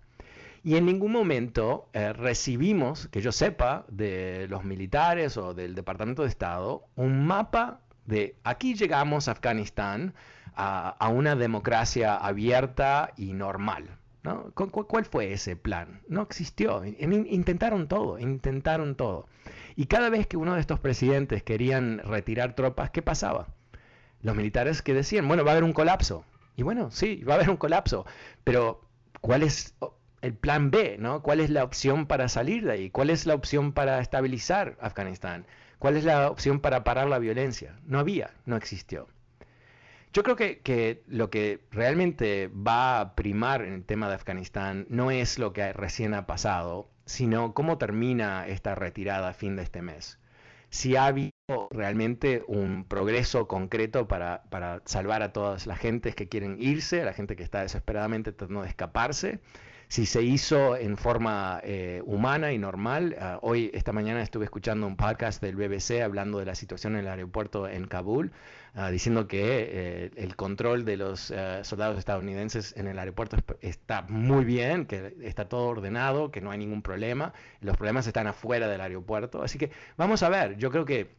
Y 0.66 0.74
en 0.74 0.84
ningún 0.84 1.12
momento 1.12 1.88
eh, 1.92 2.12
recibimos, 2.12 3.06
que 3.12 3.20
yo 3.20 3.30
sepa, 3.30 3.84
de 3.86 4.48
los 4.48 4.64
militares 4.64 5.36
o 5.36 5.54
del 5.54 5.76
Departamento 5.76 6.22
de 6.22 6.28
Estado, 6.28 6.88
un 6.96 7.24
mapa 7.24 7.82
de 8.04 8.34
aquí 8.42 8.74
llegamos 8.74 9.28
a 9.28 9.30
Afganistán 9.30 10.14
a, 10.56 11.08
una 11.08 11.36
democracia 11.36 12.16
abierta 12.16 13.12
y 13.16 13.32
normal. 13.32 13.96
¿no? 14.24 14.50
¿Cuál 14.54 15.04
fue 15.04 15.32
ese 15.32 15.54
plan? 15.54 16.00
No 16.08 16.22
existió. 16.22 16.84
Intentaron 16.84 17.86
todo, 17.86 18.18
intentaron 18.18 18.96
todo. 18.96 19.28
Y 19.76 19.86
cada 19.86 20.10
vez 20.10 20.26
que 20.26 20.36
uno 20.36 20.54
de 20.54 20.60
estos 20.60 20.80
presidentes 20.80 21.44
querían 21.44 22.00
retirar 22.00 22.56
tropas, 22.56 22.90
¿qué 22.90 23.02
pasaba? 23.02 23.46
Los 24.20 24.34
militares 24.34 24.82
que 24.82 24.94
decían, 24.94 25.28
bueno, 25.28 25.44
va 25.44 25.52
a 25.52 25.52
haber 25.52 25.62
un 25.62 25.72
colapso. 25.72 26.24
Y 26.56 26.64
bueno, 26.64 26.90
sí, 26.90 27.22
va 27.22 27.34
a 27.34 27.36
haber 27.36 27.50
un 27.50 27.56
colapso. 27.56 28.04
Pero, 28.42 28.80
¿cuál 29.20 29.44
es 29.44 29.76
el 30.22 30.34
plan 30.34 30.70
B, 30.70 30.96
¿no? 30.98 31.22
¿Cuál 31.22 31.40
es 31.40 31.50
la 31.50 31.64
opción 31.64 32.06
para 32.06 32.28
salir 32.28 32.64
de 32.64 32.72
ahí? 32.72 32.90
¿Cuál 32.90 33.10
es 33.10 33.26
la 33.26 33.34
opción 33.34 33.72
para 33.72 34.00
estabilizar 34.00 34.76
Afganistán? 34.80 35.46
¿Cuál 35.78 35.96
es 35.96 36.04
la 36.04 36.30
opción 36.30 36.60
para 36.60 36.84
parar 36.84 37.08
la 37.08 37.18
violencia? 37.18 37.78
No 37.84 37.98
había, 37.98 38.30
no 38.46 38.56
existió. 38.56 39.08
Yo 40.12 40.22
creo 40.22 40.36
que, 40.36 40.60
que, 40.60 41.02
lo 41.06 41.28
que 41.28 41.60
realmente 41.70 42.48
va 42.48 43.00
a 43.00 43.14
primar 43.14 43.62
en 43.62 43.74
el 43.74 43.84
tema 43.84 44.08
de 44.08 44.14
Afganistán 44.14 44.86
no 44.88 45.10
es 45.10 45.38
lo 45.38 45.52
que 45.52 45.72
recién 45.74 46.14
ha 46.14 46.26
pasado, 46.26 46.88
sino 47.04 47.52
cómo 47.52 47.76
termina 47.76 48.46
esta 48.46 48.74
retirada 48.74 49.28
a 49.28 49.34
fin 49.34 49.56
de 49.56 49.62
este 49.62 49.82
mes. 49.82 50.18
Si 50.70 50.96
ha 50.96 51.06
habido 51.06 51.32
realmente 51.70 52.42
un 52.48 52.84
progreso 52.84 53.46
concreto 53.46 54.08
para, 54.08 54.42
para 54.50 54.82
salvar 54.86 55.22
a 55.22 55.32
todas 55.32 55.66
las 55.66 55.78
gentes 55.78 56.14
que 56.14 56.28
quieren 56.28 56.56
irse, 56.58 57.02
a 57.02 57.04
la 57.04 57.12
gente 57.12 57.36
que 57.36 57.42
está 57.44 57.60
desesperadamente 57.60 58.32
tratando 58.32 58.62
de 58.62 58.68
escaparse, 58.68 59.40
si 59.88 60.04
se 60.04 60.22
hizo 60.22 60.76
en 60.76 60.96
forma 60.96 61.60
eh, 61.62 62.02
humana 62.04 62.52
y 62.52 62.58
normal. 62.58 63.16
Ah, 63.20 63.38
hoy, 63.42 63.70
esta 63.72 63.92
mañana, 63.92 64.20
estuve 64.22 64.44
escuchando 64.44 64.86
un 64.86 64.96
podcast 64.96 65.40
del 65.40 65.56
BBC 65.56 66.02
hablando 66.02 66.38
de 66.38 66.44
la 66.44 66.54
situación 66.54 66.94
en 66.96 67.00
el 67.02 67.08
aeropuerto 67.08 67.68
en 67.68 67.86
Kabul, 67.86 68.32
ah, 68.74 68.90
diciendo 68.90 69.28
que 69.28 69.68
eh, 69.70 70.10
el 70.16 70.34
control 70.34 70.84
de 70.84 70.96
los 70.96 71.30
eh, 71.30 71.60
soldados 71.62 71.98
estadounidenses 71.98 72.74
en 72.76 72.88
el 72.88 72.98
aeropuerto 72.98 73.36
está 73.60 74.02
muy 74.08 74.44
bien, 74.44 74.86
que 74.86 75.14
está 75.22 75.48
todo 75.48 75.68
ordenado, 75.68 76.32
que 76.32 76.40
no 76.40 76.50
hay 76.50 76.58
ningún 76.58 76.82
problema, 76.82 77.32
los 77.60 77.76
problemas 77.76 78.06
están 78.06 78.26
afuera 78.26 78.66
del 78.68 78.80
aeropuerto. 78.80 79.42
Así 79.42 79.56
que 79.56 79.70
vamos 79.96 80.22
a 80.24 80.28
ver, 80.28 80.56
yo 80.56 80.70
creo 80.70 80.84
que 80.84 81.14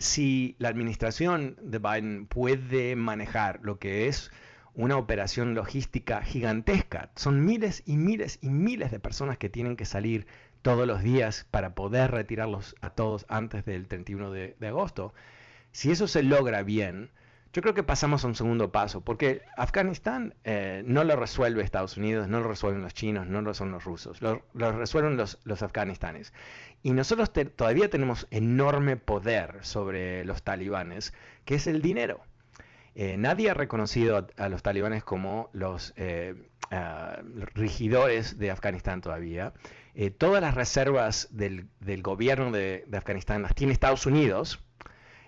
si 0.00 0.56
la 0.58 0.68
administración 0.68 1.56
de 1.62 1.78
Biden 1.78 2.26
puede 2.26 2.96
manejar 2.96 3.60
lo 3.62 3.78
que 3.78 4.08
es 4.08 4.30
una 4.74 4.96
operación 4.96 5.54
logística 5.54 6.22
gigantesca. 6.22 7.10
Son 7.16 7.44
miles 7.44 7.82
y 7.86 7.96
miles 7.96 8.38
y 8.40 8.48
miles 8.48 8.90
de 8.90 9.00
personas 9.00 9.38
que 9.38 9.48
tienen 9.48 9.76
que 9.76 9.84
salir 9.84 10.26
todos 10.62 10.86
los 10.86 11.02
días 11.02 11.46
para 11.50 11.74
poder 11.74 12.10
retirarlos 12.10 12.74
a 12.80 12.90
todos 12.90 13.26
antes 13.28 13.64
del 13.64 13.86
31 13.86 14.30
de, 14.30 14.56
agosto. 14.66 15.12
Si 15.72 15.90
eso 15.90 16.06
se 16.08 16.22
logra 16.22 16.62
bien, 16.62 17.10
yo 17.52 17.60
creo 17.60 17.74
que 17.74 17.82
pasamos 17.82 18.24
a 18.24 18.28
un 18.28 18.34
segundo 18.34 18.72
paso, 18.72 19.02
porque 19.02 19.42
Afganistán 19.56 20.34
eh, 20.44 20.82
no 20.86 21.04
lo 21.04 21.16
resuelve 21.16 21.62
Estados 21.62 21.98
Unidos, 21.98 22.28
no 22.28 22.40
lo 22.40 22.48
resuelven 22.48 22.82
los 22.82 22.94
chinos, 22.94 23.26
no 23.26 23.42
lo 23.42 23.50
resuelven 23.50 23.74
los 23.74 23.84
rusos, 23.84 24.22
lo, 24.22 24.42
resuelven 24.54 25.18
los, 25.18 25.38
los, 25.44 25.62
afganistanes. 25.62 26.32
Y 26.82 26.92
nosotros 26.92 27.30
todavía 27.54 27.90
tenemos 27.90 28.26
enorme 28.30 28.96
poder 28.96 29.58
sobre 29.62 30.24
los 30.24 30.42
talibanes, 30.42 31.12
que 31.44 31.56
es 31.56 31.66
el 31.66 31.82
dinero. 31.82 32.22
Eh, 32.94 33.16
nadie 33.16 33.50
ha 33.50 33.54
reconocido 33.54 34.26
a, 34.36 34.48
los 34.48 34.62
talibanes 34.62 35.02
como 35.04 35.48
los 35.52 35.94
eh, 35.96 36.34
ah, 36.70 37.20
regidores 37.54 38.38
de 38.38 38.50
Afganistán 38.50 39.00
todavía. 39.00 39.52
todas 40.18 40.42
las 40.42 40.54
reservas 40.54 41.28
del, 41.30 41.68
gobierno 42.02 42.50
de, 42.50 42.84
Afganistán 42.92 43.42
las 43.42 43.54
tiene 43.54 43.72
Estados 43.72 44.06
Unidos, 44.06 44.60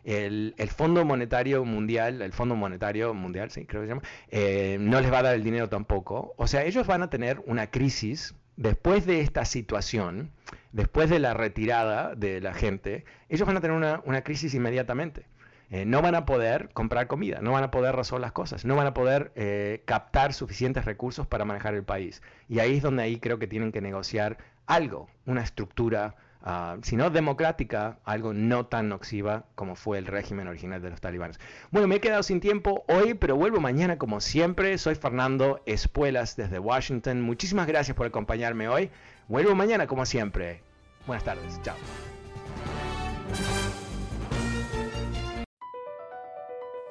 el, 0.04 0.70
Fondo 0.74 1.04
Monetario 1.04 1.64
Mundial, 1.64 2.22
el 2.22 2.32
Fondo 2.32 2.54
Monetario 2.56 3.14
Mundial, 3.14 3.50
sí, 3.50 3.66
creo 3.66 3.82
se 3.82 3.88
llama, 3.88 4.02
eh, 4.28 4.76
no 4.80 5.00
les 5.00 5.12
va 5.12 5.18
a 5.18 5.22
dar 5.22 5.34
el 5.34 5.42
dinero 5.42 5.68
tampoco. 5.68 6.34
O 6.36 6.46
sea, 6.46 6.64
ellos 6.64 6.86
van 6.86 7.02
a 7.02 7.10
tener 7.10 7.40
una 7.46 7.70
crisis 7.70 8.34
después 8.56 9.06
de 9.06 9.20
esta 9.20 9.44
situación, 9.44 10.30
después 10.72 11.10
de 11.10 11.18
la 11.18 11.34
retirada 11.34 12.14
de 12.14 12.40
la 12.40 12.54
gente, 12.54 13.04
ellos 13.28 13.46
van 13.46 13.56
a 13.56 13.60
tener 13.60 13.76
una, 13.76 14.22
crisis 14.22 14.54
inmediatamente. 14.54 15.26
Eh, 15.70 15.84
no 15.84 16.02
van 16.02 16.14
a 16.14 16.24
poder 16.24 16.70
comprar 16.72 17.06
comida, 17.06 17.40
no 17.40 17.52
van 17.52 17.64
a 17.64 17.70
poder 17.70 17.96
resolver 17.96 18.20
las 18.20 18.32
cosas, 18.32 18.64
no 18.64 18.76
van 18.76 18.86
a 18.86 18.94
poder 18.94 19.32
eh, 19.34 19.82
captar 19.86 20.32
suficientes 20.32 20.84
recursos 20.84 21.26
para 21.26 21.44
manejar 21.44 21.74
el 21.74 21.82
país. 21.82 22.22
Y 22.48 22.58
ahí 22.58 22.76
es 22.76 22.82
donde 22.82 23.02
ahí 23.02 23.18
creo 23.18 23.38
que 23.38 23.46
tienen 23.46 23.72
que 23.72 23.80
negociar 23.80 24.38
algo, 24.66 25.08
una 25.26 25.42
estructura 25.42 26.16
Ah, 26.46 26.76
sino 26.82 27.08
democrática, 27.08 27.96
algo 28.04 28.34
no 28.34 28.66
tan 28.66 28.90
nociva 28.90 29.46
como 29.54 29.76
fue 29.76 29.96
el 29.96 30.04
régimen 30.04 30.46
original 30.46 30.82
de 30.82 30.90
los 30.90 31.00
talibanes. 31.00 31.40
Bueno, 31.70 31.88
me 31.88 31.96
he 31.96 32.00
quedado 32.00 32.22
sin 32.22 32.40
tiempo 32.40 32.84
hoy, 32.86 33.14
pero 33.14 33.34
vuelvo 33.34 33.60
mañana 33.60 33.96
como 33.96 34.20
siempre. 34.20 34.76
Soy 34.76 34.94
Fernando 34.94 35.62
Espuelas 35.64 36.36
desde 36.36 36.58
Washington. 36.58 37.22
Muchísimas 37.22 37.66
gracias 37.66 37.96
por 37.96 38.06
acompañarme 38.06 38.68
hoy. 38.68 38.90
Vuelvo 39.26 39.54
mañana 39.54 39.86
como 39.86 40.04
siempre. 40.04 40.60
Buenas 41.06 41.24
tardes. 41.24 41.58
Chao. 41.62 41.76